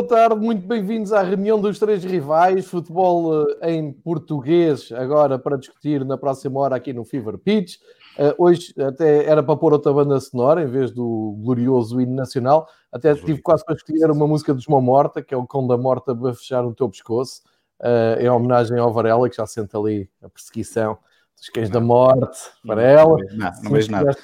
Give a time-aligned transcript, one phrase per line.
[0.00, 5.58] Boa tarde, muito bem-vindos à reunião dos três rivais, futebol eh, em português, agora para
[5.58, 7.76] discutir na próxima hora aqui no Fever Pitch.
[8.18, 12.66] Uh, hoje até era para pôr outra banda sonora em vez do glorioso hino nacional.
[12.90, 15.76] Até tive quase para escolher uma música dos Mão Morta, que é o Cão da
[15.76, 17.42] Morta para fechar o teu pescoço,
[17.82, 20.96] uh, em homenagem ao Varela, que já sente ali a perseguição
[21.36, 22.38] dos cães da morte.
[22.64, 24.16] Varela, não, não vejo nada.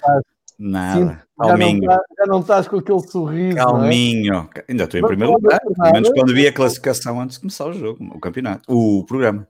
[0.59, 1.15] Nada.
[1.15, 1.83] Sim, Calminho.
[1.83, 3.57] Já não, tá, já não estás com aquele sorriso.
[3.57, 4.49] Calminho.
[4.55, 4.65] É?
[4.69, 5.61] Ainda estou em primeiro lugar.
[5.61, 9.47] Pelo menos quando vi a classificação antes de começar o jogo, o campeonato, o programa.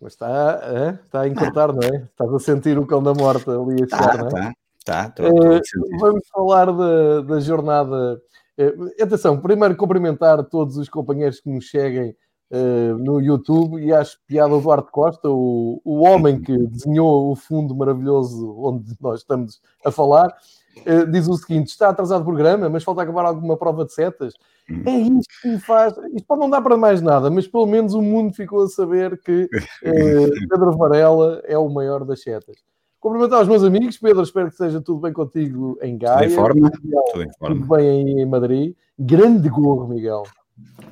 [0.00, 2.04] Mas está, é, está a encurtar, não é?
[2.04, 4.52] Estás a sentir o cão da morte ali a chegar, tá, não é?
[4.84, 5.24] Tá, tá.
[5.24, 5.60] uh,
[5.98, 8.20] vamos falar da, da jornada.
[8.56, 12.14] Uh, atenção, primeiro cumprimentar todos os companheiros que nos seguem
[12.50, 17.36] uh, no YouTube e acho piada o Duarte Costa, o, o homem que desenhou o
[17.36, 20.34] fundo maravilhoso onde nós estamos a falar.
[20.78, 24.34] Uh, diz o seguinte: está atrasado o programa, mas falta acabar alguma prova de setas.
[24.84, 25.94] É isto que me faz.
[26.14, 29.18] Isto pode não dar para mais nada, mas pelo menos o mundo ficou a saber
[29.20, 29.48] que uh,
[30.48, 32.56] Pedro Varela é o maior das setas.
[33.00, 36.28] Cumprimentar os meus amigos, Pedro, espero que esteja tudo bem contigo em Gaia.
[36.28, 36.70] Tudo em forma.
[36.70, 37.54] Tudo, em forma.
[37.54, 38.74] tudo bem em Madrid.
[38.98, 40.24] Grande gorro, Miguel.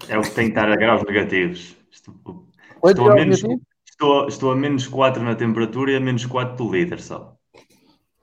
[0.08, 1.76] É o que tem que estar a graus negativos.
[1.90, 2.46] Estou,
[2.84, 3.42] estou, a menos,
[3.88, 7.36] estou, estou, a menos 4 na temperatura e a menos 4 do líder só.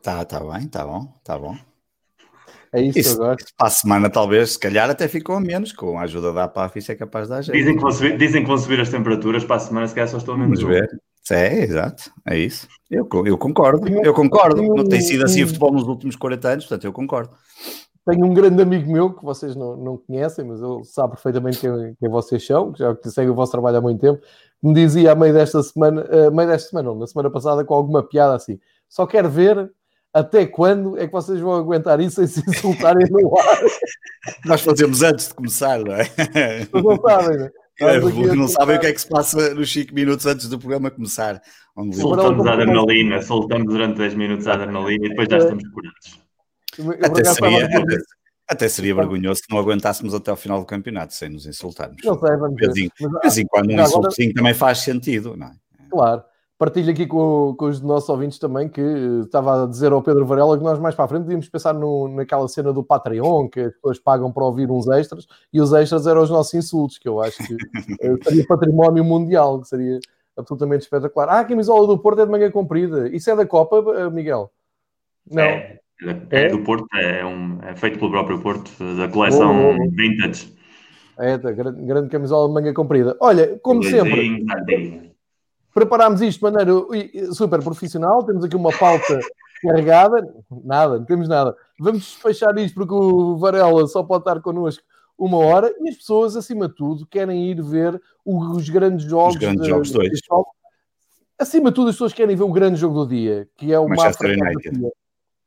[0.02, 1.58] Tá, tá bem, tá bom, tá bom.
[2.74, 3.38] É isso, isso agora.
[3.56, 6.80] Para a semana, talvez, se calhar, até ficou a menos, com a ajuda da PAF,
[6.80, 7.56] isso é capaz de dar jeito.
[7.56, 10.10] Dizem que, vão subir, dizem que vão subir as temperaturas para a semana, se calhar
[10.10, 10.60] só estou a menos.
[10.60, 10.90] Vamos ver.
[11.32, 12.68] É, exato, é isso.
[12.92, 14.62] Eu, eu concordo, eu concordo.
[14.62, 17.34] Não tem sido assim o futebol nos últimos 40 anos, portanto, eu concordo.
[18.06, 21.96] Tenho um grande amigo meu que vocês não, não conhecem, mas ele sabe perfeitamente quem,
[22.00, 24.22] quem vocês são, que já segue o vosso trabalho há muito tempo.
[24.62, 27.74] Me dizia a meio desta semana, uh, meio desta semana, não, na semana passada, com
[27.74, 28.60] alguma piada assim:
[28.90, 29.72] só quero ver
[30.14, 33.60] até quando é que vocês vão aguentar isso sem se insultarem no ar.
[34.46, 36.08] Nós fazemos antes de começar, não é?
[36.72, 37.52] Mas não sabem, não é?
[37.82, 38.00] É,
[38.36, 41.42] não sabem o que é que se passa nos 5 minutos antes do programa começar.
[41.94, 46.24] Soltamos a adrenalina, soltamos durante 10 minutos a adrenalina e depois já estamos curados.
[47.04, 47.98] Até seria, até,
[48.48, 51.98] até seria vergonhoso se não aguentássemos até ao final do campeonato sem nos insultarmos.
[52.04, 52.72] Não sei, vamos ver.
[52.72, 52.90] De
[53.22, 54.36] vez em quando um insultozinho agora...
[54.36, 55.54] também faz sentido, não é?
[55.90, 56.24] Claro.
[56.58, 58.82] Partilho aqui com, com, os nossos ouvintes também que
[59.26, 62.08] estava a dizer ao Pedro Varela que nós mais para a frente podíamos pensar no,
[62.08, 66.08] naquela cena do Patreon, que as pessoas pagam para ouvir uns extras, e os extras
[66.08, 67.58] eram os nossos insultos, que eu acho que
[68.00, 70.00] eh, seria património mundial, que seria
[70.38, 71.28] absolutamente espetacular.
[71.28, 73.10] Ah, a camisola do Porto é de manga comprida.
[73.10, 74.50] Isso é da Copa, eh, Miguel?
[75.30, 75.44] Não.
[75.44, 75.83] É.
[76.30, 80.54] É, do Porto, é, um, é, feito pelo próprio Porto, da coleção oh, Vintage.
[81.18, 83.16] É, da grande, grande camisola de manga comprida.
[83.20, 85.14] Olha, como sempre,
[85.74, 89.20] preparámos isto de maneira super profissional, temos aqui uma pauta
[89.62, 90.28] carregada,
[90.64, 91.56] nada, não temos nada.
[91.80, 94.84] Vamos despachar isto porque o Varela só pode estar connosco
[95.18, 99.36] uma hora e as pessoas, acima de tudo, querem ir ver os grandes jogos.
[99.36, 100.20] Os grandes de, jogos dois.
[101.40, 103.88] Acima de tudo, as pessoas querem ver o grande jogo do dia, que é o
[103.88, 104.92] Manchester United.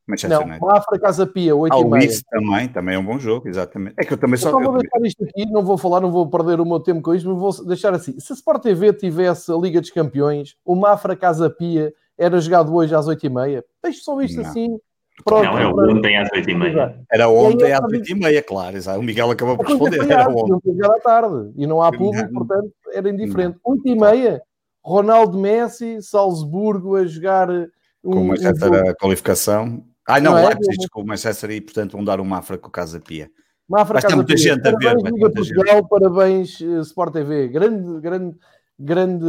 [0.06, 0.66] Manchester não, United.
[0.66, 3.94] Mafra Casa Pia, 8 ah, o Leeds também, também é um bom jogo, exatamente.
[3.98, 4.50] É que eu também só...
[4.50, 7.02] Eu só vou deixar isto aqui, não vou falar, não vou perder o meu tempo
[7.02, 8.18] com isto, mas vou deixar assim.
[8.20, 12.74] Se a Sport TV tivesse a Liga dos Campeões, o Mafra Casa Pia era jogado
[12.74, 13.62] hoje às 8h30.
[13.82, 14.48] Deixe só isto não.
[14.48, 14.78] assim.
[15.24, 16.94] Pronto, não, é ontem às 8h30.
[17.10, 18.76] Era ontem às 8h30, claro.
[18.76, 19.00] Exato.
[19.00, 20.10] O Miguel acabou por responder.
[20.10, 20.78] Era ontem.
[20.84, 23.58] à tarde e não há público, portanto era indiferente.
[23.66, 24.40] 8h30,
[24.84, 27.50] Ronaldo Messi, Salzburgo a jogar.
[27.50, 30.48] Um, Com uma um a qualificação Ai não, não é?
[30.48, 33.30] Leipzig com o Manchester e portanto vão dar um Mafra com o Casa Pia.
[33.68, 34.54] Mafra tem muita Pia.
[34.54, 35.12] gente parabéns, a ver.
[35.12, 35.88] Liga Portugal, gente.
[35.88, 37.48] parabéns uh, Sport TV.
[37.48, 38.36] Grande, grande,
[38.78, 39.26] grande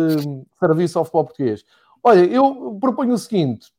[0.59, 1.63] serviço ao futebol português.
[2.03, 3.71] Olha, eu proponho o seguinte: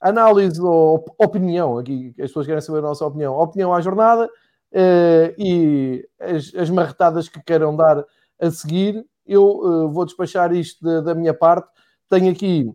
[0.00, 5.34] análise ou opinião, aqui as pessoas querem saber a nossa opinião, opinião à jornada uh,
[5.38, 8.04] e as, as, marretadas que queiram dar
[8.40, 9.04] a seguir.
[9.26, 11.68] Eu uh, vou despachar isto de, da minha parte.
[12.08, 12.70] Tenho aqui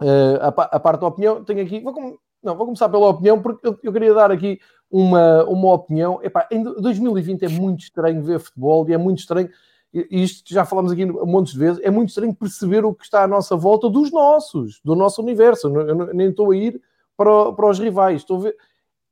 [0.00, 3.66] uh, a, a, parte da opinião, tenho aqui, vou, não, vou começar pela opinião, porque
[3.66, 6.20] eu, eu queria dar aqui uma, uma opinião.
[6.22, 9.50] Epá, em 2020 é muito estranho ver futebol e é muito estranho,
[9.92, 13.04] e isto já falamos aqui um monte de vezes, é muito estranho perceber o que
[13.04, 15.68] está à nossa volta dos nossos, do nosso universo.
[15.68, 16.80] Eu, eu nem estou a ir
[17.16, 18.56] para, para os rivais, estou a ver.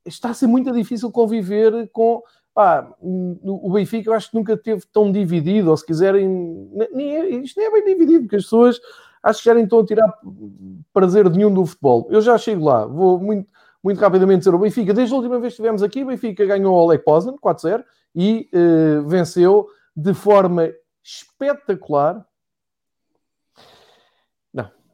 [0.05, 2.21] Está a ser muito difícil conviver com.
[2.53, 6.27] Pá, o Benfica eu acho que nunca teve tão dividido, ou se quiserem,
[6.91, 8.79] nem, é, isto nem é bem dividido, porque as pessoas
[9.27, 10.13] acho que já estão a tirar
[10.93, 12.07] prazer nenhum do futebol.
[12.09, 13.49] Eu já chego lá, vou muito,
[13.83, 14.93] muito rapidamente dizer o Benfica.
[14.93, 17.83] Desde a última vez que estivemos aqui, o Benfica ganhou o Oleg Poznan 4-0
[18.15, 20.69] e uh, venceu de forma
[21.03, 22.25] espetacular.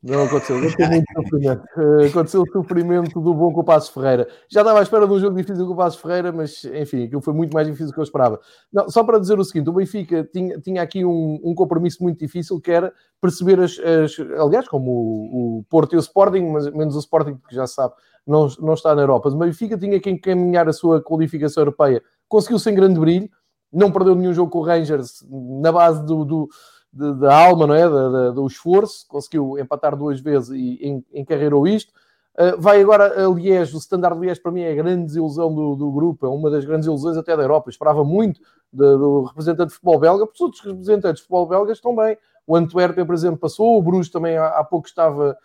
[0.03, 0.57] Não, aconteceu.
[0.57, 1.63] Aconteceu muito sofrimento.
[1.77, 4.27] Uh, aconteceu o sofrimento do bom com o Passos Ferreira.
[4.50, 7.21] Já estava à espera de um jogo difícil com o Passos Ferreira, mas enfim, aquilo
[7.21, 8.38] foi muito mais difícil do que eu esperava.
[8.71, 12.19] Não, só para dizer o seguinte: o Benfica tinha, tinha aqui um, um compromisso muito
[12.19, 12.91] difícil que era
[13.21, 13.79] perceber as.
[13.79, 17.65] as aliás, como o, o, Porto e o Sporting, mas menos o Sporting, porque já
[17.65, 17.94] se sabe,
[18.27, 19.29] não, não está na Europa.
[19.29, 22.03] Mas o Benfica tinha que encaminhar a sua qualificação europeia.
[22.27, 23.29] Conseguiu sem grande brilho,
[23.71, 25.25] não perdeu nenhum jogo com o Rangers
[25.61, 26.49] na base do, do
[26.94, 27.90] da alma, não é?
[27.90, 31.92] Da, do esforço, conseguiu empatar duas vezes e encarreirou isto.
[32.36, 35.75] Uh, vai agora a Liège, o Standard Liège para mim é a grande desilusão do,
[35.75, 37.69] do grupo, é uma das grandes ilusões até da Europa.
[37.69, 38.40] Eu esperava muito
[38.72, 42.18] de, do representante de futebol belga, porque os outros representantes de futebol belgas estão bem.
[42.45, 45.38] O Antuérpia, por exemplo, passou, o Bruges também há, há pouco estava,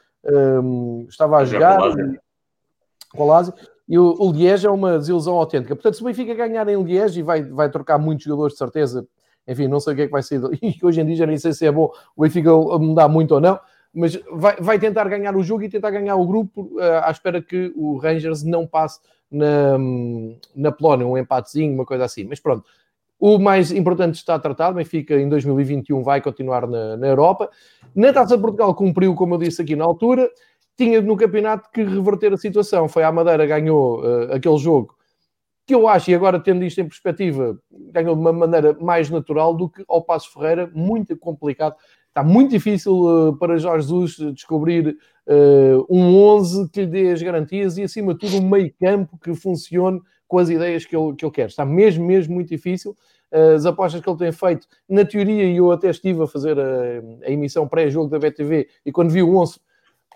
[0.63, 1.79] um, estava a jogar
[3.15, 3.55] com o Lazio.
[3.89, 5.75] E o, o Liège é uma desilusão autêntica.
[5.75, 9.07] Portanto, se o Benfica ganhar em Liège, e vai, vai trocar muitos jogadores de certeza
[9.49, 10.41] enfim, não sei o que é que vai ser.
[10.63, 13.41] E hoje em dia já nem sei se é bom o Benfica mudar muito ou
[13.41, 13.59] não,
[13.95, 17.41] mas vai, vai tentar ganhar o jogo e tentar ganhar o grupo uh, à espera
[17.41, 19.01] que o Rangers não passe
[19.31, 19.79] na,
[20.55, 22.25] na Polónia, um empatezinho, uma coisa assim.
[22.25, 22.65] Mas pronto,
[23.19, 24.77] o mais importante está tratado.
[24.77, 27.51] Benfica em 2021 vai continuar na, na Europa.
[27.95, 30.31] Na Taça de Portugal cumpriu, como eu disse aqui na altura.
[30.77, 32.89] Tinha no campeonato que reverter a situação.
[32.89, 34.98] Foi a Madeira, ganhou uh, aquele jogo
[35.69, 37.61] que eu acho, e agora tendo isto em perspectiva,
[37.93, 41.77] ganhou de uma maneira mais natural do que ao Passo Ferreira, muito complicado.
[42.07, 47.21] Está muito difícil uh, para Jorge Jesus descobrir uh, um 11 que lhe dê as
[47.21, 51.15] garantias e, acima de tudo, um meio campo que funcione com as ideias que ele,
[51.15, 51.49] que ele quer.
[51.49, 52.97] Está mesmo, mesmo muito difícil.
[53.31, 56.59] Uh, as apostas que ele tem feito, na teoria, e eu até estive a fazer
[56.59, 59.61] a, a emissão pré-jogo da BTV, e quando vi o 11,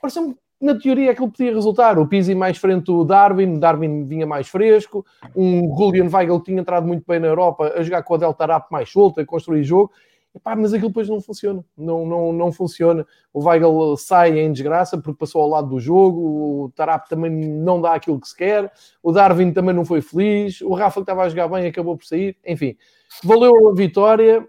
[0.01, 1.99] pareceu-me na teoria aquilo podia resultar.
[1.99, 5.05] O Pizzi mais frente do Darwin, Darwin vinha mais fresco,
[5.35, 8.71] um Julian Weigel tinha entrado muito bem na Europa a jogar com a Delta Rap
[8.71, 9.91] mais solta, a construir jogo.
[10.35, 13.07] Epá, mas aquilo depois não funciona, não, não, não funciona.
[13.35, 17.83] O Weigel sai em desgraça porque passou ao lado do jogo, o Tarap também não
[17.83, 18.73] dá aquilo que se quer,
[19.03, 22.07] o Darwin também não foi feliz, o Rafa que estava a jogar bem acabou por
[22.07, 22.77] sair, enfim.
[23.23, 24.49] Valeu a vitória,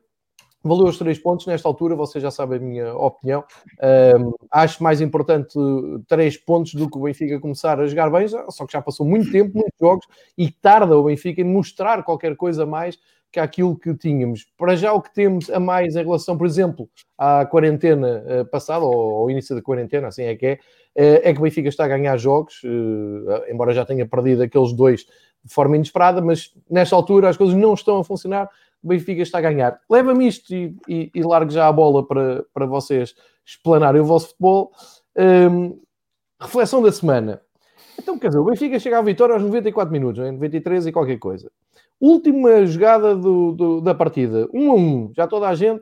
[0.63, 1.45] valeu os três pontos.
[1.45, 3.43] Nesta altura, vocês já sabem a minha opinião.
[4.19, 5.57] Um, acho mais importante
[6.07, 9.31] três pontos do que o Benfica começar a jogar bem, só que já passou muito
[9.31, 10.07] tempo, muitos jogos,
[10.37, 12.97] e tarda o Benfica em mostrar qualquer coisa mais
[13.31, 14.45] que aquilo que tínhamos.
[14.55, 16.87] Para já, o que temos a mais em relação, por exemplo,
[17.17, 21.33] à quarentena uh, passada, ou ao início da quarentena, assim é que é, uh, é
[21.33, 25.07] que o Benfica está a ganhar jogos, uh, embora já tenha perdido aqueles dois
[25.43, 28.49] de forma inesperada, mas nesta altura as coisas não estão a funcionar
[28.83, 29.79] o Benfica está a ganhar.
[29.89, 33.15] Leva-me isto e, e, e, largo já a bola para, para vocês
[33.45, 34.71] explanarem o vosso futebol.
[35.17, 35.79] Um,
[36.39, 37.41] reflexão da semana.
[37.97, 40.31] Então, quer dizer, o Benfica chega à vitória aos 94 minutos, é?
[40.31, 41.49] 93 e qualquer coisa.
[41.99, 45.81] Última jogada do, do, da partida, 1 a 1, já toda a gente.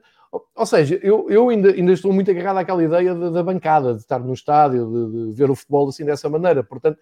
[0.55, 4.01] Ou seja, eu, eu ainda, ainda estou muito agarrado àquela ideia de, da bancada, de
[4.01, 6.63] estar no estádio, de, de, ver o futebol assim dessa maneira.
[6.63, 6.99] Portanto,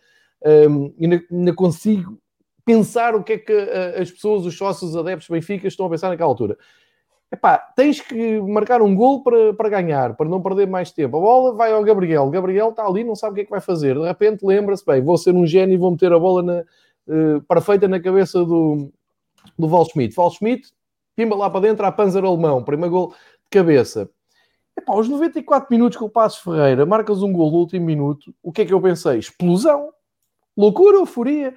[0.70, 2.18] um, ainda, ainda consigo
[2.66, 5.90] pensar o que é que uh, as pessoas, os sócios, os adeptos Benfica estão a
[5.90, 6.58] pensar naquela altura.
[7.32, 11.18] Epá, tens que marcar um gol para, para ganhar, para não perder mais tempo.
[11.18, 12.24] A bola vai ao Gabriel.
[12.24, 13.96] O Gabriel está ali, não sabe o que é que vai fazer.
[13.96, 16.64] De repente lembra-se, bem, vou ser um gênio e vou meter a bola na,
[17.08, 18.92] uh, perfeita na cabeça do,
[19.58, 20.16] do Val Schmidt.
[20.16, 20.72] Val Schmidt,
[21.16, 24.10] pimba lá para dentro, a Panzer Alemão, primeiro gol de cabeça.
[24.76, 28.52] Epá, aos 94 minutos com o Passos Ferreira, marcas um gol no último minuto, o
[28.52, 29.20] que é que eu pensei?
[29.20, 29.90] Explosão,
[30.58, 31.54] loucura, euforia.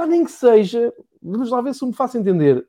[0.00, 2.66] Epá, nem que seja, vamos lá ver se me faço entender,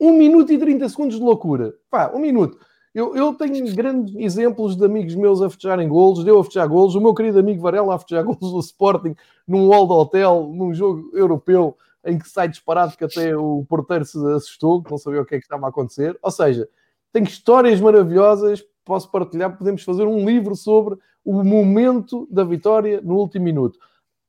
[0.00, 1.72] um minuto e 30 segundos de loucura.
[1.88, 2.58] Pá, um minuto.
[2.92, 6.96] Eu, eu tenho grandes exemplos de amigos meus a festejarem golos, deu a festejar golos,
[6.96, 9.14] o meu querido amigo Varela a festejar golos do Sporting
[9.46, 14.04] num hall de hotel, num jogo europeu, em que sai disparado que até o porteiro
[14.04, 16.18] se assustou, que não sabia o que é que estava a acontecer.
[16.20, 16.68] Ou seja,
[17.12, 23.14] tenho histórias maravilhosas, posso partilhar, podemos fazer um livro sobre o momento da vitória no
[23.14, 23.78] último minuto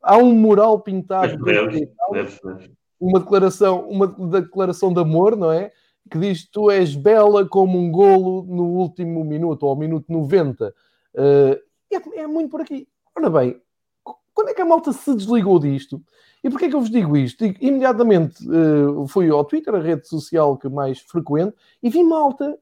[0.04, 2.72] há um mural pintado, deve, deve, deve.
[3.00, 5.72] uma declaração, uma declaração de amor, não é?
[6.12, 10.76] Que diz: Tu és bela como um golo no último minuto, ou ao minuto 90.
[11.16, 11.58] Uh,
[11.92, 12.88] é, é, muito por aqui.
[13.16, 13.60] Ora bem,
[14.34, 16.02] quando é que a malta se desligou disto?
[16.44, 17.46] E porquê é que eu vos digo isto?
[17.62, 22.58] Imediatamente uh, fui ao Twitter, a rede social que mais frequento, e vi malta,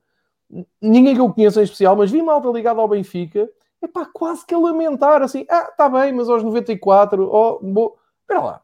[0.80, 3.50] ninguém que eu conheça em especial, mas vi malta ligada ao Benfica,
[3.82, 7.98] epá, quase que a lamentar assim, ah, está bem, mas aos 94, oh, bo...
[8.22, 8.62] espera lá.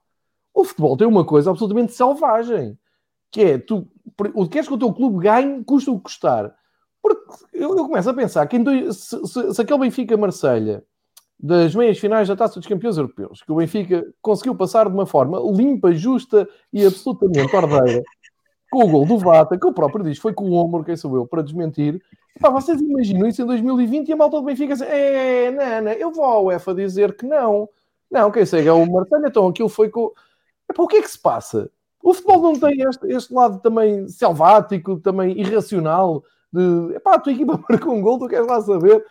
[0.54, 2.78] O futebol tem uma coisa absolutamente selvagem,
[3.32, 3.88] que é, tu
[4.50, 6.56] queres que o teu clube ganhe, custa o que custar.
[7.02, 7.22] Porque
[7.54, 10.84] eu, eu começo a pensar que dois, se, se, se aquele Benfica-Marselha
[11.40, 15.06] das meias finais da Taça dos Campeões Europeus, que o Benfica conseguiu passar de uma
[15.06, 18.02] forma limpa, justa e absolutamente ordeira,
[18.70, 21.16] com o gol do Vata, que o próprio diz, foi com o ombro, quem sou
[21.16, 22.02] eu, para desmentir.
[22.40, 26.12] Pá, vocês imaginam isso em 2020 e a malta do Benfica diz, é, não, eu
[26.12, 27.70] vou à UEFA dizer que não.
[28.10, 30.12] Não, quem segue é o Marcelo, então aquilo foi com...
[30.70, 31.70] Epá, o que é que se passa?
[32.02, 37.34] O futebol não tem este, este lado também selvático, também irracional, de, epá, a tua
[37.34, 39.04] equipa marcou um gol, tu queres lá saber...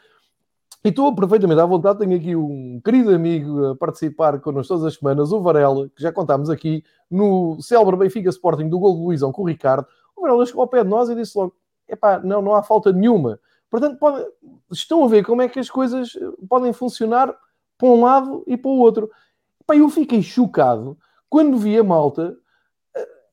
[0.87, 1.99] E estou perfeitamente à vontade.
[1.99, 6.13] Tenho aqui um querido amigo a participar connosco todas as semanas, o Varela, que já
[6.13, 9.85] contámos aqui no célebre Benfica Sporting do gol do Luizão com o Ricardo.
[10.17, 11.57] O Varela chegou ao pé de nós e disse logo:
[11.89, 13.41] epá, não, não há falta nenhuma.
[13.69, 14.25] Portanto, pode,
[14.71, 16.11] estão a ver como é que as coisas
[16.49, 17.35] podem funcionar
[17.77, 19.11] para um lado e para o outro.
[19.61, 20.97] Epá, eu fiquei chocado
[21.29, 22.39] quando vi a malta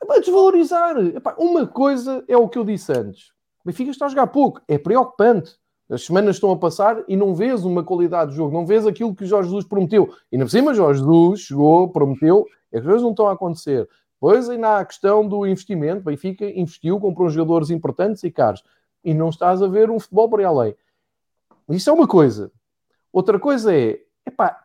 [0.09, 0.97] a desvalorizar.
[0.97, 3.27] Epá, uma coisa é o que eu disse antes.
[3.63, 4.59] O Benfica está a jogar pouco.
[4.67, 5.61] É preocupante.
[5.93, 9.13] As semanas estão a passar e não vês uma qualidade de jogo, não vês aquilo
[9.13, 10.11] que Jorge Jesus prometeu.
[10.31, 13.87] E na cima, Jorge Jesus chegou, prometeu, e as coisas não estão a acontecer.
[14.19, 16.03] Pois ainda há a questão do investimento.
[16.03, 18.63] Benfica investiu, comprou jogadores importantes e caros.
[19.03, 20.75] E não estás a ver um futebol por aí além.
[21.69, 22.51] Isso é uma coisa.
[23.11, 24.63] Outra coisa é, epá,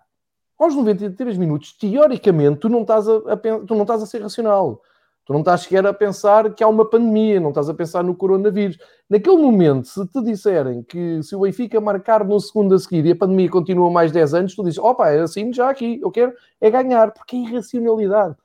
[0.58, 4.80] aos 93 minutos, teoricamente, tu não estás a, a, tu não estás a ser racional.
[5.28, 8.14] Tu não estás sequer a pensar que há uma pandemia, não estás a pensar no
[8.14, 8.78] coronavírus.
[9.10, 13.10] Naquele momento, se te disserem que se o Benfica marcar no segundo a seguir e
[13.10, 16.32] a pandemia continua mais 10 anos, tu dizes, opa, é assim já aqui, eu quero
[16.58, 18.36] é ganhar, porque é irracionalidade.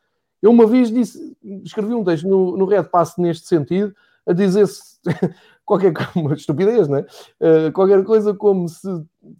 [0.42, 3.96] Eu uma vez disse, escrevi um texto no, no Red Pass neste sentido,
[4.28, 5.00] a dizer-se
[5.66, 7.06] qualquer uma estupidez, não é?
[7.40, 8.88] Uh, qualquer coisa como se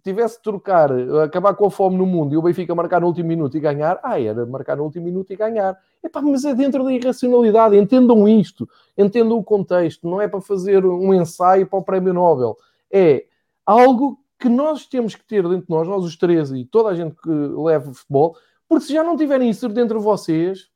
[0.02, 0.90] tivesse de trocar,
[1.22, 4.00] acabar com a fome no mundo e o Benfica marcar no último minuto e ganhar,
[4.02, 5.78] ah, era marcar no último minuto e ganhar.
[6.02, 10.84] Epá, mas é dentro da irracionalidade, entendam isto, entendam o contexto, não é para fazer
[10.84, 12.56] um ensaio para o Prémio Nobel,
[12.90, 13.26] é
[13.64, 16.94] algo que nós temos que ter dentro de nós, nós os três e toda a
[16.94, 18.36] gente que leva futebol,
[18.68, 20.68] porque se já não tiverem isso dentro de vocês,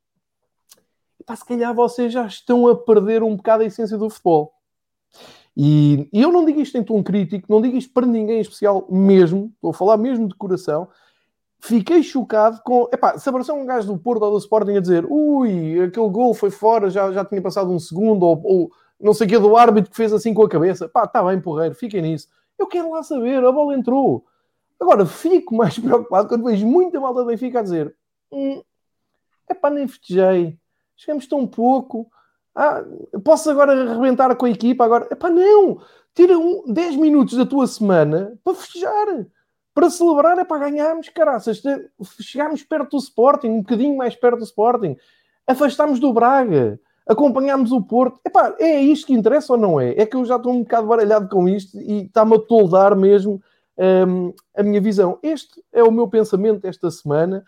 [1.19, 4.53] epá, se calhar vocês já estão a perder um bocado a essência do futebol.
[5.61, 8.39] E, e, eu não digo isto em tom crítico, não digo isto para ninguém em
[8.39, 10.87] especial mesmo, estou a falar mesmo de coração.
[11.59, 12.87] Fiquei chocado com.
[12.93, 16.33] Epá, se apareceu um gajo do Porto ou do Sporting a dizer ui, aquele gol
[16.33, 19.57] foi fora, já, já tinha passado um segundo, ou, ou não sei o que do
[19.57, 22.29] árbitro que fez assim com a cabeça, pá, está bem, porreiro, fiquem nisso.
[22.57, 24.25] Eu quero lá saber, a bola entrou.
[24.79, 27.93] Agora, fico mais preocupado quando vejo muita malta do Benfica a dizer:
[28.31, 28.63] hum,
[29.49, 30.57] epá, nem festejei,
[30.95, 32.09] chegamos tão pouco
[32.61, 32.83] ah,
[33.23, 34.83] posso agora arrebentar com a equipa?
[34.83, 35.79] Agora, epá, não!
[36.13, 39.25] Tira um, 10 minutos da tua semana para festejar,
[39.73, 41.61] para celebrar, é para ganharmos, caraças.
[42.19, 44.97] Chegarmos perto do Sporting, um bocadinho mais perto do Sporting,
[45.47, 48.19] afastámos do Braga, acompanhámos o Porto.
[48.25, 49.91] Epá, é isto que interessa ou não é?
[49.91, 53.41] É que eu já estou um bocado baralhado com isto e está-me a toldar mesmo
[53.77, 55.17] um, a minha visão.
[55.23, 57.41] Este é o meu pensamento esta semana.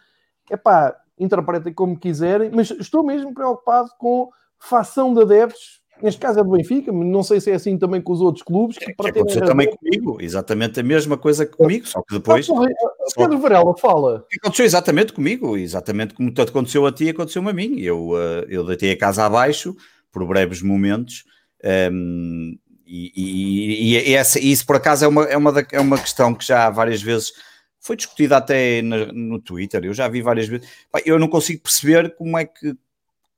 [0.50, 4.30] Epá, interpretem como quiserem, mas estou mesmo preocupado com
[4.62, 8.14] fação de adeptos, neste caso é do Benfica, não sei se é assim também com
[8.14, 8.78] os outros clubes.
[8.78, 12.48] Que, é, que aconteceu também comigo, exatamente a mesma coisa comigo, só que depois.
[12.50, 12.68] Ah,
[13.08, 13.22] só...
[13.22, 14.26] Pedro Varela fala.
[14.38, 17.80] Aconteceu exatamente comigo, exatamente como tanto aconteceu a ti, aconteceu-me a mim.
[17.80, 19.76] Eu, uh, eu deitei a casa abaixo
[20.12, 21.24] por breves momentos.
[21.64, 22.60] Um, ehm,
[22.94, 26.34] e, e, e, essa, e isso por acaso é uma, é, uma, é uma questão
[26.34, 27.32] que já várias vezes
[27.80, 29.86] foi discutida até no, no Twitter.
[29.86, 30.68] Eu já vi várias vezes.
[31.06, 32.76] Eu não consigo perceber como é que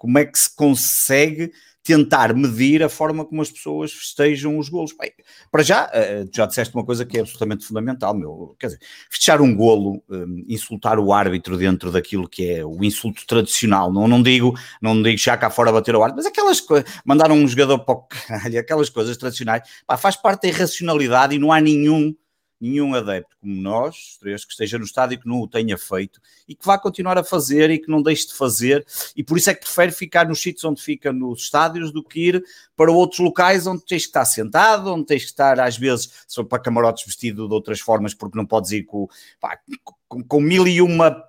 [0.03, 1.49] como é que se consegue
[1.81, 4.91] tentar medir a forma como as pessoas festejam os golos?
[4.91, 5.13] Bem,
[5.49, 8.53] para já, uh, já disseste uma coisa que é absolutamente fundamental, meu.
[8.59, 8.79] Quer dizer,
[9.09, 13.93] festejar um golo, um, insultar o árbitro dentro daquilo que é o insulto tradicional.
[13.93, 17.31] Não, não digo, não digo já cá fora bater ao árbitro, mas aquelas coisas, mandar
[17.31, 21.49] um jogador para o caralho, aquelas coisas tradicionais, pá, faz parte da irracionalidade e não
[21.49, 22.13] há nenhum
[22.63, 26.55] nenhum adepto como nós, três, que esteja no estádio que não o tenha feito e
[26.55, 29.53] que vá continuar a fazer e que não deixe de fazer, e por isso é
[29.53, 32.43] que prefere ficar nos sítios onde fica nos estádios do que ir
[32.75, 36.43] para outros locais onde tens que estar sentado, onde tens que estar, às vezes, só
[36.43, 39.07] para camarotes vestido de outras formas, porque não podes ir com,
[39.39, 39.59] pá,
[40.07, 41.21] com, com mil e uma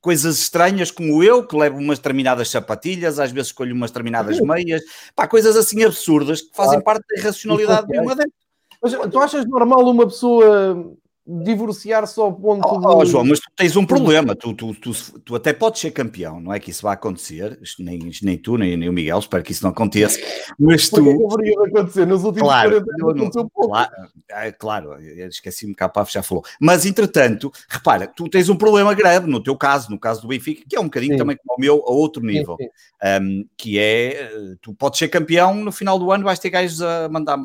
[0.00, 4.82] coisas estranhas como eu, que levo umas determinadas sapatilhas, às vezes escolho umas determinadas meias,
[5.14, 8.41] pá, coisas assim absurdas que fazem parte da irracionalidade de um adepto.
[8.82, 12.86] Mas tu achas normal uma pessoa divorciar-se ao ponto oh, de...
[12.86, 16.40] Oh, João, mas tu tens um problema, tu, tu, tu, tu, até podes ser campeão,
[16.40, 19.52] não é que isso vai acontecer, nem, nem tu, nem, nem o Miguel, espero que
[19.52, 20.18] isso não aconteça,
[20.58, 21.02] mas tu...
[21.02, 22.06] Deveria acontecer?
[22.06, 23.90] Nos últimos claro, 40 anos, não, claro,
[24.30, 29.30] é, claro, esqueci-me cá, Paf já falou, mas entretanto, repara, tu tens um problema grave
[29.30, 31.18] no teu caso, no caso do Benfica, que é um bocadinho sim.
[31.18, 33.22] também como o meu, a outro nível, sim, sim.
[33.22, 34.28] Um, que é,
[34.60, 37.38] tu podes ser campeão, no final do ano vais ter gajos a mandar,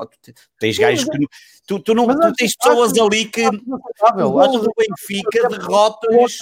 [0.60, 1.27] tens gajos que...
[1.67, 3.43] Tu, tu, não, tu tens pessoas ali que
[3.74, 6.39] o golo do Benfica derrota-lhes,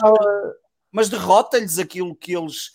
[0.92, 2.72] mas derrota-lhes aquilo que eles.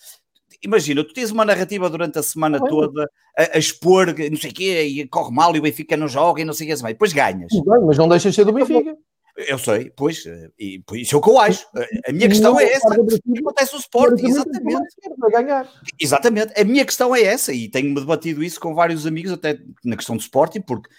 [0.63, 2.69] imagina, tu tens uma narrativa durante a semana é.
[2.69, 6.09] toda a, a, expor não sei o quê, e corre mal e o Benfica não
[6.09, 7.51] joga e não sei o que, assim, depois ganhas.
[7.53, 8.97] Bem, mas não deixas de ser do Benfica.
[9.37, 10.25] Eu sei, pois,
[10.59, 11.67] e, pois isso é o que eu acho.
[12.07, 12.93] A minha questão é essa.
[12.93, 14.95] Acontece o Sporting, exatamente.
[15.99, 16.61] Exatamente.
[16.61, 20.17] A minha questão é essa, e tenho-me debatido isso com vários amigos, até na questão
[20.17, 20.91] do Sporting, porque,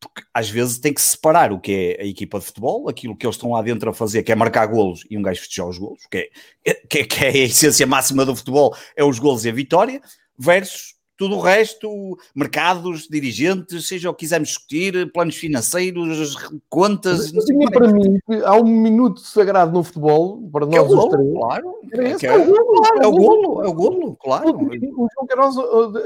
[0.00, 3.26] porque às vezes tem que separar o que é a equipa de futebol, aquilo que
[3.26, 5.78] eles estão lá dentro a fazer, que é marcar golos e um gajo festejar os
[5.78, 6.30] golos, que
[6.64, 9.52] é, que é, que é a essência máxima do futebol, é os golos e a
[9.52, 10.00] vitória,
[10.38, 16.34] versus tudo o resto, mercados, dirigentes, seja o que quisermos discutir, planos financeiros,
[16.66, 17.30] contas.
[17.30, 21.32] Não sei para mim, há um minuto sagrado no futebol, para nós é os três.
[21.34, 24.48] Claro, é, é, é, o golo, é o golo, é o golo, claro.
[24.48, 25.56] O João Queiroz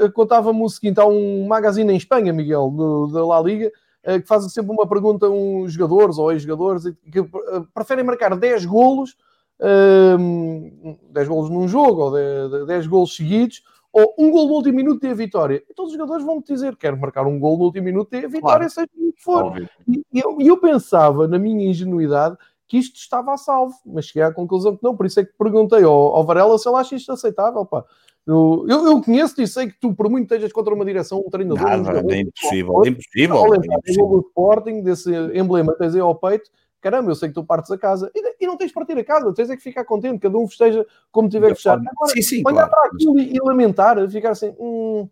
[0.01, 3.71] eh, contava-me o seguinte: há um magazine em Espanha, Miguel, do, da La Liga, eh,
[4.19, 7.25] que faz sempre uma pergunta a uns jogadores ou ex-jogadores que eh,
[7.73, 9.17] preferem marcar 10 golos,
[9.57, 13.63] 10 golos num jogo ou 10 golos seguidos
[13.95, 15.63] ou um gol no último minuto e a vitória.
[15.69, 18.27] E todos os jogadores vão-te dizer: quero marcar um gol no último minuto e a
[18.27, 18.69] vitória, claro.
[18.69, 19.69] seja o que for.
[19.87, 24.33] E eu, eu pensava, na minha ingenuidade, que isto estava a salvo, mas cheguei à
[24.33, 24.97] conclusão que não.
[24.97, 27.65] Por isso é que perguntei ao, ao Varela se ele acha isto aceitável.
[27.65, 27.85] Pá.
[28.27, 31.63] Eu, eu, conheço e sei que tu, por muito estejas contra uma direção, um treinador.
[31.63, 33.37] Nada, um é impossível, é impossível.
[33.37, 36.49] Ao lembrar é do Sporting, desse emblema tens aí ao peito,
[36.81, 39.03] caramba, eu sei que tu partes a casa e, e não tens de partir a
[39.03, 41.77] casa, tens é que ficar contente, cada um festeja como tiver que fechar.
[41.77, 42.69] Agora, sim, sim, olhar claro.
[42.71, 45.07] para aquilo e, e, lamentar, ficar assim, hum,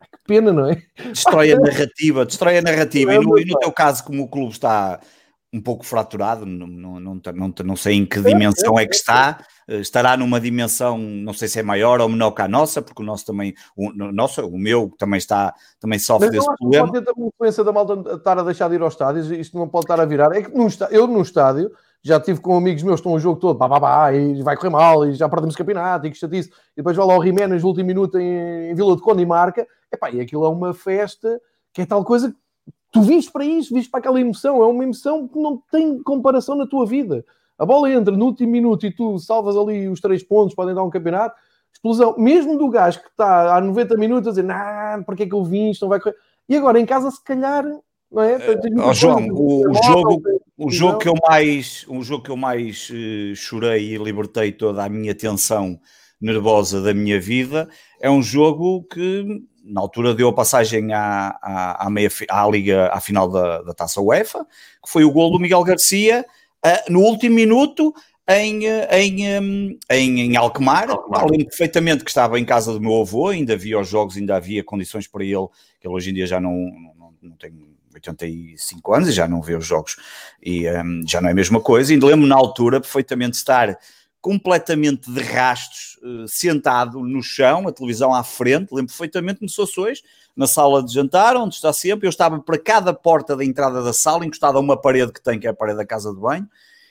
[0.00, 0.82] que pena, não é?
[0.96, 3.14] Destrói a narrativa, destrói a narrativa.
[3.14, 5.00] E no, e no teu caso, como o clube está
[5.52, 9.55] um pouco fraturado, não, não, não, não, sei em que dimensão é que está, eh,
[9.68, 13.04] estará numa dimensão, não sei se é maior ou menor que a nossa, porque o
[13.04, 16.86] nosso também, o, nosso, o meu também está, também sofre Mas desse problema.
[16.86, 19.68] Pode ter também influência da malta estar a deixar de ir aos estádios, isto não
[19.68, 20.32] pode estar a virar.
[20.32, 21.70] É que no, eu no estádio
[22.02, 24.56] já tive com amigos meus que estão o jogo todo, pá, pá, pá, e vai
[24.56, 27.22] correr mal, e já perdemos o campeonato, e que chatice, e depois vai lá o
[27.22, 30.48] Jiménez no último minuto em, em Vila de Conde e marca, epá, e aquilo é
[30.48, 31.40] uma festa
[31.72, 32.36] que é tal coisa que
[32.92, 36.54] tu viste para isso, viste para aquela emoção, é uma emoção que não tem comparação
[36.54, 37.24] na tua vida.
[37.58, 40.82] A bola entra no último minuto e tu salvas ali os três pontos, podem dar
[40.82, 41.36] um campeonato,
[41.72, 45.34] explosão, mesmo do gajo que está há 90 minutos a dizer, não, porque é que
[45.34, 46.16] eu vim, isto não vai correr.
[46.48, 47.64] E agora em casa, se calhar,
[48.10, 48.38] não é?
[48.86, 50.22] Oh, João, o, o jogo,
[50.56, 54.84] o jogo que eu mais, o jogo que eu mais uh, chorei e libertei toda
[54.84, 55.78] a minha tensão
[56.20, 57.68] nervosa da minha vida
[58.00, 62.88] é um jogo que na altura deu a passagem à, à, à, meia, à Liga,
[62.92, 64.44] à final da, da Taça UEFA,
[64.82, 66.24] que foi o gol do Miguel Garcia
[66.66, 67.94] uh, no último minuto
[68.28, 71.26] em, em, um, em, em Alkmaar, Alkmaar.
[71.30, 74.64] lembro perfeitamente que estava em casa do meu avô, ainda havia os jogos, ainda havia
[74.64, 75.46] condições para ele,
[75.80, 77.52] que ele hoje em dia já não, não, não tem
[77.94, 79.96] 85 anos e já não vê os jogos
[80.42, 81.92] e um, já não é a mesma coisa.
[81.92, 83.78] Ainda lembro na altura perfeitamente estar
[84.20, 90.02] completamente de rastos, uh, sentado no chão, a televisão à frente, lembro perfeitamente nos Açores,
[90.36, 93.92] na sala de jantar, onde está sempre, eu estava para cada porta da entrada da
[93.92, 96.46] sala, encostado a uma parede que tem, que é a parede da casa de banho,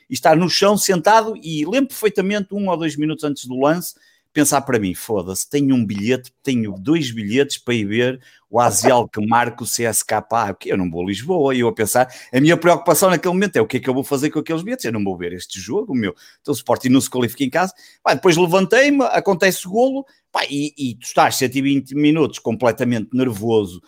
[0.10, 3.96] e estar no chão sentado, e lembro perfeitamente, um ou dois minutos antes do lance,
[4.36, 9.08] pensar para mim, foda-se, tenho um bilhete, tenho dois bilhetes para ir ver o Asial
[9.08, 10.22] que marca o CSKA,
[10.54, 13.56] porque eu não vou a Lisboa, e eu a pensar, a minha preocupação naquele momento
[13.56, 15.32] é o que é que eu vou fazer com aqueles bilhetes, eu não vou ver
[15.32, 19.66] este jogo, meu, então o Sporting não se qualifica em casa, pá, depois levantei-me, acontece
[19.66, 23.82] o golo, pá, e, e, tu estás 120 minutos completamente nervoso,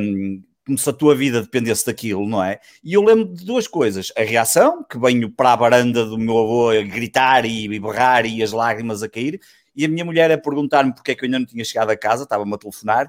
[0.00, 2.60] um, como se a tua vida dependesse daquilo, não é?
[2.84, 6.38] E eu lembro de duas coisas: a reação, que venho para a varanda do meu
[6.38, 9.40] avô a gritar e berrar e as lágrimas a cair,
[9.74, 11.96] e a minha mulher a perguntar-me porque é que eu ainda não tinha chegado a
[11.96, 13.08] casa, estava-me a telefonar,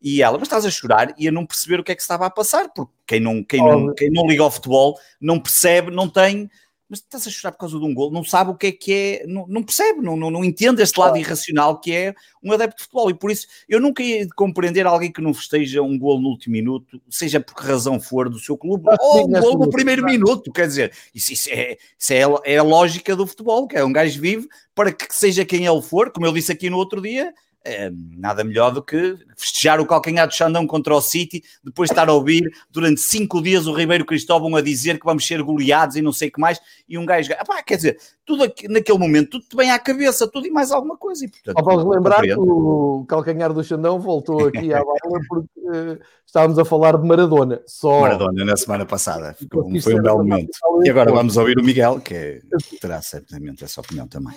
[0.00, 1.12] e ela, mas estás a chorar?
[1.18, 3.60] E a não perceber o que é que estava a passar, porque quem não, quem
[3.60, 6.48] não, quem não liga ao futebol não percebe, não tem
[6.88, 8.92] mas estás a chorar por causa de um gol, não sabe o que é que
[8.92, 12.78] é, não, não percebe, não, não, não entende este lado irracional que é um adepto
[12.78, 16.20] de futebol, e por isso eu nunca ia compreender alguém que não festeja um gol
[16.20, 19.58] no último minuto, seja por que razão for do seu clube, ah, ou um gol
[19.58, 23.66] no primeiro minuto, quer dizer, isso, isso, é, isso é, é a lógica do futebol,
[23.68, 26.70] que é um gajo vive para que seja quem ele for, como eu disse aqui
[26.70, 27.32] no outro dia,
[27.68, 32.08] é, nada melhor do que festejar o calcanhar do Xandão contra o City, depois estar
[32.08, 36.02] a ouvir durante cinco dias o Ribeiro Cristóvão a dizer que vamos ser goleados e
[36.02, 39.30] não sei o que mais, e um gajo, epá, quer dizer, tudo aqui, naquele momento,
[39.30, 41.24] tudo te vem à cabeça, tudo e mais alguma coisa.
[41.24, 45.98] E, portanto, Podes lembrar que o calcanhar do Xandão voltou aqui à bola porque uh,
[46.26, 47.60] estávamos a falar de Maradona.
[47.66, 48.00] Só...
[48.00, 50.50] Maradona na semana passada, Ficou, foi um belo momento.
[50.84, 52.40] E agora vamos ouvir o Miguel, que é,
[52.80, 54.34] terá certamente essa opinião também.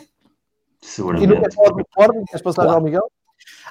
[1.22, 2.26] E não queres falar do Sporting?
[2.26, 2.78] Queres passar claro.
[2.78, 3.12] ao Miguel?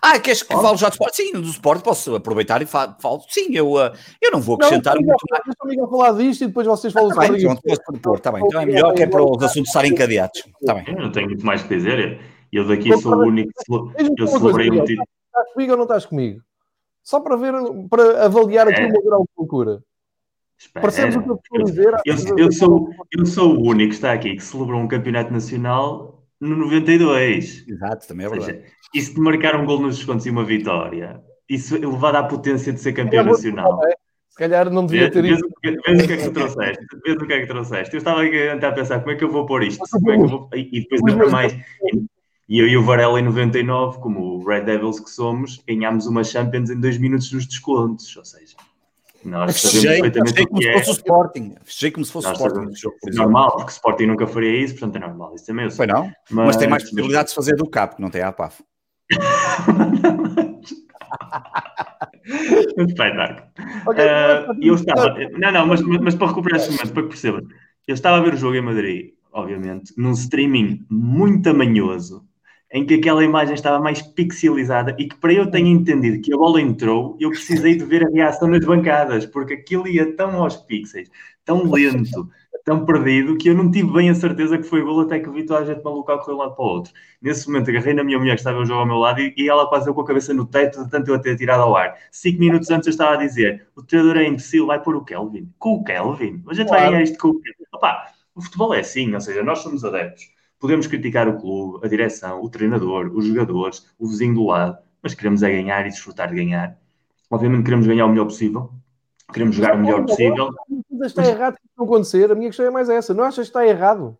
[0.02, 1.14] Ah, queres que fale já do Sport?
[1.14, 2.96] Sim, do Sport posso aproveitar e falo.
[3.28, 5.44] Sim, eu, uh, eu não vou acrescentar não, muito mais.
[5.44, 7.46] Deixa o Miguel falar disto e depois vocês falam sobre isso.
[7.46, 8.42] Está bem, posso propor, está bem.
[8.46, 10.42] Então é melhor que é para os assuntos estarem encadeados.
[10.60, 10.84] Está bem.
[10.88, 12.20] Eu não tenho muito mais que dizer.
[12.52, 15.06] Eu daqui sou o único que eu celebrei um título.
[15.26, 16.40] Estás comigo ou não estás comigo?
[17.02, 17.54] Só para ver,
[17.88, 18.86] para avaliar aqui é.
[18.86, 19.82] o meu grau de loucura.
[20.74, 21.94] Percebes o que eu estou a dizer?
[22.04, 26.22] Eu, eu, sou, eu sou o único que está aqui que celebrou um campeonato nacional
[26.40, 27.66] no 92.
[27.68, 28.52] Exato, também é verdade.
[28.52, 32.72] Seja, isso de marcar um gol nos descontos e uma vitória, isso elevado à potência
[32.72, 33.80] de ser campeão nacional.
[33.86, 33.94] É.
[34.30, 35.42] Se calhar não devia ter isso.
[35.62, 36.86] Vês o que é que tu trouxeste?
[37.04, 37.94] Vês o que é que trouxeste?
[37.94, 39.84] Eu estava a a pensar como é que eu vou pôr isto?
[39.90, 40.48] Como é que eu vou...
[40.54, 41.56] E depois ainda mais.
[42.48, 46.70] E eu e o Varela em 99, como Red Devils que somos, ganhámos uma Champions
[46.70, 48.16] em dois minutos nos descontos.
[48.16, 48.56] Ou seja,
[49.24, 50.78] nós sabemos perfeitamente como se é.
[50.78, 51.54] fosse o Sporting.
[51.62, 52.74] Fechei como se fosse o Sporting.
[52.74, 55.34] Jogo, por normal, porque o Sporting nunca faria isso, portanto é normal.
[55.34, 55.76] Isso também eu sei.
[55.76, 56.10] Foi não?
[56.30, 58.62] Mas, mas tem mais possibilidades de fazer do CAP, que não tem a APAF.
[62.76, 63.48] Espetáculo.
[63.86, 65.14] Okay, uh, eu estava.
[65.38, 67.42] Não, não, mas, mas, para recuperar esse momento, para que percebam,
[67.86, 72.24] eu estava a ver o jogo em Madrid, obviamente, num streaming muito amanhoso
[72.72, 76.36] em que aquela imagem estava mais pixelizada e que para eu tenha entendido que a
[76.36, 80.56] bola entrou, eu precisei de ver a reação nas bancadas, porque aquilo ia tão aos
[80.56, 81.10] pixels,
[81.44, 82.30] tão lento,
[82.64, 85.44] tão perdido, que eu não tive bem a certeza que foi gol até que vi
[85.44, 86.92] toda a gente maluca correr de um lado para o outro.
[87.20, 89.48] Nesse momento agarrei na minha mulher que estava a jogar ao meu lado e, e
[89.48, 91.96] ela quase com a cabeça no teto, de tanto eu a ter tirado ao ar.
[92.12, 95.52] Cinco minutos antes eu estava a dizer, o treinador é imbecil, vai pôr o Kelvin.
[95.58, 96.40] Com o Kelvin?
[96.46, 96.82] A gente claro.
[96.82, 97.64] vai ganhar isto com o Kelvin.
[97.72, 100.30] Opa, o futebol é assim, ou seja, nós somos adeptos
[100.60, 105.14] Podemos criticar o clube, a direção, o treinador, os jogadores, o vizinho do lado, mas
[105.14, 106.78] queremos é ganhar e desfrutar de ganhar.
[107.30, 108.70] Obviamente queremos ganhar o melhor possível,
[109.32, 110.50] queremos jogar o melhor possível.
[110.90, 112.30] Mas está errado que não acontecer.
[112.30, 113.14] A minha questão é mais essa.
[113.14, 114.18] Não achas que está errado?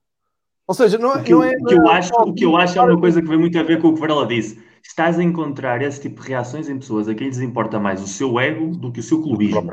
[0.67, 1.51] Ou seja, não, o que, não é.
[1.51, 3.63] O que, eu acho, o que eu acho é uma coisa que vem muito a
[3.63, 4.63] ver com o que Varela disse.
[4.83, 8.07] Estás a encontrar esse tipo de reações em pessoas a quem lhes importa mais o
[8.07, 9.69] seu ego do que o seu clubismo.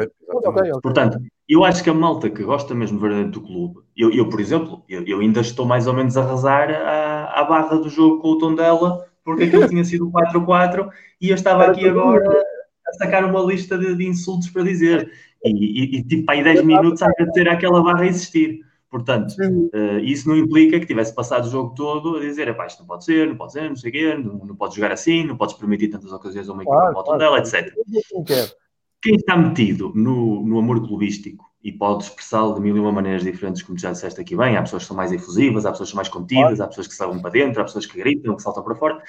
[0.82, 4.42] Portanto, eu acho que a malta que gosta mesmo verdadeiramente do clube, eu, eu por
[4.42, 8.32] exemplo, eu, eu, ainda estou mais ou menos a rezar à, barra do jogo com
[8.32, 10.90] o tom dela, porque aquilo tinha sido 4-4
[11.22, 12.44] e eu estava aqui agora
[12.86, 15.10] a sacar uma lista de, de insultos para dizer.
[15.44, 18.60] E, e, e tipo, aí 10 minutos a agradecer aquela barra existir.
[18.90, 22.88] Portanto, uh, isso não implica que tivesse passado o jogo todo a dizer, isto não
[22.88, 25.38] pode ser, não pode ser, não sei o quê, não, não podes jogar assim, não
[25.38, 27.74] podes permitir tantas ocasiões a uma equipa claro, como claro, dela, etc
[29.08, 33.24] quem está metido no, no amor clubístico e pode expressá-lo de mil e uma maneiras
[33.24, 35.94] diferentes, como já disseste aqui bem, há pessoas que são mais efusivas, há pessoas que
[35.94, 38.66] são mais contidas, há pessoas que saltam para dentro, há pessoas que gritam, que saltam
[38.66, 39.02] para fora.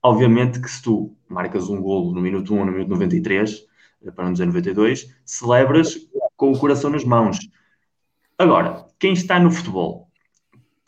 [0.00, 3.66] Obviamente que se tu marcas um golo no minuto 1 ou no minuto 93,
[4.14, 5.98] para não dizer 92, celebras
[6.36, 7.40] com o coração nas mãos.
[8.38, 10.08] Agora, quem está no futebol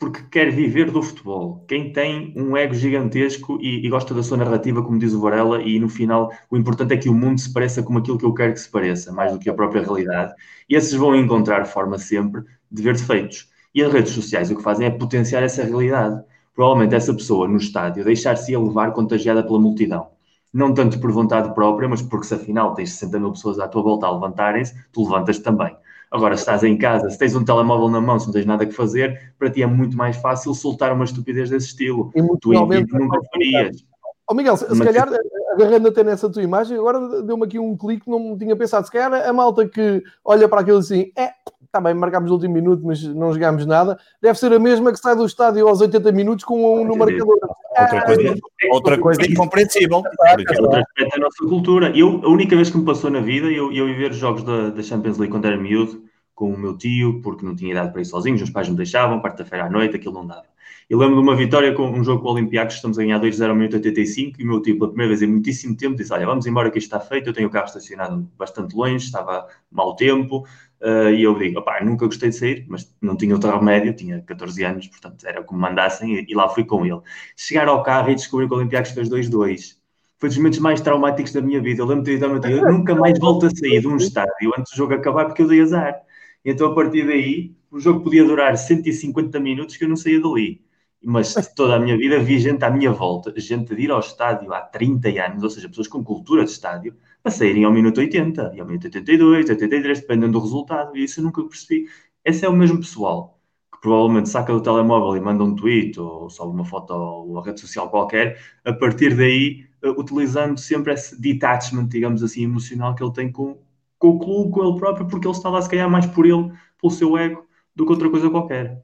[0.05, 1.65] porque quer viver do futebol.
[1.67, 5.63] Quem tem um ego gigantesco e, e, gosta da sua narrativa, como diz o Varela,
[5.63, 8.31] e no final o importante é que o mundo se pareça como aquilo que eu
[8.31, 10.31] quero que se pareça, mais do que a própria realidade.
[10.69, 13.49] E esses vão encontrar forma sempre de ver defeitos.
[13.73, 16.23] E as redes sociais o que fazem é potenciar essa realidade.
[16.53, 20.09] Provavelmente essa pessoa no estádio deixar-se levar contagiada pela multidão.
[20.53, 23.81] Não tanto por vontade própria, mas porque se afinal tens 60 mil pessoas à tua
[23.81, 25.75] volta a levantarem-se, tu levantas também.
[26.11, 28.65] Agora, se estás em casa, se tens um telemóvel na mão, se não tens nada
[28.65, 32.11] que fazer, para ti é muito mais fácil soltar uma estupidez desse estilo.
[32.15, 33.85] E tu em nunca farias.
[34.27, 35.07] Oh, Miguel, se, se calhar,
[35.53, 38.85] agarrando até nessa tua imagem, agora deu-me aqui um clique, não tinha pensado.
[38.85, 41.31] Se calhar a malta que olha para aquilo assim, é,
[41.75, 44.99] está bem, marcámos no último minuto, mas não jogámos nada, deve ser a mesma que
[44.99, 47.37] sai do estádio aos 80 minutos com um no marcador.
[47.77, 48.35] Outra coisa,
[48.71, 49.97] outra coisa incompreensível.
[49.97, 51.91] Outra aspecto da nossa cultura.
[51.95, 54.69] Eu, a única vez que me passou na vida, eu, eu ia ver jogos da,
[54.69, 58.01] da Champions League quando era miúdo, com o meu tio, porque não tinha idade para
[58.01, 60.55] ir sozinho, os meus pais me deixavam, quarta-feira à noite, aquilo não dava.
[60.87, 63.49] Eu lembro de uma vitória com um jogo com o Olympiacos, estamos a ganhar 2-0
[63.49, 66.27] ao minuto 85, e o meu tio, pela primeira vez em muitíssimo tempo, disse: Olha,
[66.27, 67.27] vamos embora que isto está feito.
[67.27, 70.45] Eu tenho o carro estacionado bastante longe, estava mau tempo,
[70.81, 74.21] uh, e eu digo: Opá, nunca gostei de sair, mas não tinha outro remédio, tinha
[74.21, 77.01] 14 anos, portanto era como mandassem, e, e lá fui com ele.
[77.35, 79.77] Chegar ao carro e descobrir que o Olympiacos fez 2-2
[80.17, 81.81] foi dos momentos mais traumáticos da minha vida.
[81.81, 84.77] Eu lembro de tio: Eu nunca mais volto a sair de um estádio antes do
[84.77, 86.01] jogo acabar porque eu dei azar.
[86.43, 90.61] Então, a partir daí, o jogo podia durar 150 minutos que eu não saía dali.
[91.03, 94.53] Mas toda a minha vida vi gente à minha volta, gente de ir ao estádio
[94.53, 98.53] há 30 anos, ou seja, pessoas com cultura de estádio, a saírem ao minuto 80,
[98.55, 101.87] e ao minuto 82, 83, dependendo do resultado, e isso eu nunca percebi.
[102.23, 103.39] Esse é o mesmo pessoal
[103.73, 107.43] que provavelmente saca do telemóvel e manda um tweet ou sobe uma foto ou uma
[107.43, 113.03] rede social qualquer, a partir daí, eh, utilizando sempre esse detachment, digamos assim, emocional que
[113.03, 113.57] ele tem com,
[113.97, 116.51] com o clube, com ele próprio, porque ele está lá se calhar mais por ele,
[116.79, 117.43] pelo seu ego,
[117.75, 118.83] do que outra coisa qualquer.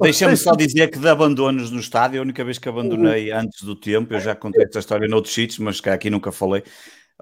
[0.00, 3.76] Deixa-me só dizer que de abandonos no estádio, a única vez que abandonei antes do
[3.76, 6.64] tempo, eu já contei esta história noutros sítios, mas que aqui nunca falei.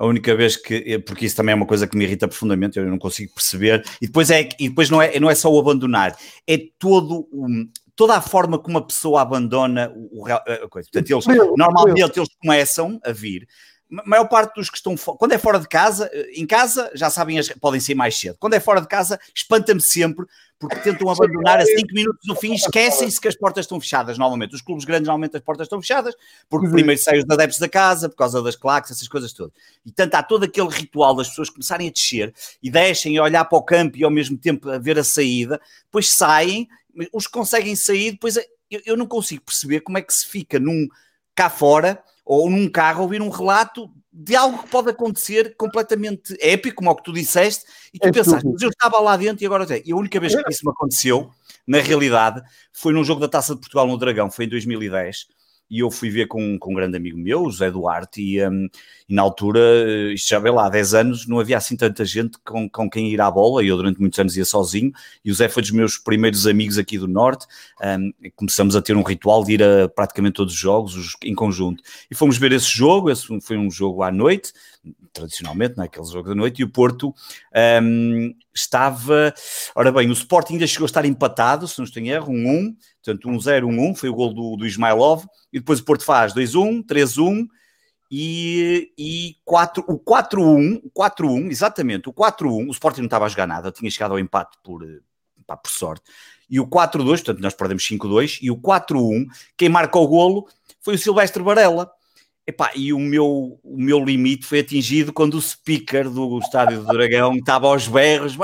[0.00, 2.86] A única vez que, porque isso também é uma coisa que me irrita profundamente, eu
[2.86, 3.84] não consigo perceber.
[4.00, 7.46] E depois, é, e depois não, é, não é só o abandonar, é todo o,
[7.94, 10.88] toda a forma como a pessoa abandona o, o a coisa.
[10.90, 13.46] Portanto, eles, normalmente eles começam a vir
[13.90, 17.48] maior parte dos que estão quando é fora de casa, em casa já sabem, as,
[17.48, 18.36] podem ser mais cedo.
[18.38, 20.26] Quando é fora de casa, espanta-me sempre
[20.60, 24.54] porque tentam abandonar a 5 minutos do fim, esquecem-se que as portas estão fechadas novamente.
[24.54, 26.14] Os clubes grandes normalmente as portas estão fechadas,
[26.50, 29.54] porque primeiro saem os adeptos da casa, por causa das claques, essas coisas todas.
[29.86, 33.46] E tanto há todo aquele ritual das pessoas começarem a descer e deixem a olhar
[33.46, 36.68] para o campo e ao mesmo tempo a ver a saída, depois saem,
[37.10, 40.60] os que conseguem sair, depois eu, eu não consigo perceber como é que se fica
[40.60, 40.86] num
[41.34, 46.76] cá fora ou num carro ouvir um relato de algo que pode acontecer completamente épico,
[46.76, 49.46] como o que tu disseste, e tu é pensaste, mas eu estava lá dentro e
[49.46, 49.82] agora até.
[49.84, 51.28] E a única vez que isso me aconteceu,
[51.66, 52.40] na realidade,
[52.72, 55.26] foi num jogo da Taça de Portugal no Dragão, foi em 2010
[55.70, 58.68] e eu fui ver com, com um grande amigo meu, o José Duarte, e, um,
[59.08, 62.04] e na altura, eh, isto já veio lá há 10 anos, não havia assim tanta
[62.04, 64.92] gente com, com quem ir à bola, e eu durante muitos anos ia sozinho,
[65.24, 67.46] e o Zé foi dos meus primeiros amigos aqui do Norte,
[67.82, 71.34] um, começamos a ter um ritual de ir a praticamente todos os jogos os, em
[71.34, 74.52] conjunto, e fomos ver esse jogo, esse foi um jogo à noite,
[75.12, 75.90] tradicionalmente, não é?
[76.04, 77.14] jogo da noite, e o Porto
[77.82, 79.32] um, estava.
[79.74, 82.74] Ora bem, o Sporting ainda chegou a estar empatado, se não estou em erro, 1-1,
[83.02, 86.84] portanto 1-0, 1-1, foi o gol do, do Ismailov, e depois o Porto faz 2-1,
[86.84, 87.46] 3-1
[88.10, 93.46] e, e 4, o 4-1, 4-1, exatamente, o 4-1, o Sporting não estava a jogar
[93.46, 94.84] nada, tinha chegado ao empate por,
[95.46, 96.04] pá, por sorte.
[96.48, 100.48] E o 4-2, portanto nós perdemos 5-2, e o 4-1, quem marca o golo
[100.80, 101.90] foi o Silvestre Varela
[102.50, 106.86] Epá, e o meu, o meu limite foi atingido quando o speaker do Estádio do
[106.86, 108.36] Dragão estava aos berros,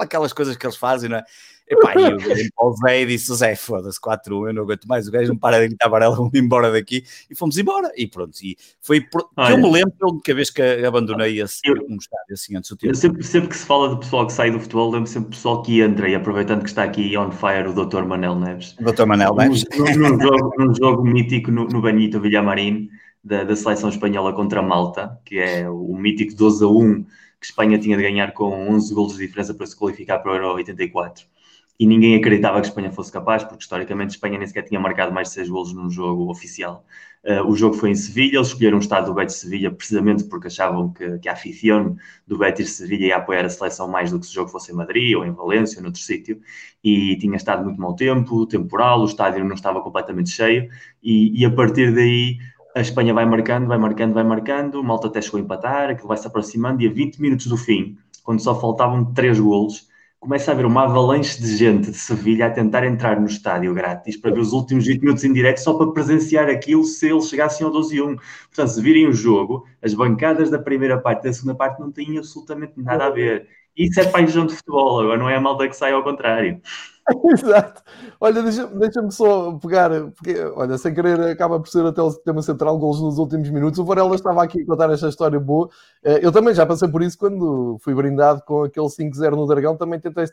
[0.00, 1.24] aquelas coisas que eles fazem, não é?
[1.72, 2.18] Epá, e eu
[2.54, 5.08] para Zé e disse: Zé, foda-se, 4-1, eu não aguento mais.
[5.08, 7.04] O gajo não para de gritar varela, vamos embora daqui.
[7.30, 7.90] E fomos embora.
[7.96, 8.36] E pronto.
[8.42, 9.28] E foi por...
[9.50, 12.76] eu me lembro a única vez que abandonei esse, eu, um estádio assim antes do
[12.76, 12.94] tempo.
[12.94, 15.62] Sempre, sempre que se fala de pessoal que sai do futebol, lembro sempre do pessoal
[15.62, 16.08] que entra.
[16.08, 18.04] E aproveitando que está aqui on fire o Dr.
[18.04, 18.76] Manel Neves.
[18.78, 19.06] Dr.
[19.06, 19.64] Manel Neves.
[19.96, 22.90] Num, jogo, num jogo mítico no, no Banito Villamarim
[23.24, 27.04] da, da, seleção espanhola contra Malta, que é o mítico 12 a 1
[27.42, 30.36] que Espanha tinha de ganhar com 11 golos de diferença para se qualificar para o
[30.36, 31.26] Euro 84.
[31.78, 35.28] E ninguém acreditava que Espanha fosse capaz, porque historicamente Espanha nem sequer tinha marcado mais
[35.28, 36.84] de 6 golos num jogo oficial.
[37.24, 40.48] Uh, o jogo foi em Sevilha, eles escolheram o estado do Betis Sevilha precisamente porque
[40.48, 44.26] achavam que, que a afición do Betis Sevilha ia apoiar a seleção mais do que
[44.26, 46.40] se o jogo fosse em Madrid ou em Valência ou noutro sítio.
[46.82, 50.68] E tinha estado muito mau tempo, temporal, o estádio não estava completamente cheio.
[51.00, 52.38] E, e a partir daí
[52.74, 56.16] a Espanha vai marcando, vai marcando, vai marcando, Malta até chegou a empatar, aquilo vai
[56.16, 59.88] se aproximando e a 20 minutos do fim, quando só faltavam 3 golos,
[60.22, 64.16] começa a haver uma avalanche de gente de Sevilha a tentar entrar no estádio grátis
[64.16, 67.66] para ver os últimos 20 minutos em direto só para presenciar aquilo se eles chegassem
[67.66, 68.14] ao 12 e 1.
[68.14, 71.90] Portanto, se virem o jogo, as bancadas da primeira parte e da segunda parte não
[71.90, 73.48] têm absolutamente nada a ver.
[73.76, 76.62] Isso é paixão de futebol, agora não é a malta que sai ao contrário.
[77.32, 77.82] Exato.
[78.20, 82.42] Olha, deixa-me deixa só pegar, porque, olha, sem querer, acaba por ser até o tema
[82.42, 83.78] central, gols nos últimos minutos.
[83.78, 85.68] O Varela estava aqui a contar esta história boa.
[86.04, 89.76] Eh, eu também já passei por isso quando fui brindado com aquele 5-0 no Dragão.
[89.76, 90.24] Também tentei.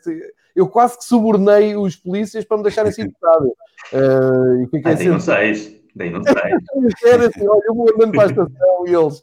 [0.54, 3.46] Eu quase que subornei os polícias para me deixarem assim deputado.
[3.92, 5.08] Uh, e fiquei ah, assim.
[5.08, 5.80] Não sei.
[5.94, 6.52] Daí não sai.
[7.04, 9.22] Era assim, olha, eu vou andando para a estação e eles.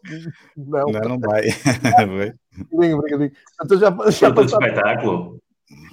[0.57, 1.43] Não, não, não vai.
[2.71, 3.31] Obrigadinho, obrigadinho.
[3.63, 4.67] Então já, já passaram...
[4.67, 5.39] espetáculo.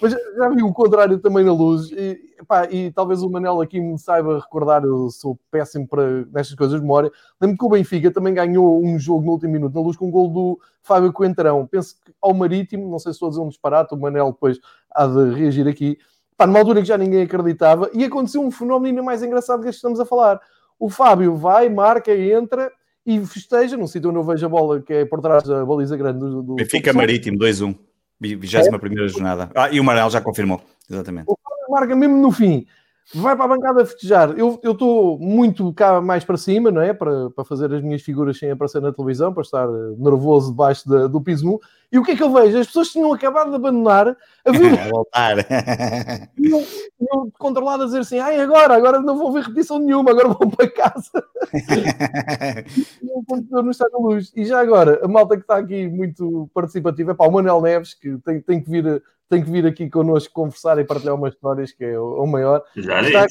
[0.00, 3.80] Mas já vi o contrário também na luz, e, pá, e talvez o Manel aqui
[3.80, 7.10] me saiba recordar, eu sou péssimo para nestas coisas de memória.
[7.40, 10.10] Lembro que o Benfica também ganhou um jogo no último minuto na luz com um
[10.10, 11.66] gol do Fábio Coentrão.
[11.66, 14.60] Penso que ao Marítimo, não sei se estou a dizer um disparate, o Manel depois
[14.90, 15.98] há de reagir aqui.
[16.36, 19.68] Pá, numa altura que já ninguém acreditava, e aconteceu um fenómeno ainda mais engraçado que
[19.70, 20.40] estamos a falar.
[20.78, 22.70] O Fábio vai, marca, entra
[23.04, 25.96] e festeja num sítio onde eu vejo a bola, que é por trás da baliza
[25.96, 26.42] grande do.
[26.42, 27.76] do Benfica Marítimo, 2-1.
[28.24, 29.50] 21 primeira jornada.
[29.54, 30.60] Ah, e o Manel já confirmou,
[30.90, 31.26] exatamente.
[31.28, 31.36] O
[31.70, 32.66] marca mesmo no fim.
[33.14, 34.30] Vai para a bancada festejar.
[34.38, 36.94] Eu estou muito cá mais para cima, não é?
[36.94, 41.08] Para, para fazer as minhas figuras sem aparecer na televisão, para estar nervoso debaixo de,
[41.08, 41.60] do piso
[41.94, 42.58] E o que é que eu vejo?
[42.58, 44.80] As pessoas tinham acabado de abandonar a ver.
[44.80, 45.36] a voltar.
[46.36, 46.66] E eu,
[47.00, 50.50] eu controlado a dizer assim: ai, agora, agora não vou ver repetição nenhuma, agora vou
[50.50, 51.24] para casa.
[53.00, 54.32] e o computador não está na luz.
[54.34, 57.94] E já agora, a malta que está aqui muito participativa é para o Manuel Neves,
[57.94, 61.70] que tem, tem que vir tem que vir aqui connosco conversar e partilhar umas histórias,
[61.70, 62.62] que é o, maior.
[62.76, 63.24] Já está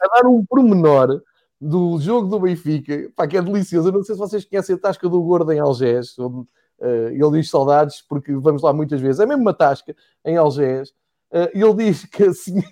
[0.00, 1.22] a dar um pormenor
[1.60, 3.88] do jogo do Benfica, pá, que é delicioso.
[3.88, 6.46] Eu não sei se vocês conhecem a tasca do Gordo em Algés, onde
[6.86, 9.20] ele diz saudades, porque vamos lá muitas vezes.
[9.20, 10.90] É mesmo uma tasca em Algés.
[11.30, 12.68] Uh, e ele diz que a, senhora,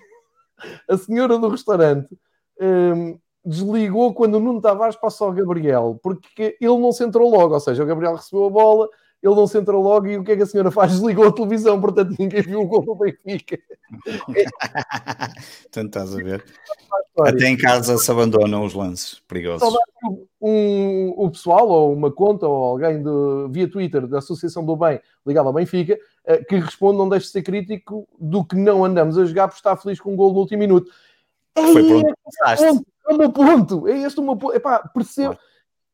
[0.89, 2.15] a senhora do restaurante
[2.59, 7.29] um, ehm, desligou quando o Nuno Tavares passou ao Gabriel, porque ele não se entrou
[7.29, 7.53] logo.
[7.53, 8.89] Ou seja, o Gabriel recebeu a bola,
[9.21, 10.93] ele não se entra logo e o que é que a senhora faz?
[10.93, 13.59] Desligou a televisão, portanto ninguém viu o gol do Benfica.
[15.67, 16.43] Então estás a ver.
[17.19, 19.77] Até em casa se abandonam os lances perigosos.
[20.41, 23.03] Um, o pessoal, ou uma conta, ou alguém
[23.49, 27.31] via Twitter da Associação do Bem ligado ao Benfica, eh, que responde, não deixe de
[27.31, 30.39] ser crítico do que não andamos a jogar por estar feliz com um gol no
[30.39, 30.91] último minuto.
[31.55, 33.87] É Foi pronto, este ponto, é o meu ponto.
[33.87, 34.55] É este o meu ponto.
[34.55, 35.37] Epá, percebo.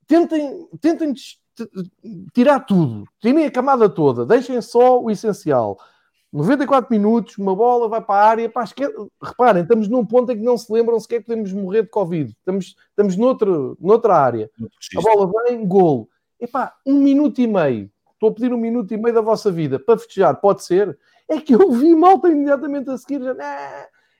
[0.07, 1.13] Tentem, tentem
[2.33, 3.05] tirar tudo.
[3.19, 4.25] Tirem a camada toda.
[4.25, 5.77] Deixem só o essencial.
[6.31, 8.49] 94 minutos, uma bola vai para a área.
[8.49, 8.83] Pá, esque...
[9.21, 12.31] Reparem, estamos num ponto em que não se lembram sequer que podemos morrer de Covid.
[12.31, 14.49] Estamos, estamos noutro, noutra área.
[14.97, 16.09] A bola vem, golo.
[16.39, 17.89] Epá, um minuto e meio.
[18.13, 20.35] Estou a pedir um minuto e meio da vossa vida para festejar.
[20.39, 20.97] Pode ser?
[21.29, 23.21] É que eu vi malta imediatamente a seguir.
[23.21, 23.35] Já,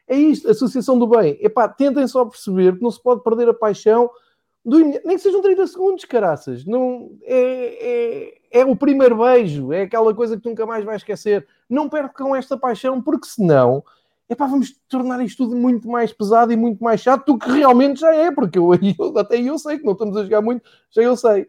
[0.08, 1.38] é isto, Associação do Bem.
[1.41, 4.10] Epá, tentem só perceber que não se pode perder a paixão
[4.67, 6.65] do, nem que sejam 30 segundos, caraças.
[6.65, 11.47] Não, é, é, é, o primeiro beijo, é aquela coisa que nunca mais vais esquecer.
[11.69, 13.82] Não percam esta paixão, porque senão
[14.30, 18.01] epá, vamos tornar isto tudo muito mais pesado e muito mais chato do que realmente
[18.01, 21.01] já é, porque eu, eu, até eu sei que não estamos a jogar muito, já
[21.01, 21.47] eu sei.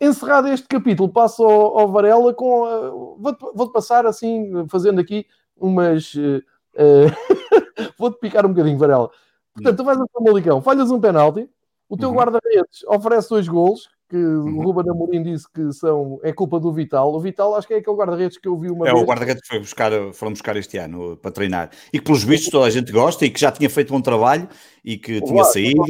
[0.00, 3.16] Encerrado este capítulo, passo ao, ao Varela com.
[3.18, 6.14] Vou-te, vou passar assim, fazendo aqui umas.
[6.14, 6.40] Uh,
[6.76, 9.10] uh, vou-te picar um bocadinho, Varela.
[9.52, 11.50] Portanto, tu vais a Famalicão, falhas um penalti,
[11.90, 12.14] o teu uhum.
[12.14, 14.58] guarda-redes oferece dois golos, que uhum.
[14.58, 17.12] o Ruben Amorim disse que são, é culpa do Vital.
[17.12, 19.00] O Vital acho que é aquele guarda-redes que eu vi uma é vez.
[19.00, 21.70] É o guarda-redes que foi buscar, foram buscar este ano para treinar.
[21.92, 24.48] E que pelos vistos toda a gente gosta e que já tinha feito um trabalho
[24.84, 25.84] e que tinha saído.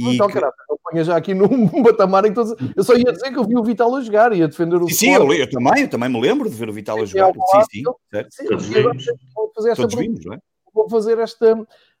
[0.00, 0.34] e então, que...
[0.34, 2.52] caramba, eu ponho já aqui num, patamar em que todos...
[2.76, 4.88] Eu só ia dizer que eu vi o Vital a jogar e a defender o
[4.88, 7.32] Sim, sim eu, eu, também, eu também me lembro de ver o Vital a jogar.
[7.32, 8.34] Sim, sim, certo.
[8.34, 8.44] Sim,
[9.76, 10.38] Todos vimos, não é?
[10.74, 11.56] Vou fazer esta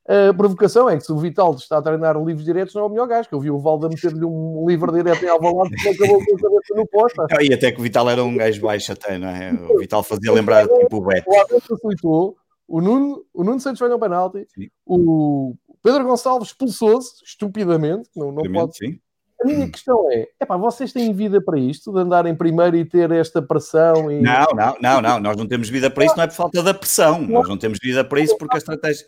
[0.06, 2.90] a provocação é que se o Vital está a treinar livros diretos, não é o
[2.90, 6.22] melhor gajo, que eu vi o Valda meter-lhe um livro direto em Alvalade que acabou
[6.24, 7.26] com a cabeça no posto.
[7.40, 9.52] E até que o Vital era um gajo baixo até, não é?
[9.70, 11.30] O Vital fazia lembrar tipo o Beto.
[11.30, 12.36] O facilitou,
[12.68, 14.68] o Nuno, o Nuno Santos foi um penalti, sim.
[14.84, 18.76] o Pedro Gonçalves expulsou-se estupidamente, não, não pode...
[18.76, 18.98] Sim.
[19.42, 22.84] A minha questão é, epá, vocês têm vida para isto, de andar em primeiro e
[22.84, 24.10] ter esta pressão?
[24.10, 24.22] E...
[24.22, 26.72] Não, não, não, não, nós não temos vida para isso, não é por falta da
[26.72, 29.06] pressão, nós não temos vida para isso porque a estratégia...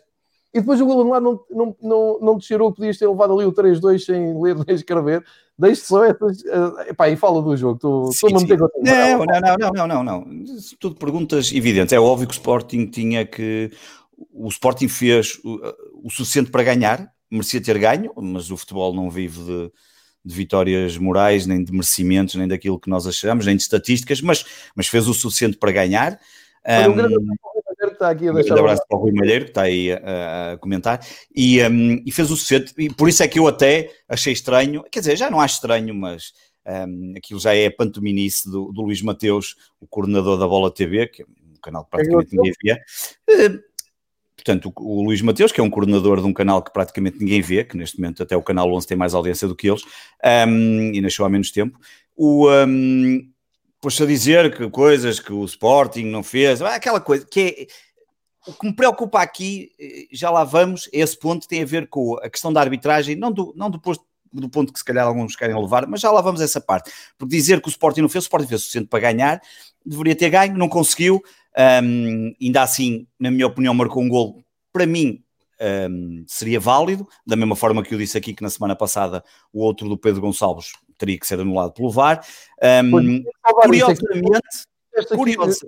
[0.57, 3.45] E depois o gol anulado não, não, não, não te cheirou, podias ter levado ali
[3.45, 5.23] o 3-2 sem ler nem escrever.
[5.57, 6.41] Deixe só essas.
[6.41, 8.09] Uh, epá, e fala do jogo.
[8.09, 8.67] Estou a contigo.
[8.81, 10.45] Não, não, não, não, não, não.
[10.79, 11.93] Tudo perguntas evidentes.
[11.93, 13.71] É óbvio que o Sporting tinha que.
[14.33, 15.59] O Sporting fez o,
[16.03, 19.71] o suficiente para ganhar, merecia ter ganho, mas o futebol não vive de,
[20.25, 24.43] de vitórias morais, nem de merecimentos, nem daquilo que nós achamos, nem de estatísticas, mas,
[24.75, 26.19] mas fez o suficiente para ganhar.
[26.67, 27.35] Um,
[27.77, 28.55] Malheiro está aqui a deixar.
[28.55, 31.05] Um abraço para o Rui Malheiro, que está aí a, a comentar.
[31.35, 34.83] E, um, e, fez o suficiente, e por isso é que eu até achei estranho,
[34.91, 36.33] quer dizer, já não acho estranho, mas
[36.65, 41.07] um, aquilo já é a pantominice do, do Luís Mateus, o coordenador da Bola TV,
[41.07, 42.73] que é um canal que praticamente ninguém vê.
[42.73, 43.59] Uh,
[44.35, 47.41] portanto, o, o Luís Mateus, que é um coordenador de um canal que praticamente ninguém
[47.41, 49.83] vê, que neste momento até o canal 11 tem mais audiência do que eles,
[50.47, 51.79] um, e nasceu há menos tempo.
[52.15, 53.29] O, um,
[53.81, 57.87] pôs-se a dizer que coisas que o Sporting não fez, aquela coisa que é.
[58.49, 62.17] O que me preocupa aqui, eh, já lá vamos, esse ponto tem a ver com
[62.19, 65.35] a questão da arbitragem, não do, não do, posto, do ponto que se calhar alguns
[65.35, 66.89] querem levar, mas já lá vamos a essa parte.
[67.17, 69.41] Porque dizer que o Sporting não fez, o Sporting fez o suficiente para ganhar,
[69.85, 71.21] deveria ter ganho, não conseguiu,
[71.83, 75.21] um, ainda assim, na minha opinião, marcou um gol, para mim,
[75.91, 79.61] um, seria válido, da mesma forma que eu disse aqui que na semana passada o
[79.61, 82.25] outro do Pedro Gonçalves teria que ser anulado pelo VAR.
[82.83, 83.23] Um,
[83.63, 84.39] curiosamente.
[85.15, 85.67] Curioso.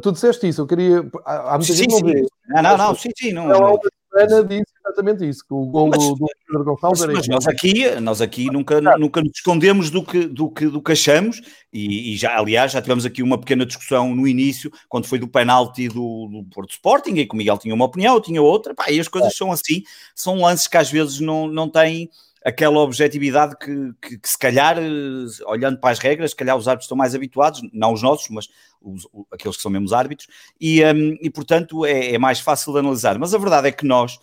[0.00, 1.04] Tu disseste isso, eu queria.
[1.24, 2.26] Há muita sim, gente sim.
[2.48, 3.32] Não, não, não, sim, sim.
[3.32, 3.80] Não, não.
[4.14, 7.88] Ana disse exatamente isso, que o gol mas, do, Pedro Gonçalves era Mas nós aqui,
[8.00, 11.40] nós aqui nunca, nunca nos escondemos do que, do que, do que achamos,
[11.72, 15.26] e, e, já, aliás, já tivemos aqui uma pequena discussão no início, quando foi do
[15.26, 18.74] penalti do, do Porto Sporting, e que o Miguel tinha uma opinião, eu tinha outra,
[18.74, 19.34] pá, e as coisas é.
[19.34, 19.82] são assim,
[20.14, 22.10] são lances que às vezes não, não têm
[22.44, 26.66] aquela objetividade que, que, que, se calhar, eh, olhando para as regras, se calhar os
[26.66, 28.48] árbitros estão mais habituados, não os nossos, mas
[28.80, 30.28] os, aqueles que são mesmo árbitros,
[30.60, 33.18] e, um, e portanto é, é, mais fácil de analisar.
[33.18, 34.18] Mas a verdade é que nós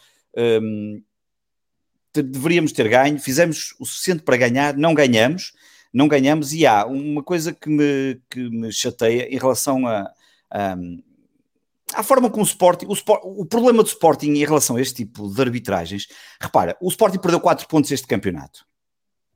[0.62, 1.02] um,
[2.14, 5.54] deveríamos ter ganho, fizemos o suficiente para ganhar, não ganhamos,
[5.94, 10.12] não ganhamos, e há uma coisa que me, que me chateia em relação a,
[10.52, 10.76] a
[11.96, 15.30] a forma como o Sporting, o, o problema do Sporting em relação a este tipo
[15.34, 16.08] de arbitragens,
[16.40, 18.66] repara, o Sporting perdeu 4 pontos este campeonato,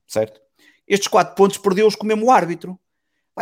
[0.07, 0.39] certo?
[0.87, 2.79] Estes 4 pontos perdeu-os com o mesmo árbitro.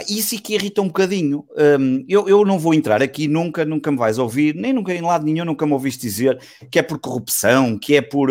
[0.07, 1.45] Isso é que irrita um bocadinho.
[1.57, 5.01] Um, eu, eu não vou entrar aqui nunca, nunca me vais ouvir, nem nunca em
[5.01, 6.39] lado nenhum, nunca me ouviste dizer
[6.71, 8.29] que é por corrupção, que é por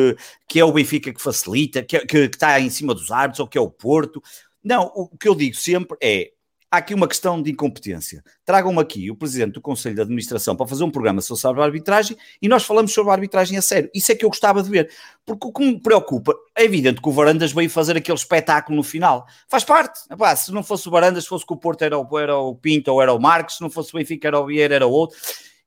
[0.49, 3.47] que é o Benfica que facilita, que, que, que está em cima dos árbitros ou
[3.47, 4.23] que é o Porto.
[4.65, 6.31] Não, o que eu digo sempre é
[6.71, 8.23] há aqui uma questão de incompetência.
[8.45, 12.17] Tragam-me aqui o presidente do Conselho de Administração para fazer um programa sobre a arbitragem
[12.41, 13.91] e nós falamos sobre a arbitragem a sério.
[13.93, 14.91] Isso é que eu gostava de ver.
[15.27, 18.83] Porque o que me preocupa é evidente que o Varandas veio fazer aquele espetáculo no
[18.83, 19.27] final.
[19.49, 20.01] Faz parte.
[20.11, 22.55] Epá, se não fosse o Varandas, se fosse que o Porto era o, era o
[22.55, 24.93] Pinto ou era o Marques, se não fosse o Benfica era o Vieira, era o
[24.93, 25.19] outro.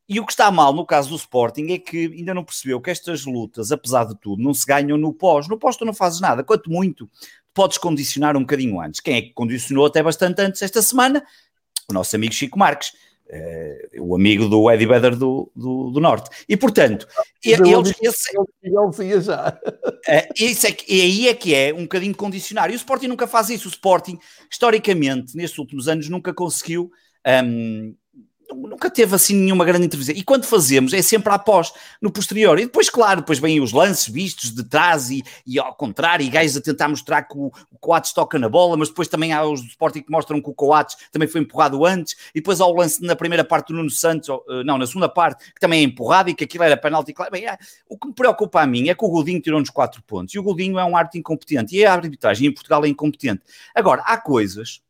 [0.08, 2.91] E o que está mal no caso do Sporting é que ainda não percebeu que
[2.91, 5.47] estas lutas, apesar de tudo, não se ganham no pós.
[5.47, 7.10] No pós tu não fazes nada, quanto muito
[7.54, 8.99] podes condicionar um bocadinho antes.
[8.99, 11.24] Quem é que condicionou até bastante antes esta semana?
[11.89, 12.91] O nosso amigo Chico Marques.
[13.26, 16.30] Uh, o amigo do Eddie Vedder do, do, do, Norte.
[16.47, 17.08] E, portanto,
[17.43, 17.93] ele, ele,
[18.99, 19.49] ele, já.
[19.49, 22.70] Uh, isso é que, e aí é que é um bocadinho condicionar.
[22.70, 23.68] E o Sporting nunca faz isso.
[23.68, 24.20] O Sporting,
[24.51, 26.91] historicamente, nestes últimos anos, nunca conseguiu
[27.45, 27.95] um,
[28.56, 30.16] nunca teve assim nenhuma grande intervenção.
[30.16, 32.60] E quando fazemos é sempre após, no posterior.
[32.60, 36.30] E depois, claro, depois vêm os lances vistos de trás e, e ao contrário, e
[36.30, 39.43] gajos a tentar mostrar que o, o Coates toca na bola, mas depois também há
[39.43, 42.66] os do Sporting que mostram que o Coates também foi empurrado antes, e depois há
[42.66, 45.82] o lance na primeira parte do Nuno Santos, eh, não, na segunda parte, que também
[45.82, 47.14] é empurrado e que aquilo era penalti.
[47.14, 50.01] Claro, bem, é, o que me preocupa a mim é que o Godinho tirou-nos quatro
[50.04, 53.41] pontos, e o Godinho é um árbitro incompetente, e a arbitragem em Portugal é incompetente.
[53.76, 54.82] Agora, há coisas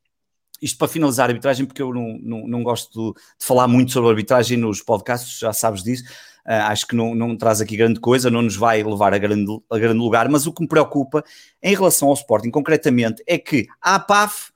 [0.64, 4.10] isto para finalizar a arbitragem, porque eu não, não, não gosto de, falar muito sobre
[4.10, 6.06] arbitragem nos podcasts, já sabes disso.
[6.46, 9.60] Uh, acho que não, não traz aqui grande coisa, não nos vai levar a grande,
[9.70, 11.24] a grande lugar, mas o que me preocupa
[11.62, 14.52] em relação ao Sporting, concretamente, é que a APAF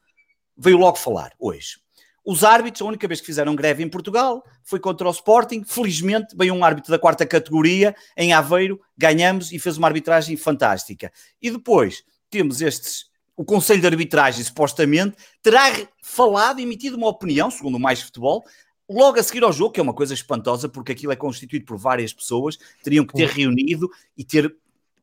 [0.57, 1.77] veio logo falar hoje.
[2.25, 5.63] Os árbitros, a única vez que fizeram greve em Portugal foi contra o Sporting.
[5.65, 11.09] Felizmente veio um árbitro da quarta categoria em Aveiro, ganhamos e fez uma arbitragem fantástica.
[11.41, 13.05] E depois temos estes
[13.37, 15.71] o Conselho de Arbitragem, supostamente, terá
[16.01, 18.43] falado, emitido uma opinião, segundo o Mais Futebol,
[18.89, 21.77] logo a seguir ao jogo, que é uma coisa espantosa, porque aquilo é constituído por
[21.77, 24.53] várias pessoas, teriam que ter reunido e ter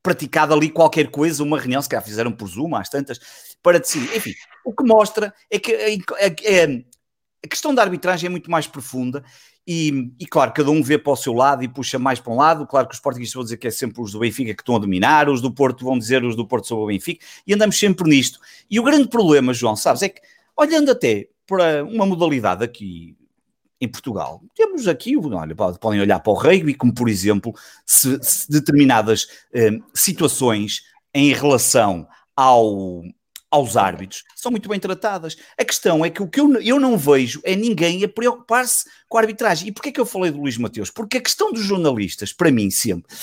[0.02, 3.20] praticado ali qualquer coisa, uma reunião, se calhar fizeram por Zoom, às tantas,
[3.62, 4.14] para decidir.
[4.16, 6.84] Enfim, o que mostra é que a, a,
[7.44, 9.24] a questão da arbitragem é muito mais profunda
[9.66, 12.36] e, e, claro, cada um vê para o seu lado e puxa mais para um
[12.36, 12.66] lado.
[12.66, 14.78] Claro que os portugueses vão dizer que é sempre os do Benfica que estão a
[14.78, 18.08] dominar, os do Porto vão dizer os do Porto sobre o Benfica, e andamos sempre
[18.08, 18.38] nisto.
[18.70, 20.20] E o grande problema, João, sabes, é que
[20.56, 23.16] olhando até para uma modalidade aqui
[23.80, 27.52] em Portugal, temos aqui, olha, podem olhar para o rugby, como por exemplo,
[27.84, 32.06] se, se determinadas eh, situações em relação
[32.36, 33.02] ao,
[33.54, 35.36] aos árbitros são muito bem tratadas.
[35.56, 39.16] A questão é que o que eu, eu não vejo é ninguém a preocupar-se com
[39.16, 39.68] a arbitragem.
[39.68, 40.90] E porquê que eu falei do Luís Mateus?
[40.90, 43.14] Porque a questão dos jornalistas, para mim, sempre,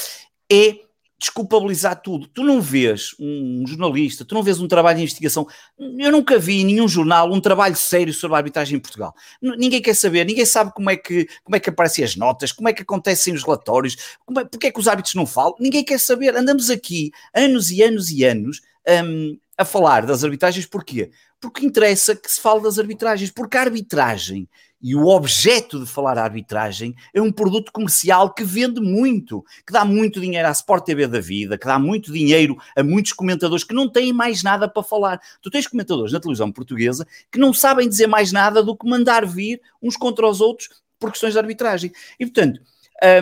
[0.49, 0.77] é
[1.19, 2.27] desculpabilizar tudo.
[2.27, 5.45] Tu não vês um jornalista, tu não vês um trabalho de investigação.
[5.77, 9.13] Eu nunca vi em nenhum jornal um trabalho sério sobre a arbitragem em Portugal.
[9.41, 12.69] Ninguém quer saber, ninguém sabe como é que, como é que aparecem as notas, como
[12.69, 15.55] é que acontecem os relatórios, como é, porque é que os árbitros não falam.
[15.59, 16.37] Ninguém quer saber.
[16.37, 18.61] Andamos aqui anos e anos e anos.
[18.87, 21.11] Um, a falar das arbitragens, porquê?
[21.39, 24.47] Porque interessa que se fale das arbitragens, porque a arbitragem
[24.81, 29.71] e o objeto de falar a arbitragem é um produto comercial que vende muito, que
[29.71, 33.63] dá muito dinheiro à Sport TV da vida, que dá muito dinheiro a muitos comentadores
[33.63, 35.21] que não têm mais nada para falar.
[35.41, 39.25] Tu tens comentadores na televisão portuguesa que não sabem dizer mais nada do que mandar
[39.25, 41.91] vir uns contra os outros por questões de arbitragem.
[42.19, 42.59] E portanto,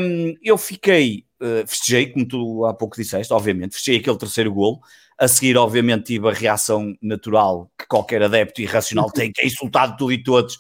[0.02, 4.82] hum, eu fiquei, uh, festejei, como tu há pouco disseste, obviamente, festejei aquele terceiro golo,
[5.20, 9.98] a seguir, obviamente, tive a reação natural que qualquer adepto irracional tem, que é insultado
[9.98, 10.58] tudo e todos.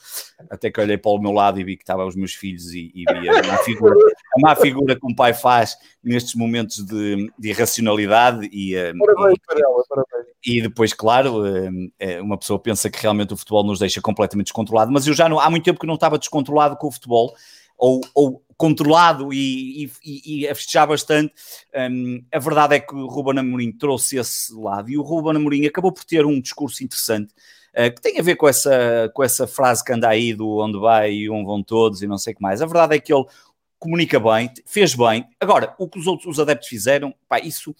[0.50, 2.92] Até que olhei para o meu lado e vi que estavam os meus filhos e,
[2.94, 3.96] e vi a má figura,
[4.36, 8.50] a má figura que um pai faz nestes momentos de, de irracionalidade.
[8.52, 10.30] E, eh, parabéns e, para ela, parabéns.
[10.46, 11.70] E depois, claro, eh,
[12.00, 15.30] eh, uma pessoa pensa que realmente o futebol nos deixa completamente descontrolado, mas eu já
[15.30, 17.34] não, há muito tempo que não estava descontrolado com o futebol,
[17.80, 21.34] ou, ou controlado e, e, e, a festejar bastante.
[21.74, 25.66] Um, a verdade é que o Ruben Amorim trouxe esse lado e o Ruben Amorim
[25.66, 27.34] acabou por ter um discurso interessante
[27.74, 30.78] uh, que tem a ver com essa, com essa frase que anda aí do onde
[30.78, 32.62] vai e onde vão todos e não sei o que mais.
[32.62, 33.26] A verdade é que ele
[33.80, 35.26] comunica bem, fez bem.
[35.40, 37.74] Agora, o que os outros os adeptos fizeram, pá, isso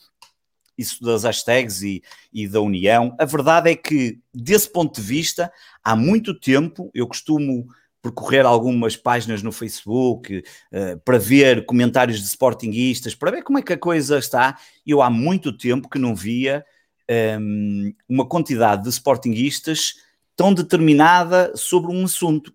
[0.78, 3.14] isso das hashtags e, e, da união.
[3.20, 5.52] A verdade é que, desse ponto de vista,
[5.84, 7.68] há muito tempo, eu costumo
[8.02, 13.62] percorrer algumas páginas no Facebook uh, para ver comentários de sportinguistas, para ver como é
[13.62, 14.58] que a coisa está.
[14.86, 16.66] Eu há muito tempo que não via
[17.10, 19.95] um, ehm, uma quantidade de sportinguistas
[20.36, 22.54] tão determinada sobre um assunto.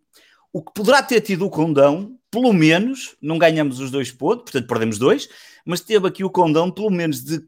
[0.52, 4.66] O que poderá ter tido o condão, pelo menos, não ganhamos os dois pontos, portanto
[4.66, 5.28] perdemos dois,
[5.66, 7.42] mas teve aqui o condão, pelo menos, de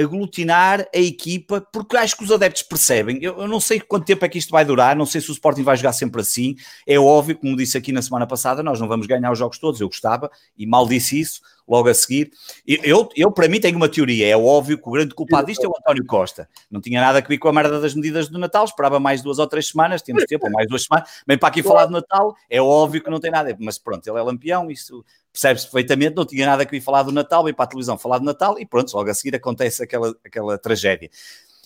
[0.00, 3.18] aglutinar a equipa, porque acho que os adeptos percebem.
[3.22, 5.32] Eu, eu, não sei quanto tempo é que isto vai durar, não sei se o
[5.32, 6.56] Sporting vai jogar sempre assim.
[6.86, 9.80] É óbvio, como disse aqui na semana passada, nós não vamos ganhar os jogos todos.
[9.80, 11.40] Eu gostava, e mal disse isso,
[11.70, 12.32] logo a seguir.
[12.66, 14.26] Eu, eu, para mim, tenho uma teoria.
[14.26, 16.48] É óbvio que o grande culpado disto é o António Costa.
[16.68, 19.38] Não tinha nada a ver com a merda das medidas do Natal, esperava mais duas
[19.38, 21.08] ou três semanas, temos tempo, mais duas semanas.
[21.24, 23.56] Bem, para aqui falar de Natal, é óbvio que não tem nada.
[23.60, 27.12] Mas pronto, ele é lampião, isso percebe-se perfeitamente, não tinha nada a vir falar do
[27.12, 30.12] Natal, vem para a televisão falar do Natal e pronto, logo a seguir acontece aquela,
[30.24, 31.08] aquela tragédia.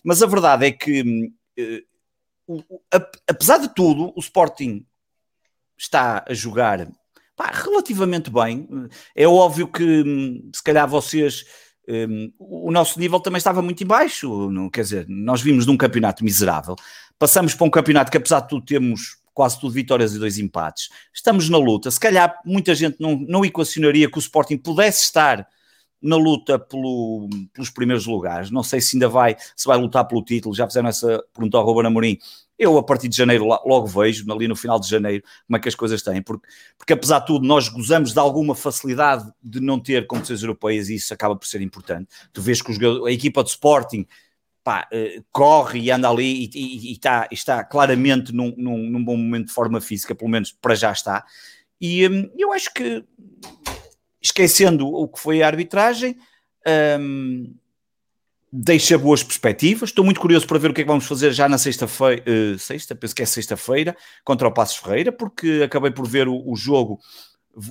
[0.03, 1.33] Mas a verdade é que,
[2.49, 2.65] uh,
[3.27, 4.85] apesar de tudo, o Sporting
[5.79, 6.87] está a jogar
[7.37, 8.69] pá, relativamente bem.
[9.15, 10.05] É óbvio que,
[10.55, 11.45] se calhar, vocês.
[11.87, 15.71] Um, o nosso nível também estava muito em baixo, não, quer dizer, nós vimos de
[15.71, 16.75] um campeonato miserável,
[17.19, 20.89] passamos para um campeonato que apesar de tudo temos quase tudo vitórias e dois empates,
[21.13, 25.47] estamos na luta, se calhar muita gente não, não equacionaria que o Sporting pudesse estar
[26.01, 30.25] na luta pelo, pelos primeiros lugares, não sei se ainda vai, se vai lutar pelo
[30.25, 32.19] título, já fizeram essa pergunta ao Ruben Amorim,
[32.59, 35.69] eu, a partir de janeiro, logo vejo, ali no final de janeiro, como é que
[35.69, 36.47] as coisas têm, porque,
[36.79, 40.95] porque apesar de tudo, nós gozamos de alguma facilidade de não ter competições europeias e
[40.95, 42.09] isso acaba por ser importante.
[42.33, 42.73] Tu vês que
[43.07, 44.07] a equipa de Sporting
[44.65, 49.05] pá, eh, corre e anda ali e, e, e está, está, claramente num, num, num,
[49.05, 51.25] bom momento de forma física, pelo menos para já está.
[51.81, 53.05] E hum, eu acho que,
[54.23, 56.17] esquecendo o que foi a arbitragem,
[56.99, 57.55] hum,
[58.57, 59.91] deixa boas perspectivas.
[59.91, 62.59] Estou muito curioso para ver o que é que vamos fazer já na sexta-feira, uh,
[62.59, 66.55] sexta, penso que é sexta-feira, contra o Passos Ferreira, porque acabei por ver o, o
[66.55, 67.01] jogo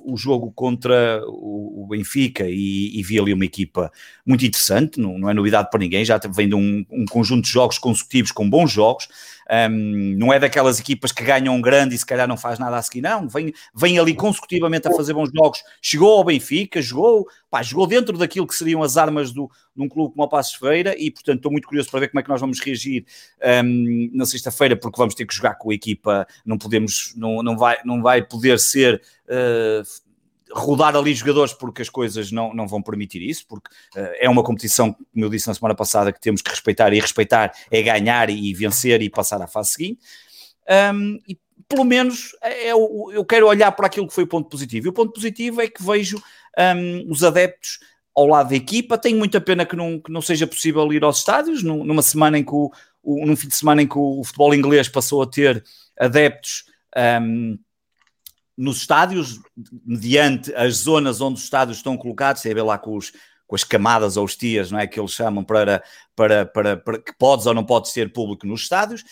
[0.06, 3.92] o jogo contra o, Benfica e, e, vi ali uma equipa
[4.26, 7.52] muito interessante, não, não é novidade para ninguém, já vem de um, um conjunto de
[7.52, 9.10] jogos consecutivos com bons jogos,
[9.50, 12.82] um, não é daquelas equipas que ganham grande e se calhar não faz nada a
[12.82, 17.62] seguir, não, vem, vem ali consecutivamente a fazer bons jogos, chegou ao Benfica, jogou, pá,
[17.62, 20.96] jogou dentro daquilo que seriam as armas do, de um clube como o Passos Feira
[20.98, 23.06] e portanto estou muito curioso para ver como é que nós vamos reagir
[23.64, 27.58] um, na sexta-feira, porque vamos ter que jogar com a equipa, não podemos, não, não,
[27.58, 29.84] vai, não vai poder ser uh,
[30.54, 34.43] rodar ali jogadores porque as coisas não, não vão permitir isso, porque uh, é uma
[34.43, 38.30] competição, como eu disse na semana passada, que temos que respeitar e respeitar é ganhar
[38.30, 39.99] e vencer e passar à fase seguinte.
[40.93, 41.38] Um, e
[41.68, 44.88] pelo menos é, é eu quero olhar para aquilo que foi o ponto positivo.
[44.88, 46.22] E o ponto positivo é que vejo
[46.58, 47.80] um, os adeptos
[48.16, 48.97] ao lado da equipa.
[48.97, 52.43] Tenho muita pena que não, que não seja possível ir aos estádios numa semana em
[52.43, 55.64] que o, o, num fim de semana em que o futebol inglês passou a ter
[55.99, 56.66] adeptos.
[57.22, 57.58] Um,
[58.58, 59.39] nos estádios,
[59.86, 63.12] mediante as zonas onde os estádios estão colocados, sei lá com, os,
[63.47, 65.84] com as camadas ou os tias, não é que eles chamam para,
[66.16, 69.04] para, para, para que podes ou não podes ter público nos estádios,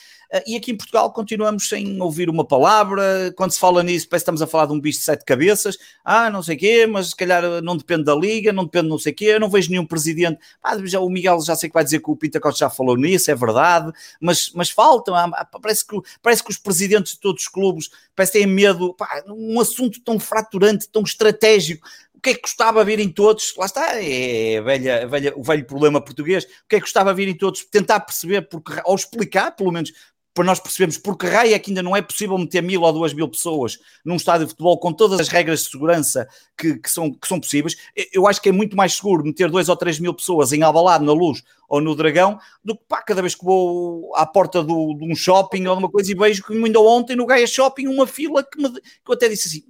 [0.46, 3.34] e aqui em Portugal continuamos sem ouvir uma palavra.
[3.36, 5.78] Quando se fala nisso, parece que estamos a falar de um bicho de sete cabeças.
[6.06, 9.00] Ah, não sei quê, mas se calhar não depende da Liga, não depende de não
[9.00, 9.26] sei quê.
[9.26, 10.40] Eu não vejo nenhum presidente.
[10.64, 12.96] Ah, já, o Miguel já sei que vai dizer que o Pinta Costa já falou
[12.96, 15.14] nisso, é verdade, mas, mas faltam.
[15.62, 18.94] Parece que, parece que os presidentes de todos os clubes parece têm medo.
[18.94, 23.56] Pá, um assunto tão fraturante, tão estratégico o que é que custava virem todos?
[23.58, 26.44] Lá está, é a velha, velha, o velho problema português.
[26.44, 27.66] O que é que custava virem todos?
[27.66, 29.92] Tentar perceber, porque, ou explicar, pelo menos,
[30.34, 32.94] para nós percebermos por que raio é que ainda não é possível meter mil ou
[32.94, 36.28] duas mil pessoas num estádio de futebol com todas as regras de segurança
[36.58, 37.76] que, que, são, que são possíveis.
[38.14, 41.06] Eu acho que é muito mais seguro meter dois ou três mil pessoas em Albalade,
[41.06, 44.94] na Luz ou no Dragão, do que pá, cada vez que vou à porta do,
[44.94, 48.08] de um shopping ou alguma coisa e vejo que ainda ontem no Gaia Shopping uma
[48.08, 49.64] fila que, me, que eu até disse assim,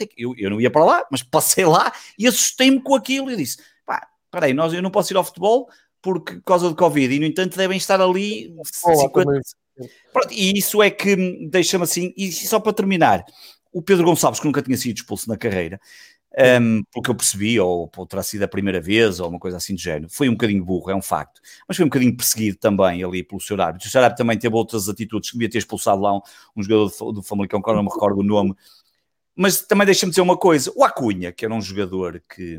[0.00, 3.36] é eu, eu não ia para lá, mas passei lá e assustei-me com aquilo e
[3.36, 5.68] disse, pá, peraí, nós, eu não posso ir ao futebol
[6.00, 9.40] porque, por causa do Covid, e no entanto devem estar ali 50,
[10.12, 11.16] Pronto, e isso é que
[11.48, 13.24] deixa-me assim, e só para terminar,
[13.72, 15.80] o Pedro Gonçalves, que nunca tinha sido expulso na carreira,
[16.60, 19.56] um, pelo que eu percebi, ou, ou terá sido a primeira vez, ou uma coisa
[19.56, 22.58] assim do género, foi um bocadinho burro, é um facto, mas foi um bocadinho perseguido
[22.58, 23.88] também ali pelo seu árbitro.
[23.88, 26.20] O seu árbitro também teve outras atitudes, devia ter expulsado lá um,
[26.56, 28.54] um jogador do, do Famalicão, que eu não me recordo o nome,
[29.34, 32.58] mas também deixa-me dizer uma coisa, o Acunha, que era um jogador que,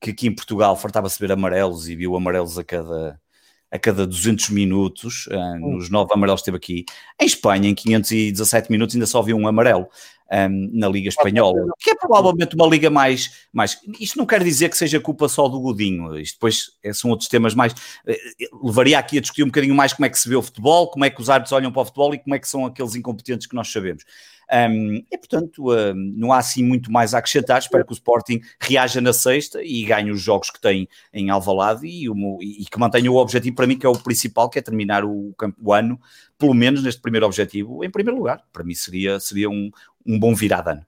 [0.00, 3.20] que aqui em Portugal fartava-se ver amarelos e viu amarelos a cada
[3.70, 6.84] a cada 200 minutos, uh, nos nove amarelos que teve aqui.
[7.20, 9.86] Em Espanha, em 517 minutos, ainda só havia um amarelo
[10.30, 13.78] um, na Liga Espanhola, que é provavelmente uma liga mais, mais.
[13.98, 17.28] Isto não quer dizer que seja culpa só do Godinho, isto depois é, são outros
[17.28, 17.72] temas mais.
[17.72, 20.90] Uh, levaria aqui a discutir um bocadinho mais como é que se vê o futebol,
[20.90, 22.94] como é que os árbitros olham para o futebol e como é que são aqueles
[22.94, 24.04] incompetentes que nós sabemos.
[24.52, 27.58] Um, e portanto, uh, não há assim muito mais a acrescentar.
[27.60, 31.86] Espero que o Sporting reaja na sexta e ganhe os jogos que tem em Alvalade
[31.86, 35.04] e, e, que mantenha o objetivo para mim, que é o principal, que é terminar
[35.04, 35.32] o,
[35.62, 36.00] o, ano,
[36.36, 38.42] pelo menos neste primeiro objetivo, em primeiro lugar.
[38.52, 39.70] Para mim seria, seria um,
[40.04, 40.86] um bom virada ano.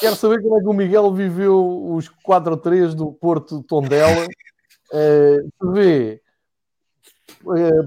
[0.00, 4.26] Quero saber como é que o Miguel viveu os 4 ou 3 do Porto Tondela.
[4.92, 6.20] uh, vê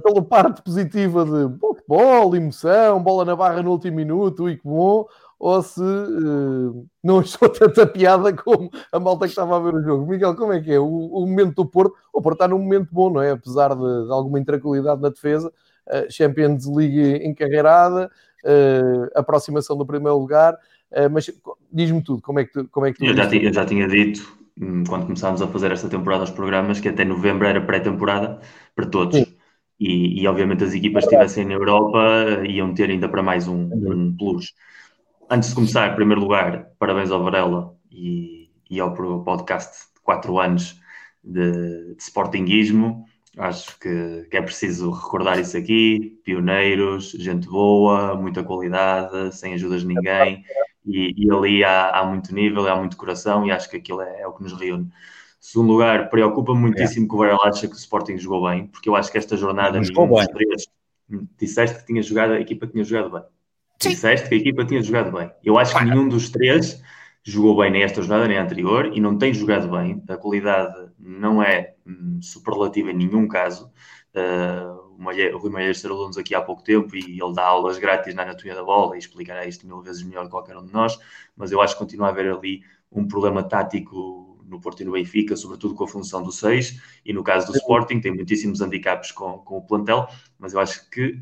[0.04, 5.06] pela parte positiva de futebol, emoção, bola na barra no último minuto e que bom,
[5.40, 9.84] ou se uh, não achou tanta piada como a malta que estava a ver o
[9.84, 10.10] jogo.
[10.10, 10.80] Miguel, como é que é?
[10.80, 13.32] O, o momento do Porto, o Porto está num momento bom, não é?
[13.32, 15.52] Apesar de, de alguma intranquilidade na defesa,
[15.88, 18.10] uh, Champions League encarreirada,
[18.44, 20.58] uh, aproximação do primeiro lugar,
[21.12, 21.30] mas
[21.70, 23.66] diz-me tudo, como é que tu, como é que tu eu, já tinha, eu já
[23.66, 24.22] tinha dito,
[24.58, 28.40] hum, quando começámos a fazer esta temporada os programas, que até novembro era pré-temporada
[28.74, 29.18] para todos.
[29.18, 29.37] Sim.
[29.80, 33.70] E, e, obviamente as equipas que estivessem na Europa iam ter ainda para mais um,
[33.72, 34.54] um plus.
[35.30, 40.40] Antes de começar, em primeiro lugar, parabéns ao Varela e, e ao podcast de 4
[40.40, 40.80] anos
[41.24, 43.06] de, de Sportinguismo.
[43.38, 46.20] Acho que, que, é preciso recordar isso aqui.
[46.24, 50.44] Pioneiros, gente boa, muita qualidade, sem ajudas de ninguém.
[50.86, 54.22] E, e ali há, há, muito nível, há muito coração e acho que aquilo é,
[54.22, 54.90] é o que nos reúne.
[55.50, 57.08] Segundo lugar, preocupa-me muitíssimo é.
[57.08, 59.80] que o Varela acha que o Sporting jogou bem, porque eu acho que esta jornada,
[59.80, 60.68] nenhum dos três,
[61.40, 63.22] disseste que tinha jogado, a equipa tinha jogado bem.
[63.80, 63.90] Sim.
[63.92, 65.32] Disseste que a equipa tinha jogado bem.
[65.42, 66.84] Eu acho que nenhum dos três
[67.24, 70.04] jogou bem nem esta jornada nem a anterior e não tem jogado bem.
[70.10, 73.72] A qualidade não é hum, superlativa em nenhum caso.
[74.14, 78.24] Uh, o, Rui Malheiro estreou-nos aqui há pouco tempo e ele dá aulas grátis na
[78.24, 81.00] anatomia da bola e explicará isto mil vezes melhor que qualquer um de nós,
[81.38, 84.94] mas eu acho que continua a haver ali um problema tático no Porto e no
[84.94, 89.12] Benfica, sobretudo com a função do 6, e no caso do Sporting tem muitíssimos handicaps
[89.12, 90.08] com, com o plantel,
[90.40, 91.20] mas eu acho que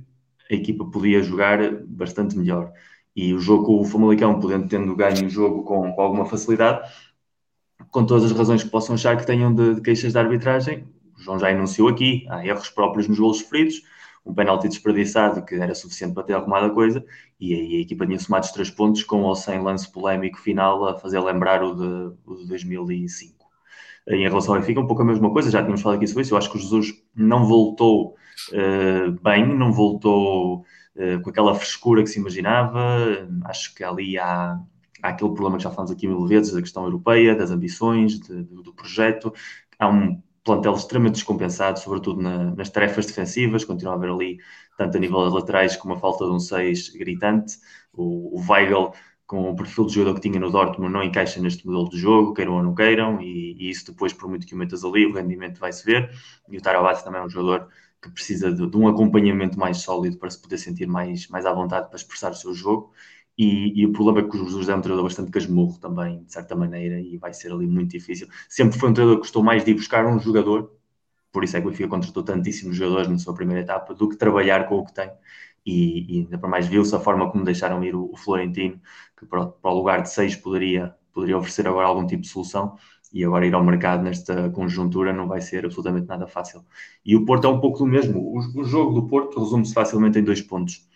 [0.49, 2.71] a equipa podia jogar bastante melhor.
[3.15, 6.87] E o jogo com o Famalicão, podendo tendo ganho o jogo com, com, alguma facilidade,
[7.89, 10.85] com todas as razões que possam achar que tenham de, de queixas de arbitragem,
[11.17, 13.81] o João já enunciou aqui, há erros próprios nos golos sofridos,
[14.25, 17.05] um penalti desperdiçado que era suficiente para ter arrumado a coisa,
[17.39, 20.87] e aí a equipa tinha somado os três pontos com ou sem lance polémico final
[20.87, 23.45] a fazer lembrar o de, o de 2005.
[24.07, 26.33] Em relação ao Benfica, um pouco a mesma coisa, já tínhamos falado aqui sobre isso,
[26.33, 28.15] eu acho que o Jesus não voltou
[28.51, 30.59] uh, bem, não voltou
[30.95, 33.27] uh, com aquela frescura que se imaginava.
[33.45, 34.59] Acho que ali há,
[35.01, 38.43] há aquele problema que já falamos aqui mil vezes, da questão europeia, das ambições, de,
[38.43, 39.33] do, do projeto.
[39.79, 44.37] Há um plantel extremamente descompensado, sobretudo na, nas tarefas defensivas, continua a haver ali,
[44.77, 47.57] tanto a nível das laterais, como a falta de um 6 gritante.
[47.91, 48.93] O, o Weigl
[49.27, 52.33] com o perfil de jogador que tinha no Dortmund, não encaixa neste modelo de jogo,
[52.33, 55.13] queiram ou não queiram, e, e isso depois, por muito que o metas ali, o
[55.13, 56.11] rendimento vai-se ver.
[56.49, 57.67] E o Tarabate também é um jogador
[58.01, 61.51] que precisa de, de, um acompanhamento mais sólido para se poder sentir mais, mais à
[61.51, 62.93] vontade para expressar o seu jogo.
[63.37, 66.31] E, e o problema é que o Jesus é um treinador bastante casmurro também, de
[66.31, 68.27] certa maneira, e vai ser ali muito difícil.
[68.49, 70.71] Sempre foi um treinador que gostou mais de ir buscar um jogador,
[71.31, 74.17] por isso é que o Benfica contratou tantíssimos jogadores na sua primeira etapa, do que
[74.17, 75.11] trabalhar com o que tem
[75.65, 78.79] e, e ainda para mais viu-se a forma como deixaram ir o, o Florentino,
[79.17, 82.77] que para, para, o lugar de seis poderia, poderia oferecer agora algum tipo de solução,
[83.13, 86.65] e agora ir ao mercado nesta conjuntura não vai ser absolutamente nada fácil.
[87.05, 88.19] E o Porto é um pouco do mesmo.
[88.19, 90.87] O, o jogo do Porto resume-se facilmente em dois pontos.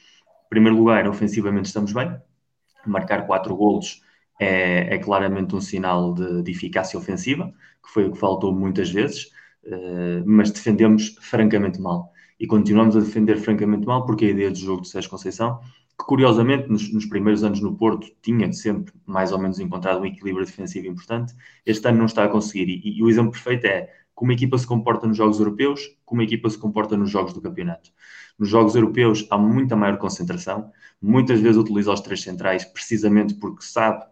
[0.46, 2.20] Em primeiro lugar, ofensivamente estamos bem.
[2.90, 4.02] Marcar quatro golos
[4.40, 8.90] é, é claramente um sinal de, de, eficácia ofensiva, que foi o que faltou muitas
[8.90, 9.26] vezes,
[9.66, 14.62] uh, mas defendemos francamente mal e continuamos a defender francamente mal, porque a ideia de
[14.62, 15.60] jogo de Sérgio Conceição,
[15.98, 20.06] que curiosamente nos, nos, primeiros anos no Porto tinha sempre mais ou menos encontrado um
[20.06, 21.34] equilíbrio defensivo importante,
[21.66, 22.70] este ano não está a conseguir.
[22.70, 23.90] E, e o exemplo perfeito é
[24.20, 27.32] como a equipa se comporta nos jogos europeus, como a equipa se comporta nos jogos
[27.32, 27.90] do campeonato.
[28.38, 33.64] Nos jogos europeus há muita maior concentração, muitas vezes utiliza os três centrais precisamente porque
[33.64, 34.04] sabe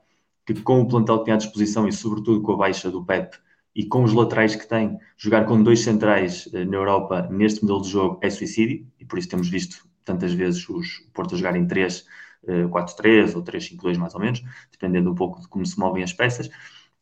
[0.45, 3.37] que com o plantel que tem à disposição e sobretudo com a baixa do Pep,
[3.75, 7.81] e com os laterais que tem, jogar com dois centrais eh, na Europa neste modelo
[7.81, 11.57] de jogo é suicídio, e por isso temos visto tantas vezes os Porto a jogar
[11.57, 12.05] em 3,
[12.45, 14.41] 4-3 eh, ou 3-5-2 mais ou menos,
[14.71, 16.49] dependendo um pouco de como se movem as peças.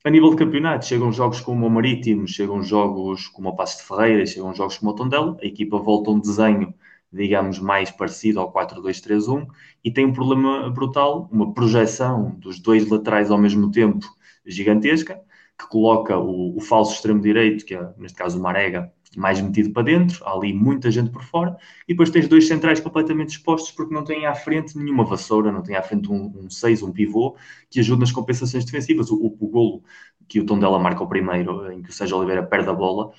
[0.05, 3.87] A nível de campeonato, chegam jogos como o Marítimo, chegam jogos como o Passo de
[3.87, 6.71] Ferreira, chegam jogos como o Tondela, a equipa volta a um desenho,
[7.11, 9.47] digamos, mais parecido ao 4-2-3-1
[9.83, 14.05] e tem um problema brutal, uma projeção dos dois laterais ao mesmo tempo
[14.45, 15.19] gigantesca,
[15.57, 19.83] que coloca o, o falso extremo-direito, que é, neste caso o Marega, mais metido para
[19.83, 21.55] dentro, há ali muita gente por fora,
[21.87, 25.63] e depois tens dois centrais completamente expostos porque não têm à frente nenhuma vassoura, não
[25.63, 27.35] têm à frente um 6, um, um, pivô,
[27.69, 29.09] que ajude nas compensações defensivas.
[29.09, 29.83] O, o, o golo
[30.27, 33.11] que o Tondela marca o primeiro, em que o Sérgio Oliveira perde a bola,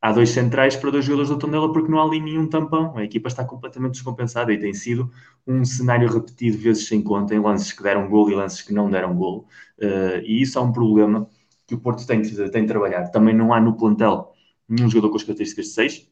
[0.00, 2.96] há dois centrais para dois jogadores do Tondela porque não há ali nenhum tampão.
[2.96, 5.10] A equipa está completamente descompensada e tem sido
[5.46, 8.90] um cenário repetido vezes sem conta em lances que deram gol e lances que não
[8.90, 9.46] deram gol.
[9.78, 11.28] Uh, e isso é um problema
[11.70, 13.08] que o Porto tem que, tem de trabalhar.
[13.10, 14.34] Também não há no plantel
[14.68, 16.10] nenhum jogador com as características de 6.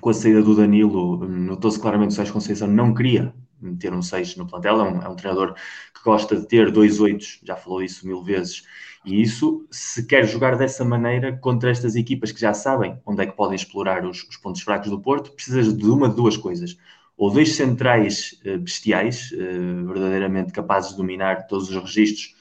[0.00, 3.34] Com a saída do Danilo, notou-se claramente que o Sérgio Conceição não queria
[3.78, 4.80] ter um 6 no plantel.
[4.80, 8.22] É um, é um, treinador que gosta de ter dois 8, já falou isso mil
[8.22, 8.64] vezes.
[9.04, 13.26] E isso, se quer jogar dessa maneira contra estas equipas que já sabem onde é
[13.26, 16.76] que podem explorar os, os pontos fracos do Porto, precisas de uma de duas coisas.
[17.18, 22.35] ou dois centrais uh, bestiais, uh, verdadeiramente capazes de dominar todos os registros,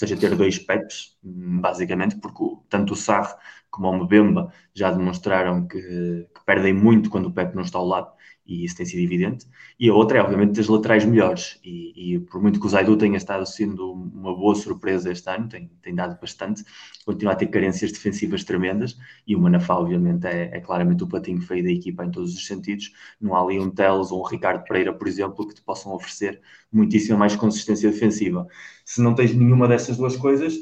[0.00, 3.34] seja, ter dois peps, basicamente, porque tanto o Sarre
[3.70, 7.86] como o Mbemba já demonstraram que, que perdem muito quando o Pep não está ao
[7.86, 8.10] lado
[8.50, 9.46] e isso tem sido evidente.
[9.78, 11.60] E a outra é, obviamente, das laterais melhores.
[11.64, 15.48] E, e, por muito que o Zaidu tenha estado sendo uma boa surpresa este ano,
[15.48, 16.64] tem, tem dado bastante,
[17.06, 18.98] continua a ter carências defensivas tremendas.
[19.24, 22.44] E o Manafá, obviamente, é, é, claramente o patinho feio da equipa em todos os
[22.44, 22.92] sentidos.
[23.20, 26.40] Não há ali um Teles ou um Ricardo Pereira, por exemplo, que te possam oferecer
[26.72, 28.48] muitíssima mais consistência defensiva.
[28.84, 30.54] Se não tens nenhuma dessas duas coisas,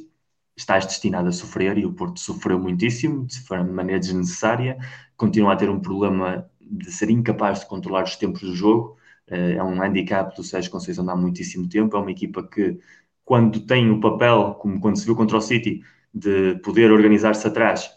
[0.54, 4.76] estás destinado a sofrer e o Porto sofreu muitíssimo, de maneira desnecessária,
[5.16, 8.96] continua a ter um problema de ser incapaz de controlar os tempos do jogo.
[9.26, 11.96] Eh, é um handicap do Sérgio Conceição há muitíssimo tempo.
[11.96, 12.78] É uma equipa que,
[13.24, 17.90] quando tem o papel, como quando se viu contra o City, de poder organizar-se atrás,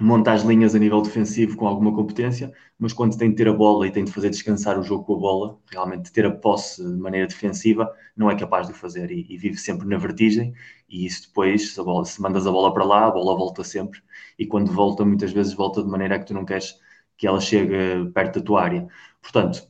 [0.00, 3.52] monta as linhas a nível defensivo com alguma competência, mas quando tem de ter a
[3.52, 6.82] bola e tem de fazer descansar o jogo com a bola, realmente ter a posse
[6.84, 10.54] de maneira defensiva, não é capaz de o fazer e, e vive sempre na vertigem.
[10.88, 14.00] E isso depois, se, bola, se mandas a bola para lá, a bola volta sempre.
[14.38, 16.78] E quando volta, muitas vezes volta de maneira que tu não queres
[17.18, 18.88] que ela chegue perto da tua área.
[19.20, 19.68] Portanto,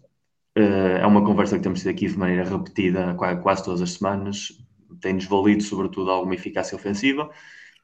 [0.54, 4.58] eh, é uma conversa que temos tido aqui de maneira repetida quase todas as semanas.
[5.00, 7.30] Tem-nos valido, sobretudo, alguma eficácia ofensiva.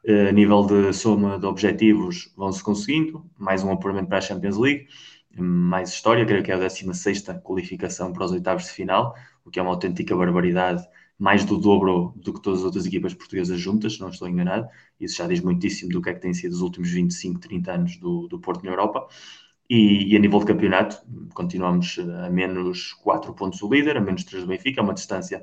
[0.05, 3.25] Eh, a nível de soma de objetivos, vão-se conseguindo.
[3.39, 4.87] Mais um apuramento para a Champions League.
[5.37, 9.59] Mais história, creio que é a 16 qualificação para os oitavos de final, o que
[9.59, 10.87] é uma autêntica barbaridade
[11.19, 14.69] mais do dobro do que todas as outras equipas portuguesas juntas, não estou enganado.
[14.99, 17.97] Isso já diz muitíssimo do que é que tem sido os últimos 25, 30 anos
[17.97, 19.07] do, do Porto na Europa.
[19.69, 21.03] E, e, a nível de campeonato,
[21.33, 25.43] continuamos a menos 4 pontos do líder, a menos 3 do Benfica, é uma distância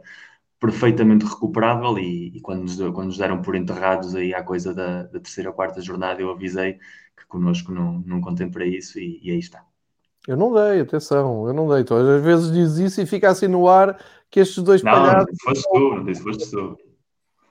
[0.60, 5.04] perfeitamente recuperável e, e quando, nos, quando nos deram por enterrados aí à coisa da,
[5.04, 6.74] da terceira, quarta jornada, eu avisei
[7.18, 9.66] que connosco não, não contem para isso e, e aí está.
[10.28, 11.84] Eu não dei, atenção, eu não dei.
[11.84, 14.00] Tu às vezes diz isso e fica assim no ar
[14.30, 15.26] que estes dois não, palhaços...
[15.30, 16.78] Não, foste tu, não disse foste tu.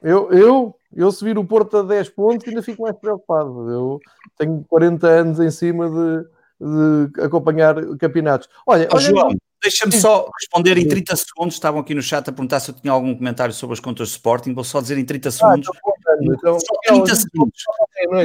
[0.01, 3.69] Eu, eu, eu se vir o Porto a 10 pontos ainda fico mais preocupado.
[3.69, 4.01] Eu
[4.39, 6.27] tenho 40 anos em cima de
[6.61, 8.49] de acompanhar campeonatos.
[8.67, 11.55] Olha, oh, João, deixa-me só responder em 30 segundos.
[11.55, 14.15] Estavam aqui no chat a perguntar se eu tinha algum comentário sobre as contas de
[14.15, 14.53] Sporting.
[14.53, 15.69] Vou só dizer em 30 ah, segundos.
[15.69, 15.91] Ah,
[16.21, 17.63] então, só 30 segundos.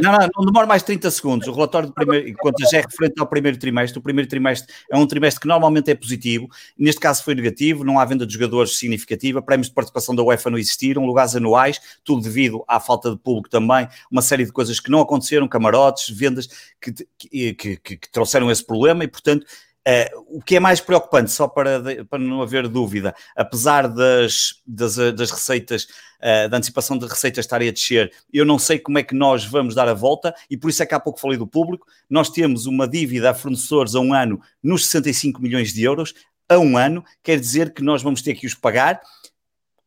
[0.01, 1.47] Não, não, não demora mais 30 segundos.
[1.47, 3.99] O relatório do primeiro, contas é referente ao primeiro trimestre.
[3.99, 6.47] O primeiro trimestre é um trimestre que normalmente é positivo.
[6.77, 10.49] Neste caso foi negativo, não há venda de jogadores significativa, prémios de participação da UEFA
[10.49, 14.79] não existiram, lugares anuais, tudo devido à falta de público também, uma série de coisas
[14.79, 16.47] que não aconteceram, camarotes, vendas
[16.81, 19.45] que, que, que, que trouxeram esse problema e, portanto,
[19.87, 21.79] Uh, o que é mais preocupante, só para,
[22.09, 27.69] para não haver dúvida, apesar das, das, das receitas, uh, da antecipação de receitas estarem
[27.69, 30.71] a descer, eu não sei como é que nós vamos dar a volta e por
[30.71, 31.85] isso é que há pouco falei do público.
[32.09, 36.15] Nós temos uma dívida a fornecedores a um ano nos 65 milhões de euros,
[36.49, 38.99] a um ano, quer dizer que nós vamos ter que os pagar.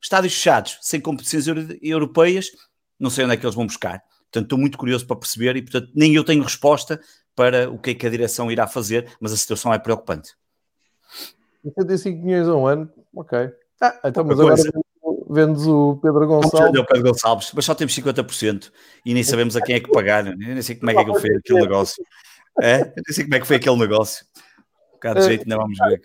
[0.01, 1.47] Estádios fechados, sem competições
[1.83, 2.47] europeias,
[3.01, 4.01] não sei onde é que eles vão buscar.
[4.31, 7.01] Portanto, estou muito curioso para perceber e, portanto, nem eu tenho resposta
[7.39, 10.37] para o que é que a direção irá fazer, mas a situação é preocupante.
[11.63, 13.39] 75 milhões a um ano, ok.
[13.81, 14.57] Ah, então, mas agora
[15.31, 16.81] vendes o Pedro Gonçalves.
[16.81, 18.73] o Pedro Gonçalves, mas só temos 50%
[19.07, 20.27] e nem sabemos a quem é que pagar.
[20.27, 22.05] Eu nem sei como é que, é que fez aquele negócio.
[22.61, 22.81] É?
[22.81, 24.27] Eu nem sei como é que foi aquele negócio.
[24.91, 26.03] Um bocado de jeito, ainda vamos ver.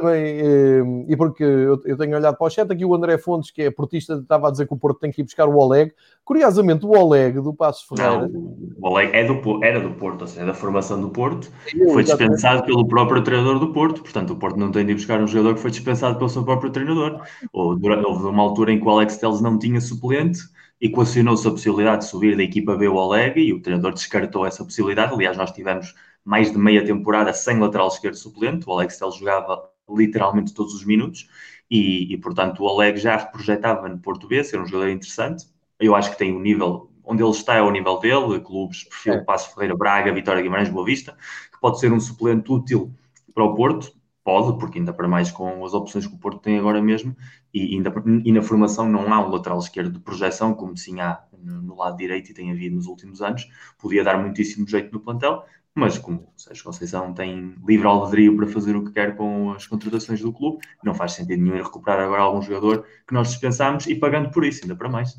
[0.00, 3.62] Também, eh, e porque eu, tenho olhado para o chat, aqui o André Fontes, que
[3.62, 5.92] é portista, estava a dizer que o Porto tem que ir buscar o Oleg.
[6.24, 8.26] Curiosamente, o Oleg do Passos Ferreira.
[8.26, 11.50] Não, o Oleg é do, era do Porto, ou seja, é da formação do Porto,
[11.74, 14.94] eu, foi dispensado pelo próprio treinador do Porto, portanto, o Porto não tem de ir
[14.94, 17.20] buscar um jogador que foi dispensado pelo seu próprio treinador.
[17.52, 20.40] Ou, durante, houve uma altura em que o Alex Telles não tinha suplente
[20.80, 24.46] e equacionou-se a possibilidade de subir da equipa B o Oleg e o treinador descartou
[24.46, 25.12] essa possibilidade.
[25.12, 25.94] Aliás, nós tivemos
[26.24, 28.64] mais de meia temporada sem lateral esquerdo suplente.
[28.66, 29.62] O Alex Telles jogava
[29.96, 31.28] literalmente todos os minutos,
[31.70, 35.46] e, e portanto o Oleg já projetava no Porto B, ser um jogador interessante.
[35.78, 39.14] Eu acho que tem um nível, onde ele está é o nível dele, clubes, perfil
[39.14, 39.24] é.
[39.24, 41.16] Passo Ferreira, Braga, Vitória Guimarães, Boa Vista,
[41.52, 42.92] que pode ser um suplente útil
[43.32, 46.58] para o Porto, pode, porque ainda para mais com as opções que o Porto tem
[46.58, 47.16] agora mesmo,
[47.52, 47.92] e, ainda,
[48.24, 51.76] e na formação não há um lateral esquerdo de projeção, como sim há no, no
[51.76, 55.44] lado direito e tem havido nos últimos anos, podia dar muitíssimo jeito no plantel,
[55.74, 59.66] mas como o Sérgio Conceição tem livre albedrio para fazer o que quer com as
[59.66, 63.94] contratações do clube, não faz sentido nenhum recuperar agora algum jogador que nós dispensámos e
[63.94, 65.16] pagando por isso, ainda para mais.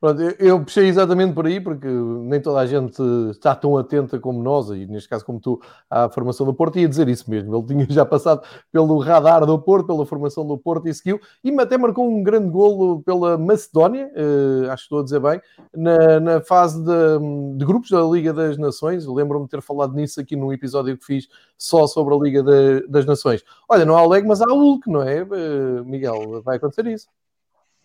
[0.00, 4.40] Pronto, eu puxei exatamente por aí, porque nem toda a gente está tão atenta como
[4.40, 7.56] nós, e neste caso como tu, à formação do Porto, ia dizer isso mesmo.
[7.56, 11.50] Ele tinha já passado pelo radar do Porto, pela formação do Porto e seguiu, e
[11.60, 15.40] até marcou um grande golo pela Macedónia, eh, acho que estou a dizer bem,
[15.74, 19.04] na, na fase de, de, grupos da Liga das Nações.
[19.04, 22.86] Lembro-me de ter falado nisso aqui num episódio que fiz só sobre a Liga de,
[22.86, 23.42] das Nações.
[23.68, 26.40] Olha, não há o Leg, mas há Hulk, não é, eh, Miguel?
[26.42, 27.08] Vai acontecer isso.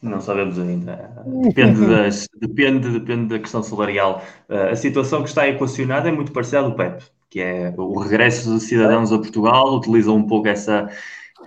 [0.03, 1.13] Não sabemos ainda.
[1.25, 4.21] Depende, das, depende, depende da questão salarial.
[4.49, 8.49] Uh, a situação que está equacionada é muito parecida ao PEP, que é o regresso
[8.49, 10.89] dos cidadãos a Portugal, utilizam um pouco essa,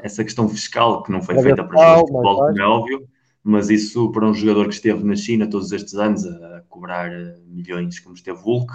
[0.03, 3.07] essa questão fiscal que não foi feita para o futebol, como é óbvio,
[3.45, 7.37] mas isso para um jogador que esteve na China todos estes anos a cobrar eh,
[7.47, 8.73] milhões, como esteve Hulk,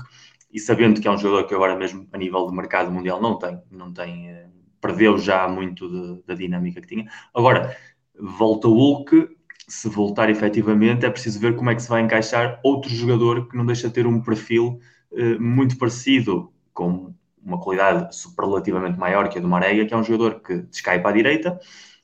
[0.54, 3.38] e sabendo que é um jogador que agora mesmo a nível de mercado mundial não
[3.38, 4.48] tem, não tem, eh,
[4.80, 7.06] perdeu já muito de, da dinâmica que tinha.
[7.34, 7.76] Agora,
[8.18, 9.28] volta o Hulk,
[9.72, 13.56] se voltar efetivamente, é preciso ver como é que se vai encaixar outro jogador que
[13.56, 14.80] não deixa de ter um perfil
[15.14, 20.04] eh, muito parecido, com uma qualidade superlativamente maior que a do Marega, que é um
[20.04, 21.58] jogador que descai para a direita,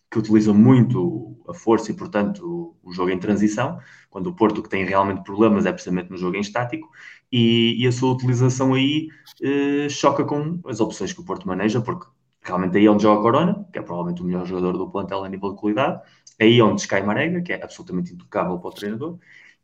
[0.09, 4.69] que utiliza muito a força e, portanto, o, jogo em transição, quando o Porto que
[4.69, 6.89] tem realmente problemas é precisamente no jogo em estático,
[7.29, 9.09] e, e a sua utilização aí
[9.43, 12.07] eh, choca com as opções que o Porto maneja, porque
[12.47, 15.29] realmente aí é onde joga Corona, que é provavelmente o melhor jogador do plantel a
[15.29, 16.01] nível de qualidade,
[16.39, 19.19] aí é onde descai Marega, que é absolutamente intocável para o treinador,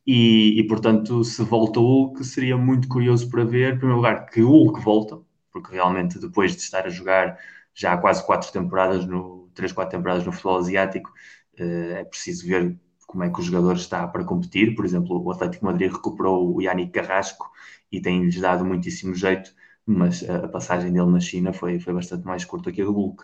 [0.06, 4.26] e, e, portanto, se volta o Hulk, seria muito curioso para ver, em primeiro lugar,
[4.30, 5.20] que o Hulk volta,
[5.52, 7.38] porque realmente depois de estar a jogar
[7.74, 11.12] já há quase quatro temporadas, no, três, quatro temporadas no futebol asiático,
[11.58, 12.78] eh, é preciso ver
[13.08, 14.76] como é que o jogador está para competir.
[14.76, 17.50] Por exemplo, o Atlético Madrid recuperou o Yannick Carrasco
[17.92, 19.54] e tem-lhes dado muitíssimo jeito,
[19.86, 23.24] mas a passagem dele na China foi, foi bastante mais curta que a do Hulk.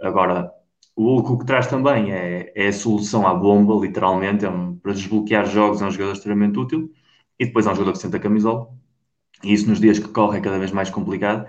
[0.00, 0.50] Agora,
[0.96, 4.76] o Hulk o que traz também é, é a solução à bomba, literalmente, é um,
[4.76, 6.92] para desbloquear jogos, é um jogador extremamente útil,
[7.38, 8.68] e depois é um jogador que senta a camisola,
[9.44, 11.46] e isso nos dias que corre é cada vez mais complicado,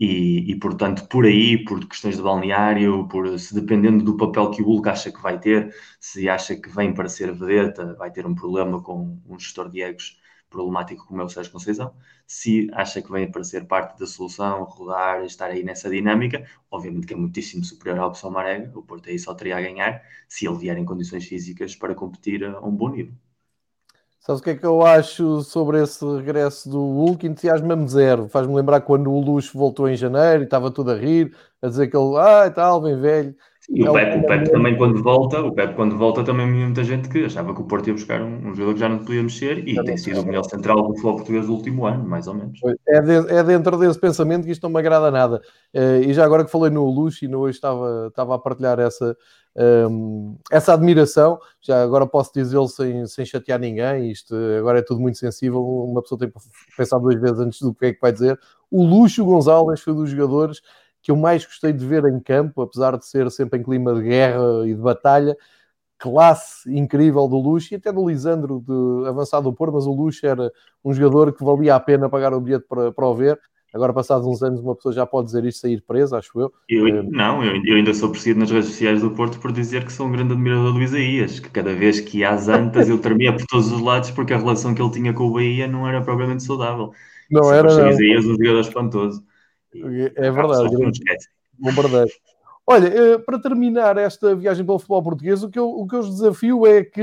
[0.00, 4.62] e, e, portanto, por aí, por questões de balneário, por se dependendo do papel que
[4.62, 8.26] o Hulk acha que vai ter, se acha que vem para ser vedeta, vai ter
[8.26, 10.20] um problema com um gestor de egos
[10.52, 11.92] problemático como é o Sérgio Conceição,
[12.26, 17.06] se acha que vem para ser parte da solução, rodar, estar aí nessa dinâmica, obviamente
[17.06, 20.46] que é muitíssimo superior à opção Marega, o Porto aí só teria a ganhar se
[20.46, 23.14] ele vier em condições físicas para competir a um bom nível.
[24.20, 27.26] Sabes o que é que eu acho sobre esse regresso do Hulk?
[27.26, 28.28] Entusiasmo-me zero.
[28.28, 31.88] Faz-me lembrar quando o Luxo voltou em janeiro e estava tudo a rir, a dizer
[31.88, 33.34] que ele, ah, tal, bem velho.
[33.70, 37.08] E o Pepe, o Pepe também quando volta, o Pepe quando volta também muita gente
[37.08, 39.68] que achava que o Porto ia buscar um, um jogador que já não podia mexer
[39.68, 42.58] e tem sido o melhor central do futebol português do último ano, mais ou menos.
[42.88, 45.40] É, de, é dentro desse pensamento que isto não me agrada nada.
[45.72, 48.80] Uh, e já agora que falei no Luxo e no hoje estava, estava a partilhar
[48.80, 49.16] essa,
[49.56, 54.82] um, ehm, essa admiração, já agora posso dizê-lo sem, sem chatear ninguém, isto agora é
[54.82, 56.36] tudo muito sensível, uma pessoa tem que
[56.76, 58.38] pensar duas vezes antes do que é que vai dizer.
[58.68, 60.60] O Luxo Gonzalez foi dos jogadores
[61.02, 64.02] que eu mais gostei de ver em campo, apesar de ser sempre em clima de
[64.02, 65.36] guerra e de batalha,
[65.98, 70.26] classe incrível do Luxo e até do Lisandro de avançado do Porto, mas o Luxo
[70.26, 70.50] era
[70.84, 73.38] um jogador que valia a pena pagar o bilhete para, para o ver.
[73.74, 76.52] Agora, passados uns anos, uma pessoa já pode dizer isto sair presa, acho eu.
[76.68, 79.84] eu eh, não, eu, eu, ainda sou perseguido nas redes sociais do Porto por dizer
[79.84, 82.98] que sou um grande admirador do Isaías, que cada vez que ia às antas eu
[82.98, 85.88] tremia por todos os lados porque a relação que ele tinha com o Bahia não
[85.88, 86.92] era propriamente saudável.
[87.30, 87.88] Não era, não.
[87.88, 89.24] Isaías um jogador espantoso.
[89.74, 90.70] É verdade.
[91.58, 92.08] Bombardeio.
[92.66, 96.00] Olha, eh, para terminar esta viagem pelo futebol português, o que eu, o que eu
[96.00, 97.00] os desafio é que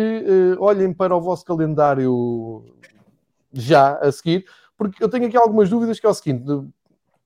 [0.57, 2.63] uh, olhem para o vosso calendário
[3.51, 4.45] já a seguir,
[4.78, 6.45] porque eu tenho aqui algumas dúvidas que é o seguinte: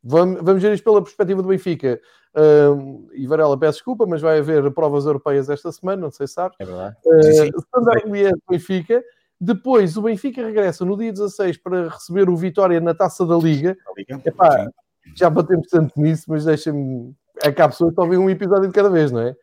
[0.03, 2.01] vamos, vamos ver isto pela perspectiva do Benfica.
[2.35, 6.33] Uh, e Varela, peço desculpa, mas vai haver provas europeias esta semana, não sei se
[6.33, 6.57] sabes.
[6.59, 6.95] É verdade.
[7.05, 9.03] Uh, Standard Liège Benfica.
[9.39, 13.77] Depois o Benfica regressa no dia 16 para receber o Vitória na taça da Liga.
[13.85, 14.21] Da Liga.
[14.25, 14.69] Epá,
[15.15, 17.13] já batemos tanto nisso, mas deixa-me.
[17.43, 19.35] É que há pessoas que ouvem um episódio de cada vez, não é?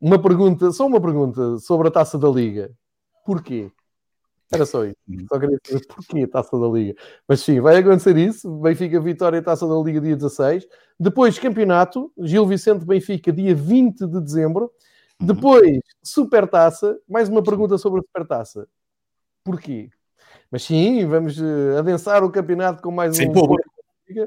[0.00, 2.70] Uma pergunta, só uma pergunta sobre a taça da Liga.
[3.24, 3.70] Porquê?
[4.50, 4.96] Era só isso.
[5.28, 6.94] Só queria saber porquê a taça da Liga.
[7.26, 8.50] Mas sim, vai acontecer isso.
[8.60, 10.66] Benfica Vitória taça da Liga dia 16.
[10.98, 12.10] Depois, campeonato.
[12.18, 14.72] Gil Vicente Benfica, dia 20 de dezembro.
[15.20, 15.26] Uhum.
[15.26, 16.98] Depois, Supertaça.
[17.06, 18.66] Mais uma pergunta sobre a Supertaça.
[19.44, 19.90] Porquê?
[20.50, 23.32] Mas sim, vamos uh, adensar o campeonato com mais Sem um.
[23.32, 23.67] Público.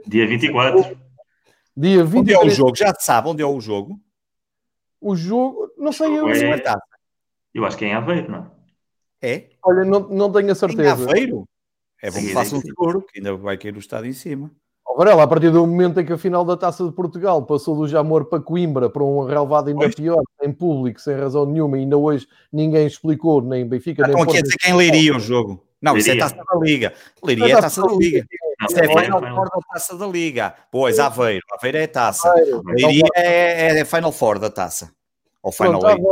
[0.07, 0.97] Dia 24.
[1.75, 2.15] Dia 23.
[2.15, 2.75] Onde é o jogo?
[2.75, 3.99] Já sabe onde é o jogo?
[4.99, 6.29] O jogo, não sei eu.
[6.29, 6.61] É...
[7.53, 8.51] Eu acho que é em Aveiro, não
[9.21, 9.31] é?
[9.33, 9.49] É?
[9.63, 10.83] Olha, não, não tenho a certeza.
[10.83, 11.47] Em Aveiro?
[12.01, 14.51] É bom que faça um seguro, que ainda vai cair o estado em cima.
[14.97, 17.87] Varela, a partir do momento em que a final da Taça de Portugal passou do
[17.87, 19.95] Jamor para Coimbra, para um relevado ainda pois.
[19.95, 24.25] pior, em público, sem razão nenhuma, e ainda hoje ninguém explicou, nem Benfica, nem Não,
[24.25, 25.63] quer dizer quem leiria o jogo.
[25.81, 26.93] Não, isso é Taça da Liga.
[27.23, 28.25] Leiria é Taça da Liga.
[28.69, 30.55] Isso é Final Four da Taça da Liga.
[30.71, 31.45] Pois, Aveiro.
[31.51, 32.33] Aveiro é Taça.
[32.65, 34.91] Leiria é, é Final Four da Taça.
[35.41, 36.03] Ou Final Pronto,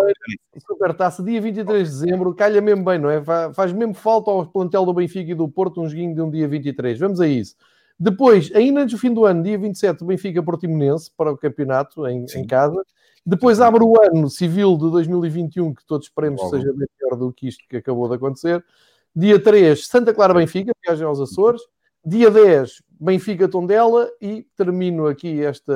[0.67, 3.21] Super Taça, dia 23 de dezembro, calha mesmo bem, não é?
[3.53, 6.47] Faz mesmo falta ao plantel do Benfica e do Porto um joguinho de um dia
[6.47, 6.97] 23.
[6.97, 7.55] Vamos a isso.
[7.99, 12.25] Depois, ainda antes do fim do ano, dia 27, Benfica Portimonense para o campeonato em,
[12.33, 12.81] em casa.
[13.25, 17.31] Depois abre o ano civil de 2021, que todos esperemos que seja bem pior do
[17.31, 18.63] que isto que acabou de acontecer.
[19.15, 21.61] Dia 3, Santa Clara Benfica, viagem aos Açores.
[22.05, 24.09] Dia 10, Benfica Tondela.
[24.21, 25.73] E termino aqui esta,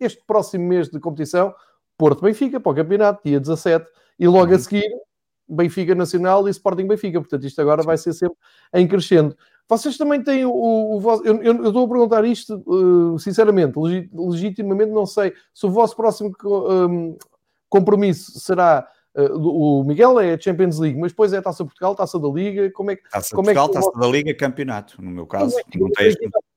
[0.00, 1.54] este próximo mês de competição,
[1.96, 3.86] Porto Benfica, para o campeonato, dia 17.
[4.18, 4.58] E logo a uhum.
[4.58, 4.90] seguir,
[5.48, 7.20] Benfica Nacional e Sporting Benfica.
[7.20, 8.36] Portanto, isto agora vai ser sempre
[8.74, 9.36] em crescendo.
[9.68, 11.24] Vocês também têm o, o vosso.
[11.24, 15.96] Eu, eu, estou a perguntar isto, uh, sinceramente, legi, legitimamente, não sei se o vosso
[15.96, 17.16] próximo um,
[17.68, 18.86] compromisso será.
[19.14, 22.28] Uh, o Miguel é a Champions League, mas depois é a Taça Portugal, Taça da
[22.28, 22.70] Liga.
[22.70, 23.08] Como é que.
[23.10, 25.58] Taça como Portugal, é que Taça da Liga, Campeonato, no meu caso.
[25.58, 25.62] É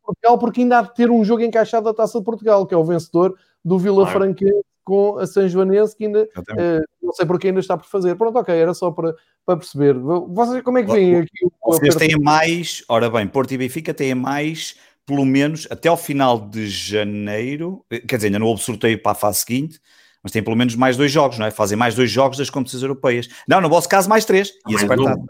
[0.05, 2.77] Portugal, porque ainda há de ter um jogo encaixado da Taça de Portugal, que é
[2.77, 4.19] o vencedor do Vila claro.
[4.19, 8.15] Franquense com a São Joanense, que ainda uh, não sei porque ainda está por fazer.
[8.15, 9.95] Pronto, ok, era só para, para perceber.
[9.97, 11.47] Vocês como é que vêm aqui?
[11.65, 14.75] Vocês têm mais, ora bem, Porto e Benfica têm mais,
[15.05, 19.13] pelo menos até ao final de janeiro, eh, quer dizer, ainda não houve sorteio para
[19.13, 19.81] a fase seguinte,
[20.25, 21.51] mas têm pelo menos mais dois jogos, não é?
[21.51, 23.29] Fazem mais dois jogos das competições europeias.
[23.47, 24.49] Não, no vosso caso, mais três.
[24.67, 25.25] E mais, um.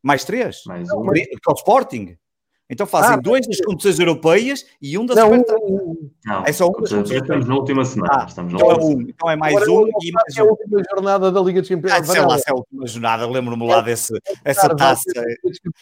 [0.00, 0.62] mais três?
[0.66, 1.04] Mais um.
[1.04, 2.16] Porque o Sporting.
[2.68, 5.60] Então fazem ah, dois das competições europeias e um das não, Supertaça.
[6.24, 8.12] Não, é só um das competições Estamos na última semana.
[8.12, 10.40] Ah, estamos então, é um, então é mais Agora, um e mais um.
[10.40, 11.92] É a última jornada da Liga dos Campeões.
[11.92, 14.12] Ah, sei lá se é a última jornada, lembro-me lá desse,
[14.44, 15.02] essa taça.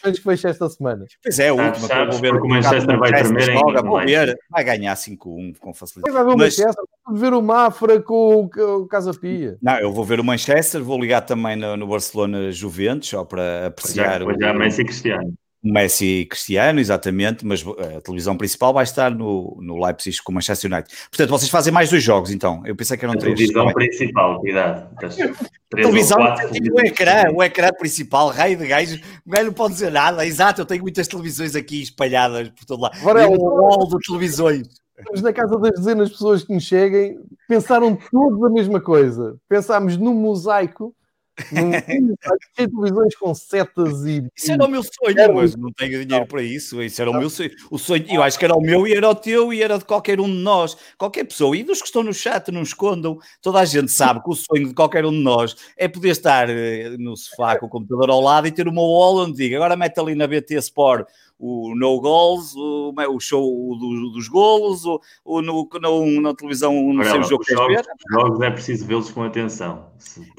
[0.03, 1.05] As que fecha esta semana.
[1.23, 1.85] Pois é, a última.
[1.85, 6.13] Ah, sabes, vou ver o Manchester vai tremer vou ver, vai ganhar 5-1 com facilidade.
[6.13, 9.57] Vai ver o Manchester, vou ver o Mafra com o Casa Pia.
[9.59, 14.23] Não, eu vou ver o Manchester, vou ligar também no, Barcelona Juventus, só para apreciar.
[14.23, 15.33] Pois já, Messi Cristiano.
[15.65, 20.31] Messi e Cristiano, exatamente, mas eh, a televisão principal vai estar no, no Leipzig com
[20.31, 20.93] o Manchester United.
[21.09, 22.61] Portanto, vocês fazem mais dois jogos, então.
[22.65, 23.35] Eu pensei que eram a três.
[23.35, 24.95] televisão principal, cuidado.
[25.71, 30.25] televisão, o ecrã, o ecrã principal, raio de gajo, o gajo não pode dizer nada.
[30.25, 32.97] Exato, eu tenho muitas televisões aqui espalhadas por todo lado.
[32.99, 34.67] Agora é um wall de televisões.
[34.97, 39.35] Estamos na casa das dezenas de pessoas que nos cheguem, pensaram todos a mesma coisa.
[39.49, 40.95] Pensámos num mosaico
[42.55, 44.23] televisões com setas e.
[44.35, 46.81] Isso era o meu sonho, mas não tenho dinheiro para isso.
[46.81, 47.51] Isso era o meu sonho.
[47.69, 49.85] O sonho, eu acho que era o meu e era o teu e era de
[49.85, 50.77] qualquer um de nós.
[50.97, 51.55] Qualquer pessoa.
[51.55, 53.19] E dos que estão no chat, não escondam.
[53.41, 56.49] Toda a gente sabe que o sonho de qualquer um de nós é poder estar
[56.49, 59.75] eh, no sofá com o computador ao lado e ter uma wall onde diga agora
[59.75, 61.07] mete ali na BT Sport
[61.37, 66.73] o no goals, o, o show do, dos golos, o, o no, no, na televisão
[66.93, 67.77] não sei o jogo que jogos,
[68.09, 69.87] jogos é preciso vê-los com atenção.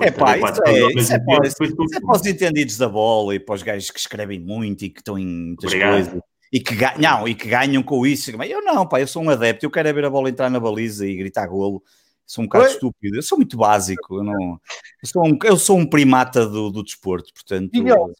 [0.00, 3.40] É pá, isso, é, isso, é, para, isso é para os entendidos da bola e
[3.40, 5.92] para os gajos que escrevem muito e que estão em muitas Obrigado.
[5.92, 6.20] coisas.
[6.52, 8.30] E que, ganham, e que ganham com isso.
[8.30, 10.60] Eu não, pá, eu sou um adepto, eu quero é ver a bola entrar na
[10.60, 11.82] baliza e gritar golo
[12.26, 12.70] sou um bocado Oi?
[12.72, 14.60] estúpido, eu sou muito básico, eu, não,
[15.02, 17.70] eu, sou, um, eu sou um primata do, do desporto, portanto.
[17.72, 18.10] Miguel,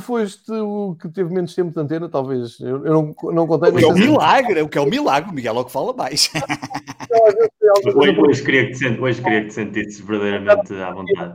[0.00, 2.58] foste o que teve menos tempo de antena, talvez.
[2.60, 3.70] Eu, eu não, não contei.
[3.70, 5.72] O que é um milagre, o que é um milagre, o Miguel é o que
[5.72, 6.30] fala mais.
[7.94, 11.34] hoje, hoje, queria que te, hoje queria que te sentisses verdadeiramente à vontade.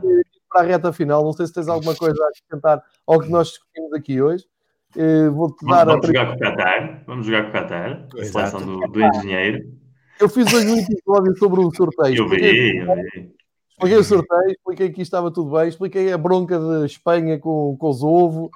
[0.50, 3.48] Para a reta final, não sei se tens alguma coisa a acrescentar ao que nós
[3.48, 4.44] discutimos aqui hoje.
[4.96, 6.06] Uh, Vou-te dar vamos, a...
[6.06, 9.60] jogar com o Qatar, vamos jogar com o Qatar, a seleção do, do engenheiro.
[10.20, 12.16] Eu fiz hoje um episódio sobre o sorteio.
[12.16, 13.34] Eu vi, eu vi.
[13.74, 17.88] Expliquei o sorteio, expliquei que estava tudo bem, expliquei a bronca de Espanha com, com
[17.88, 18.50] os ovos.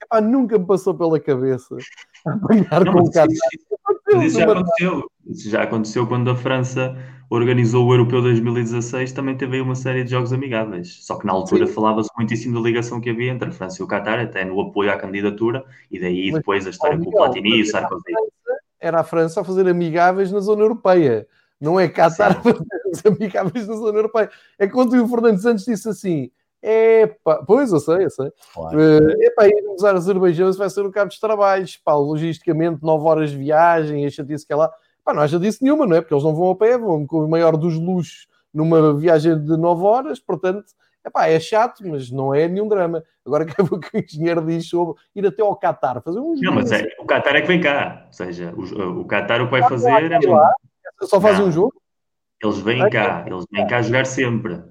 [0.00, 1.76] Epá, nunca me passou pela cabeça
[2.24, 3.28] apanhar não, com o cara.
[4.22, 5.10] Isso já aconteceu.
[5.26, 6.96] Isso já aconteceu quando a França
[7.28, 11.04] organizou o Europeu 2016, também teve aí uma série de jogos amigáveis.
[11.04, 13.88] Só que na altura falava-se muitíssimo da ligação que havia entre a França e o
[13.88, 17.58] Qatar, até no apoio à candidatura, e daí Mas, depois a história com o Platini
[17.58, 18.04] e o Sarkozy.
[18.78, 21.26] Era a França a fazer amigáveis na zona europeia.
[21.60, 22.40] Não é Qatar
[22.92, 24.30] os amigáveis da zona europeia.
[24.58, 26.30] É quando o Fernando Santos disse assim:
[26.62, 28.32] Epá, pois eu sei, eu sei.
[28.52, 28.76] Claro.
[28.76, 33.30] Uh, epá, irmos ao Azerbaijão vai ser o cabo dos trabalhos, pá, logisticamente 9 horas
[33.30, 34.72] de viagem, a chatice que é lá.
[35.04, 36.00] Pá, não haja disso nenhuma, não é?
[36.00, 39.56] Porque eles não vão a pé, vão com o maior dos luxos numa viagem de
[39.56, 40.64] 9 horas, portanto,
[41.06, 43.04] epá, é chato, mas não é nenhum drama.
[43.24, 46.54] Agora que o que o engenheiro diz sobre ir até ao Qatar, fazer um Não,
[46.54, 49.52] mas é, o Qatar é que vem cá, ou seja, o, o Qatar o que
[49.52, 50.18] vai fazer é.
[50.26, 50.52] Lá,
[51.02, 51.74] só fazem um jogo?
[52.42, 54.62] Eles vêm cá, eles vêm cá jogar sempre.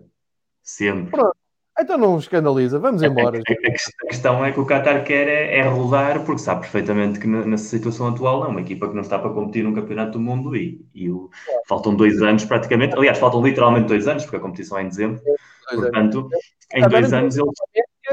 [0.62, 1.12] Sempre.
[1.12, 1.36] Pronto.
[1.78, 3.38] Então não escandaliza, vamos embora.
[3.38, 7.66] A, questão é que o Qatar quer é, é, rodar, porque sabe perfeitamente que nessa
[7.66, 10.88] situação atual é uma equipa que não está para competir num campeonato do mundo e,
[10.96, 11.30] e o,
[11.68, 12.96] faltam dois anos praticamente.
[12.96, 15.22] Aliás, faltam literalmente dois anos, porque a competição é em dezembro.
[15.70, 16.30] Portanto,
[16.74, 17.54] em dois anos eles.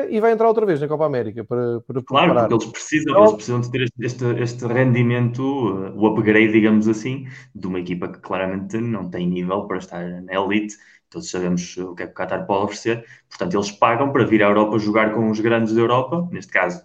[0.08, 3.32] E vai entrar outra vez na Copa América para, para Claro, porque eles precisam, eles
[3.32, 8.78] precisam de ter este, este rendimento, o upgrade, digamos assim, de uma equipa que claramente
[8.78, 10.76] não tem nível para estar na elite
[11.12, 14.42] todos sabemos o que é que o Qatar pode oferecer, portanto eles pagam para vir
[14.42, 16.82] à Europa jogar com os grandes da Europa, neste caso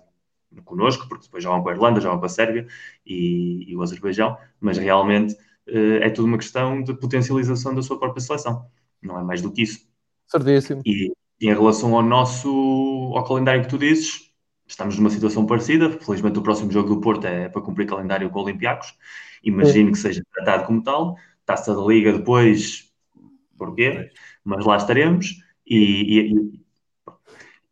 [0.65, 2.67] connosco, porque depois jogam com a Irlanda, jogam com a Sérvia
[3.05, 5.33] e, e o Azerbaijão, mas realmente
[5.69, 8.65] uh, é tudo uma questão de potencialização da sua própria seleção,
[9.01, 9.87] não é mais do que isso.
[10.27, 10.81] Certíssimo.
[10.85, 12.49] E, e em relação ao nosso,
[13.15, 14.31] ao calendário que tu dizes,
[14.67, 18.41] estamos numa situação parecida, felizmente o próximo jogo do Porto é para cumprir calendário com
[18.41, 18.93] Olympiacos,
[19.43, 21.15] imagino que seja tratado como tal,
[21.45, 22.87] taça da Liga depois
[23.57, 24.11] porquê,
[24.43, 25.35] mas lá estaremos.
[25.65, 26.19] E,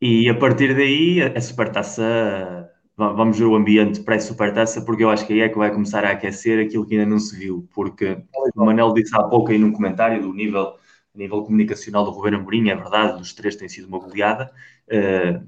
[0.02, 5.28] e, e a partir daí a supertaça vamos ver o ambiente pré-supertaça porque eu acho
[5.28, 8.24] que aí é que vai começar a aquecer aquilo que ainda não se viu, porque
[8.56, 10.76] o Manel disse há pouco aí num comentário do nível
[11.18, 14.52] nível comunicacional do Ruben Amorim, é verdade, dos três tem sido uma goleada.
[14.88, 15.46] Uh,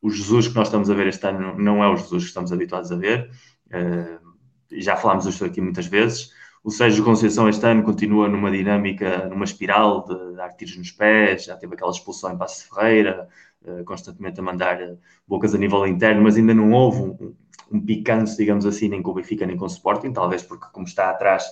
[0.00, 2.52] o Jesus que nós estamos a ver este ano não é o Jesus que estamos
[2.52, 3.30] habituados a ver.
[3.68, 4.26] Uh,
[4.72, 6.30] já falámos disto aqui muitas vezes.
[6.62, 11.44] O Sérgio Conceição este ano continua numa dinâmica, numa espiral de dar tiros nos pés,
[11.44, 13.28] já teve aquela expulsão em Passo Ferreira,
[13.62, 17.34] uh, constantemente a mandar uh, bocas a nível interno, mas ainda não houve um,
[17.70, 20.86] um picante, digamos assim, nem com o Benfica nem com o Sporting, talvez porque como
[20.86, 21.44] está atrás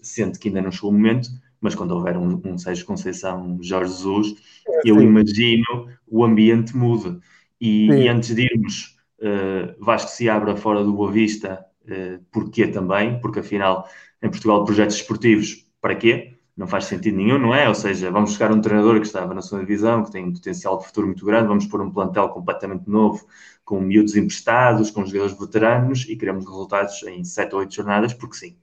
[0.00, 1.28] sente que ainda não chegou o momento,
[1.62, 4.34] mas quando houver um, um Sérgio Conceição, um Jorge Jesus,
[4.68, 7.18] é, eu imagino o ambiente muda.
[7.60, 12.66] E, e, antes de irmos, uh, Vasco se abra fora do Boa Vista, uh, porquê
[12.66, 13.20] também?
[13.20, 13.88] Porque afinal
[14.20, 16.34] em Portugal projetos esportivos, para quê?
[16.56, 17.68] Não faz sentido nenhum, não é?
[17.68, 20.78] Ou seja, vamos buscar um treinador que estava na sua divisão, que tem um potencial
[20.78, 23.24] de futuro muito grande, vamos pôr um plantel completamente novo,
[23.64, 28.36] com miúdos emprestados, com jogadores veteranos e queremos resultados em 7 ou 8 jornadas, porque
[28.36, 28.56] sim.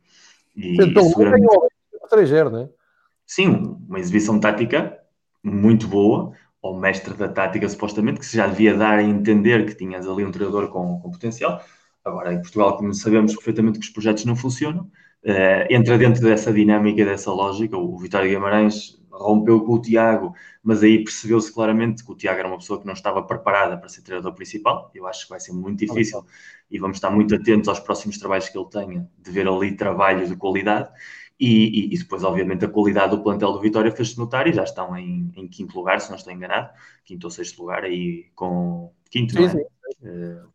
[0.55, 1.47] E, então, seguramente...
[2.03, 2.78] estrangeiro, não é?
[3.29, 4.99] Sim, uma exibição tática
[5.43, 10.07] muito boa, ao mestre da tática, supostamente, que já devia dar a entender que tinhas
[10.07, 11.63] ali um treinador com, com potencial.
[12.03, 14.89] Agora, em Portugal, como sabemos perfeitamente que os projetos não funcionam,
[15.21, 17.77] Uh, entra dentro dessa dinâmica, dessa lógica.
[17.77, 22.47] O Vitório Guimarães rompeu com o Tiago, mas aí percebeu-se claramente que o Tiago era
[22.47, 24.89] uma pessoa que não estava preparada para ser treinador principal.
[24.95, 26.25] Eu acho que vai ser muito difícil
[26.71, 30.29] e vamos estar muito atentos aos próximos trabalhos que ele tenha, de ver ali trabalhos
[30.29, 30.89] de qualidade.
[31.39, 34.63] E, e, e depois, obviamente, a qualidade do plantel do Vitória fez-se notar e já
[34.63, 36.69] estão em, em, quinto lugar, se não estou enganado,
[37.05, 39.49] quinto ou sexto lugar, aí com quinto, sim, não é?
[39.49, 39.59] Sim.
[40.01, 40.49] Uh,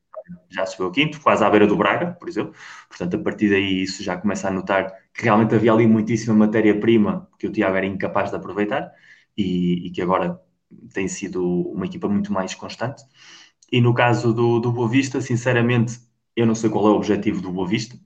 [0.51, 2.55] já subiu ao quinto, quase à beira do Braga, por exemplo.
[2.89, 7.29] Portanto, a partir daí isso já começa a notar que realmente havia ali muitíssima matéria-prima
[7.39, 8.93] que o Tiago era incapaz de aproveitar
[9.37, 10.41] e, e, que agora
[10.93, 13.03] tem sido uma equipa muito mais constante.
[13.71, 15.99] E no caso do, do Boa Vista, sinceramente,
[16.37, 17.99] eu não sei qual é o objetivo do Boa Vista.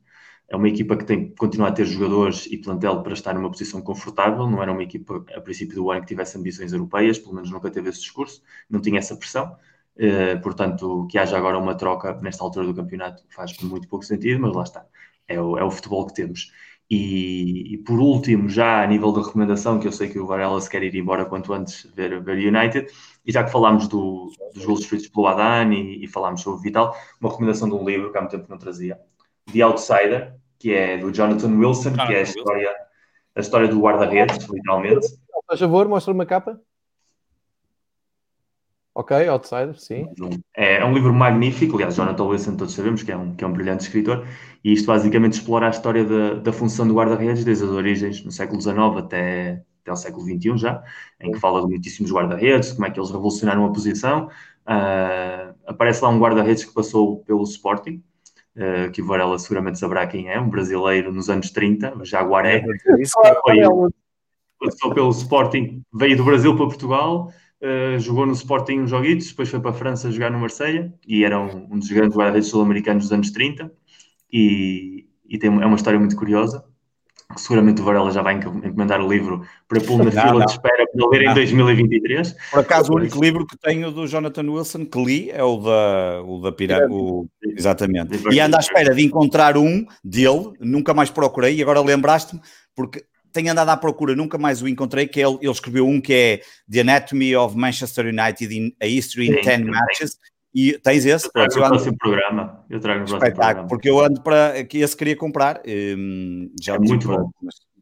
[0.49, 3.83] É uma equipa que tem continua a ter jogadores e plantel para estar numa posição
[3.83, 4.49] confortável.
[4.49, 7.71] Não era uma equipa, a princípio do ano, que tivesse ambições europeias, pelo menos nunca
[7.71, 9.57] teve esse discurso, não tinha essa pressão.
[9.97, 14.41] Uh, portanto, que haja agora uma troca nesta altura do campeonato faz muito pouco sentido,
[14.41, 14.87] mas lá está.
[15.27, 16.51] É o, é o futebol que temos.
[16.91, 20.59] E, e, por último, já a nível de recomendação, que eu sei que o Varela
[20.61, 22.91] se quer ir embora quanto antes ver, ver United,
[23.27, 26.63] e já que falámos do, dos gols feitos pelo Adan e, e, falámos sobre o
[26.63, 28.99] Vital, uma recomendação de um livro que há muito tempo não trazia,
[29.53, 32.75] The Outsider, que é do Jonathan Wilson, que é a história,
[33.35, 35.07] a história do guarda-redes, literalmente.
[35.47, 36.61] Por favor, mostra uma capa.
[38.95, 40.09] Ok, Outsider, sim.
[40.57, 43.47] É, é, um livro magnífico, aliás, Jonathan Wilson todos sabemos que é um, que é
[43.47, 44.27] um brilhante escritor,
[44.65, 48.33] e isto basicamente explora a história da, da função do guarda-redes desde as origens, no
[48.33, 50.83] século XIX até, até ao século XXI já,
[51.21, 54.27] em que fala de muitíssimos guarda-redes, como é que eles revolucionaram a posição.
[54.67, 58.03] Uh, aparece lá um guarda-redes que passou pelo Sporting,
[58.59, 62.63] uh, que o Varela seguramente saberá quem é, um brasileiro nos anos 30, Jaguaré,
[63.43, 63.65] foi,
[64.61, 69.49] passou pelo Sporting, veio do Brasil para Portugal, Uh, jogou no Sporting uns joguitos, depois
[69.49, 73.03] foi para a França jogar no Marselha e era um, um dos grandes guarda-redes sul-americanos
[73.03, 73.73] dos anos 30
[74.33, 76.65] e, e tem, é uma história muito curiosa
[77.35, 80.87] que seguramente o Varela já vai encomendar o livro para pôr na fila de espera
[80.91, 82.35] para ler em 2023.
[82.51, 86.23] Por acaso, o único livro que tenho do Jonathan Wilson que li é o da,
[86.23, 87.29] o da Pirâmide.
[87.43, 88.19] Exatamente.
[88.31, 92.41] E ando à espera de encontrar um dele, nunca mais procurei, e agora lembraste-me,
[92.75, 96.15] porque tenho andado à procura, nunca mais o encontrei, que ele, ele escreveu um que
[96.15, 96.41] é
[96.71, 100.17] The Anatomy of Manchester United in a History in 10 Matches.
[100.59, 101.27] E tens esse?
[101.27, 102.65] Eu trago no próximo programa.
[102.69, 103.69] Eu trago no próximo programa.
[103.69, 105.63] Porque eu ando para que esse queria comprar.
[105.65, 107.31] Um, já é muito bom.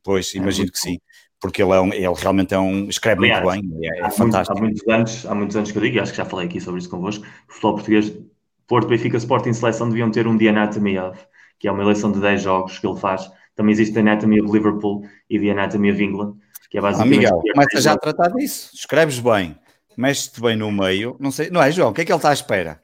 [0.04, 0.98] Pois, é imagino que sim.
[1.40, 4.10] porque ele, é um, ele realmente é um, escreve Aliás, muito bem, é, é há
[4.10, 4.58] fantástico.
[4.60, 6.46] Muito, há, muitos anos, há muitos anos que eu digo, e acho que já falei
[6.46, 8.12] aqui sobre isso convosco, o futebol português,
[8.66, 11.18] Porto, Benfica, Sporting Seleção deviam ter um The Anatomy of,
[11.58, 13.28] que é uma eleição de 10 jogos que ele faz.
[13.54, 16.34] Também existe The Anatomy of Liverpool e The Anatomy of England,
[16.70, 17.26] que é basicamente...
[17.26, 19.56] Ah, Miguel, começa já a tratar disso, escreves bem,
[19.96, 22.30] mexes-te bem no meio, não sei, não é João, o que é que ele está
[22.30, 22.80] à espera?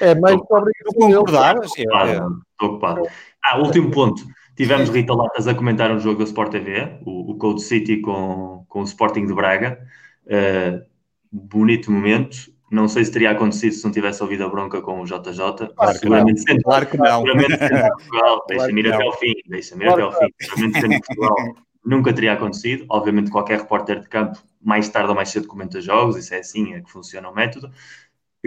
[0.00, 1.56] É mais sobre concordar.
[1.62, 3.02] Estou ocupado.
[3.42, 4.22] Ah, último ponto.
[4.56, 8.64] Tivemos Rita Latas a comentar um jogo da Sport TV, o, o Code City com,
[8.68, 9.78] com o Sporting de Braga.
[10.26, 10.84] Uh,
[11.32, 12.50] bonito momento.
[12.70, 15.72] Não sei se teria acontecido se não tivesse ouvido a bronca com o JJ.
[15.74, 16.62] Claro seguramente que não.
[16.62, 17.22] claro que não.
[17.22, 18.44] Seguramente Portugal.
[18.48, 19.34] Deixa-me ir até ao fim.
[19.48, 20.28] Deixa-me ir até ao fim.
[20.40, 21.36] Seguramente sendo Portugal
[21.84, 22.84] nunca teria acontecido.
[22.88, 26.16] Obviamente, qualquer repórter de campo, mais tarde ou mais cedo, comenta jogos.
[26.16, 27.70] Isso é assim, é que funciona o método.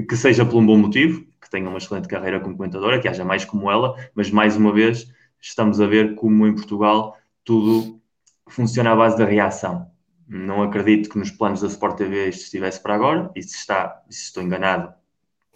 [0.08, 3.24] Que seja por um bom motivo, que tenha uma excelente carreira como comentadora, que haja
[3.24, 5.08] mais como ela, mas mais uma vez
[5.40, 8.02] estamos a ver como em Portugal tudo
[8.48, 9.92] funciona à base da reação.
[10.28, 14.02] Não acredito que nos planos da Sport TV isto estivesse para agora, e se, está,
[14.10, 14.94] se estou enganado,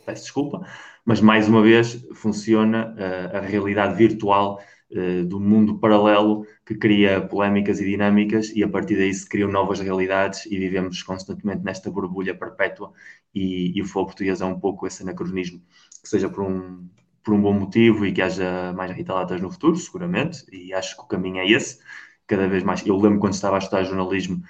[0.05, 0.67] peço desculpa,
[1.05, 4.61] mas mais uma vez funciona uh, a realidade virtual
[4.91, 9.51] uh, do mundo paralelo que cria polémicas e dinâmicas, e a partir daí se criam
[9.51, 12.91] novas realidades e vivemos constantemente nesta borbulha perpétua.
[13.34, 15.61] E, e o futebol português é um pouco esse anacronismo,
[16.01, 16.88] que seja por um,
[17.23, 21.03] por um bom motivo e que haja mais Rita no futuro, seguramente, e acho que
[21.03, 21.80] o caminho é esse,
[22.26, 22.85] cada vez mais.
[22.85, 24.41] Eu lembro quando estava a estudar jornalismo,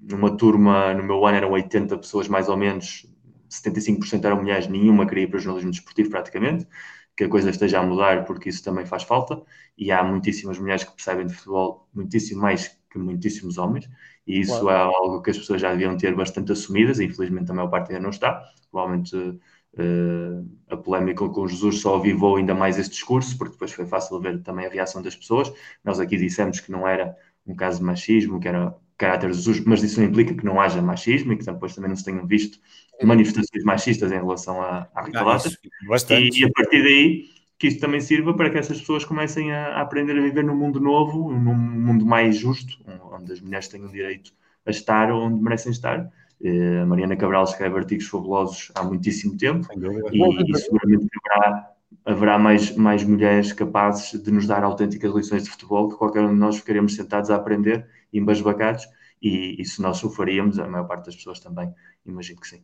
[0.00, 3.06] numa turma, no meu ano eram 80 pessoas mais ou menos,
[3.50, 6.66] 75% eram mulheres, nenhuma queria ir para o jornalismo desportivo praticamente,
[7.18, 9.42] que a coisa esteja a mudar porque isso também faz falta,
[9.76, 13.90] e há muitíssimas mulheres que percebem de futebol, muitíssimo mais que muitíssimos homens,
[14.24, 14.92] e isso claro.
[14.92, 17.90] é algo que as pessoas já deviam ter bastante assumidas, e infelizmente a maior parte
[17.90, 18.40] ainda não está,
[18.70, 19.16] provavelmente
[19.74, 24.18] Uh, a polémica com Jesus só avivou ainda mais esse discurso, porque depois foi fácil
[24.18, 25.52] ver também a reação das pessoas.
[25.84, 27.14] Nós aqui dissemos que não era
[27.46, 30.82] um caso de machismo, que era caráter Jesus, mas isso não implica que não haja
[30.82, 32.58] machismo e que depois também não se tenham visto
[33.02, 35.48] manifestações machistas em relação à, à Rita Lata.
[36.10, 37.24] E, e, a partir daí,
[37.58, 40.56] que isso também sirva para que essas pessoas comecem a, a aprender a viver num
[40.56, 42.76] mundo novo, num mundo mais justo,
[43.12, 44.32] onde as mulheres tenham direito
[44.66, 46.10] a estar onde merecem estar.
[46.82, 51.70] A Mariana Cabral escreve artigos fabulosos há muitíssimo tempo e, e, seguramente haverá,
[52.04, 56.32] haverá mais, mais mulheres capazes de nos dar autênticas lições de futebol que qualquer um
[56.32, 58.86] de nós ficaremos sentados a aprender, embasbacados,
[59.20, 61.74] e, e se nós o faríamos, a maior parte das pessoas também,
[62.06, 62.62] imagino que sim.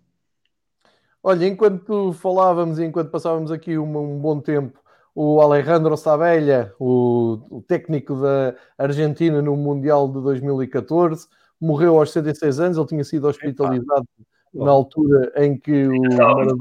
[1.22, 4.78] Olha, enquanto falávamos e enquanto passávamos aqui um, um bom tempo,
[5.14, 11.28] o Alejandro Sabella, o, o técnico da Argentina no Mundial de 2014,
[11.60, 14.06] morreu aos 76 anos, ele tinha sido hospitalizado
[14.52, 16.54] na altura em que o Maradona.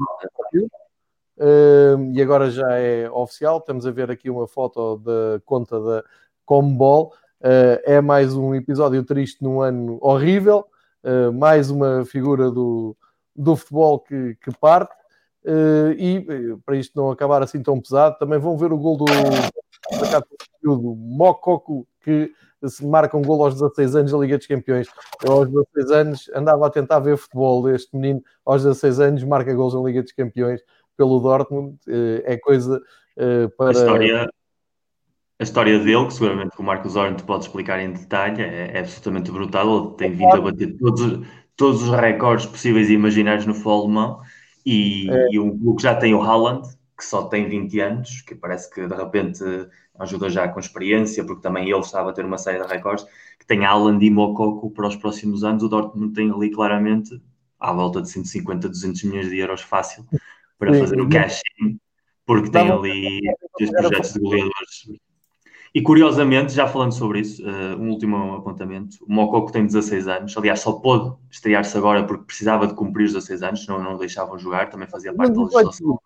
[1.36, 3.58] Uh, e agora já é oficial.
[3.58, 6.04] Estamos a ver aqui uma foto da conta da
[6.44, 7.12] Comball.
[7.40, 10.66] Uh, é mais um episódio triste num ano horrível.
[11.02, 12.96] Uh, mais uma figura do,
[13.36, 14.94] do futebol que, que parte.
[15.44, 19.04] Uh, e para isto não acabar assim tão pesado, também vão ver o gol do,
[20.62, 22.32] do Mococo que
[22.66, 24.88] se marca um gol aos 16 anos da Liga dos Campeões.
[25.22, 27.68] Eu aos 16 anos andava a tentar ver futebol.
[27.68, 30.62] Este menino, aos 16 anos, marca gols na Liga dos Campeões
[30.96, 31.76] pelo Dortmund.
[32.24, 32.80] É coisa
[33.58, 33.68] para.
[33.68, 34.30] A história,
[35.38, 39.30] a história dele, que seguramente o Marcos Orne pode explicar em detalhe, é, é absolutamente
[39.30, 39.86] brutal.
[39.86, 44.20] Ele tem vindo a bater todos, todos os recordes possíveis e imaginários no futebol alemão.
[44.64, 45.28] E, é.
[45.32, 48.86] e o clube já tem o Haaland, que só tem 20 anos, que parece que
[48.86, 49.42] de repente
[49.98, 53.04] ajuda já com experiência, porque também ele estava a ter uma série de recordes,
[53.38, 55.62] que tem Alan e Mococo para os próximos anos.
[55.62, 57.20] O Dortmund tem ali claramente
[57.58, 60.04] à volta de 150, 200 milhões de euros fácil
[60.58, 61.78] para Sim, fazer o cash-in,
[62.24, 63.20] porque tem ali
[63.58, 65.03] dois projetos de goleadores.
[65.74, 70.36] E curiosamente, já falando sobre isso, uh, um último apontamento: o Mococo tem 16 anos,
[70.36, 73.98] aliás, só pôde estrear-se agora porque precisava de cumprir os 16 anos, senão não o
[73.98, 75.98] deixavam jogar, também fazia parte da legislação.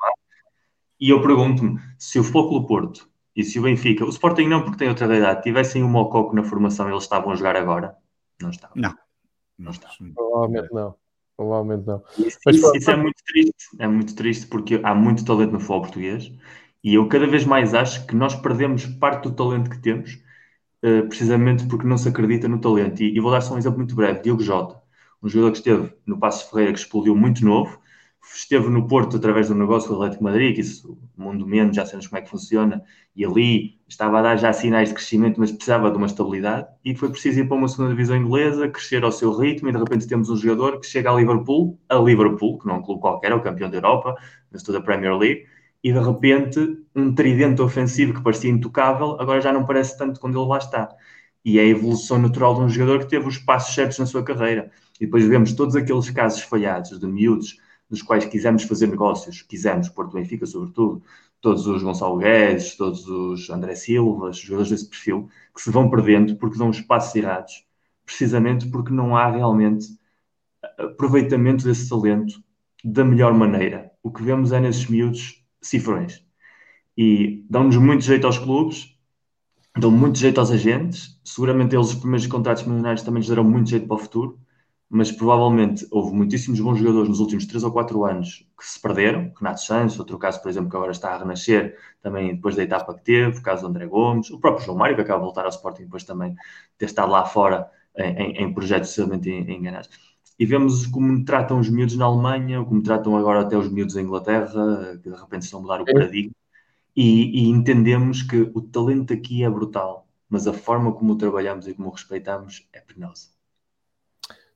[0.98, 4.78] E eu pergunto-me se o Futebol Porto e se o Benfica, o Sporting não, porque
[4.78, 7.94] tem outra idade, tivessem o Mococo na formação, eles estavam a jogar agora?
[8.40, 8.74] Não estavam.
[8.74, 8.94] Não.
[9.58, 10.12] Não estavam.
[10.14, 10.94] Provavelmente não.
[11.36, 12.02] Provavelmente não.
[12.18, 13.76] Isso, Mas, isso, isso, é muito triste.
[13.78, 16.32] É muito triste porque há muito talento no futebol português
[16.88, 20.14] e eu cada vez mais acho que nós perdemos parte do talento que temos
[20.82, 23.02] uh, precisamente porque não se acredita no talento.
[23.02, 24.22] E, e, vou dar só um exemplo muito breve.
[24.22, 24.80] Diogo Jota,
[25.22, 27.78] um jogador que esteve no Passo Ferreira, que explodiu muito novo,
[28.34, 32.06] esteve no Porto através do negócio do Atlético Madrid, que isso, mundo menos, já sabemos
[32.06, 32.82] como é que funciona,
[33.14, 36.94] e ali estava a dar já sinais de crescimento, mas precisava de uma estabilidade, e
[36.94, 40.06] foi preciso ir para uma segunda divisão inglesa, crescer ao seu ritmo, e de repente
[40.06, 43.32] temos um jogador que chega a Liverpool, a Liverpool, que não é um clube qualquer,
[43.32, 44.14] é o campeão da Europa,
[44.50, 45.46] mas toda a Premier League,
[45.82, 50.38] e de repente um tridente ofensivo que parecia intocável, agora já não parece tanto quando
[50.40, 50.88] ele lá está.
[51.44, 54.22] E é a evolução natural de um jogador que teve os passos certos na sua
[54.24, 54.70] carreira.
[55.00, 57.56] E depois vemos todos aqueles casos falhados de miúdos
[57.88, 61.02] dos quais quisemos fazer negócios, quisemos, Porto Benfica sobretudo,
[61.40, 66.36] todos os Gonçalo Guedes, todos os André Silva, jogadores desse perfil, que se vão perdendo
[66.36, 67.64] porque dão os passos errados,
[68.04, 69.86] precisamente porque não há realmente
[70.78, 72.42] aproveitamento desse talento
[72.84, 73.90] da melhor maneira.
[74.02, 76.24] O que vemos é nesses miúdos cifrões.
[76.96, 78.94] E dão-nos muito jeito aos clubes,
[79.76, 81.20] dão muito jeito aos agentes.
[81.24, 84.38] Seguramente eles, os primeiros contratos milionários, também lhes darão muito jeito para o futuro
[84.90, 89.30] mas provavelmente houve muitíssimos bons jogadores nos últimos 3 ou 4 anos que se perderam.
[89.38, 92.94] Renato Santos, outro caso, por exemplo, que agora está a renascer também depois da etapa
[92.94, 95.42] que teve, o caso do André Gomes, o próprio João Mário, que acaba de voltar
[95.42, 96.34] ao Sporting depois também
[96.78, 99.90] ter estado lá fora em, em projetos extremamente enganados.
[100.38, 104.02] E vemos como tratam os miúdos na Alemanha, como tratam agora até os miúdos em
[104.02, 106.32] Inglaterra, que de repente estão a mudar o paradigma.
[106.94, 111.66] E, e entendemos que o talento aqui é brutal, mas a forma como o trabalhamos
[111.66, 113.28] e como o respeitamos é penosa.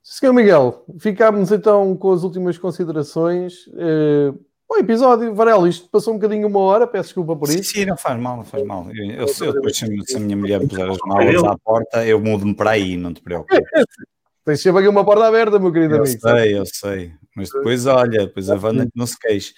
[0.01, 3.67] Senhor Miguel, ficámos então com as últimas considerações.
[3.67, 4.37] Uh,
[4.69, 7.63] o episódio, Varela, isto passou um bocadinho uma hora, peço desculpa por isso.
[7.63, 8.87] Sim, sim não faz mal, não faz mal.
[8.91, 12.53] Eu, eu, eu depois, se a minha mulher puser as malas à porta, eu mudo-me
[12.53, 13.59] para aí, não te preocupes.
[14.45, 16.15] Tens sempre aqui uma porta aberta, meu querido eu amigo.
[16.15, 17.13] Eu sei, eu sei.
[17.35, 19.53] Mas depois, olha, depois a Wanda não se queixe.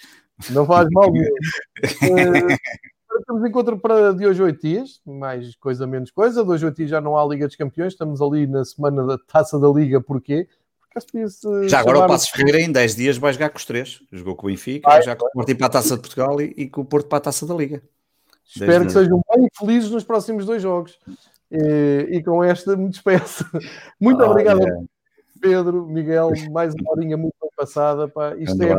[0.50, 1.34] Não faz mal mesmo.
[2.04, 6.44] uh, temos encontro para de hoje oito dias, mais coisa menos coisa.
[6.44, 9.18] De hoje oito dias já não há Liga dos Campeões, estamos ali na semana da
[9.18, 10.46] Taça da Liga, porquê?
[10.46, 14.00] Porque já agora o Passos Ferreira em 10 dias vai jogar com os três.
[14.10, 16.54] Jogou com o Benfica, vai, já com o Porto para a Taça de Portugal e,
[16.56, 17.82] e, com o Porto para a Taça da Liga.
[18.46, 20.98] Espero que sejam bem felizes nos próximos dois jogos.
[21.50, 23.44] E, e com esta me despeço.
[24.00, 24.84] Muito oh, obrigado, yeah.
[25.40, 28.08] Pedro, Miguel, mais uma horinha muito bem passada.
[28.08, 28.34] Pá.
[28.36, 28.74] Isto é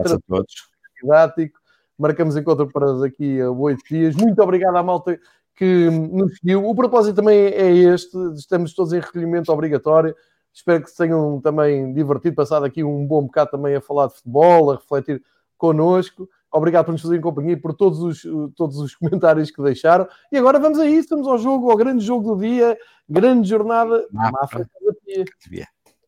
[1.02, 1.60] didático
[1.98, 4.16] marcamos encontro para daqui a oito dias.
[4.16, 5.20] Muito obrigado à malta
[5.56, 6.66] que nos seguiu.
[6.66, 10.16] O propósito também é este, estamos todos em recolhimento obrigatório.
[10.54, 14.16] Espero que se tenham também divertido, passado aqui um bom bocado também a falar de
[14.16, 15.24] futebol, a refletir
[15.58, 16.30] connosco.
[16.52, 18.22] Obrigado por nos fazerem companhia e por todos os,
[18.56, 20.08] todos os comentários que deixaram.
[20.32, 24.08] E agora vamos a isso, estamos ao jogo, ao grande jogo do dia, grande jornada.
[24.12, 24.68] Mafra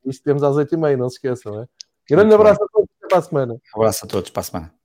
[0.05, 1.61] Isto temos às oito e meia, não se esqueçam.
[1.61, 1.67] É?
[2.09, 3.53] Grande abraço a todos, até para a semana.
[3.53, 4.78] Um abraço a todos, para a semana.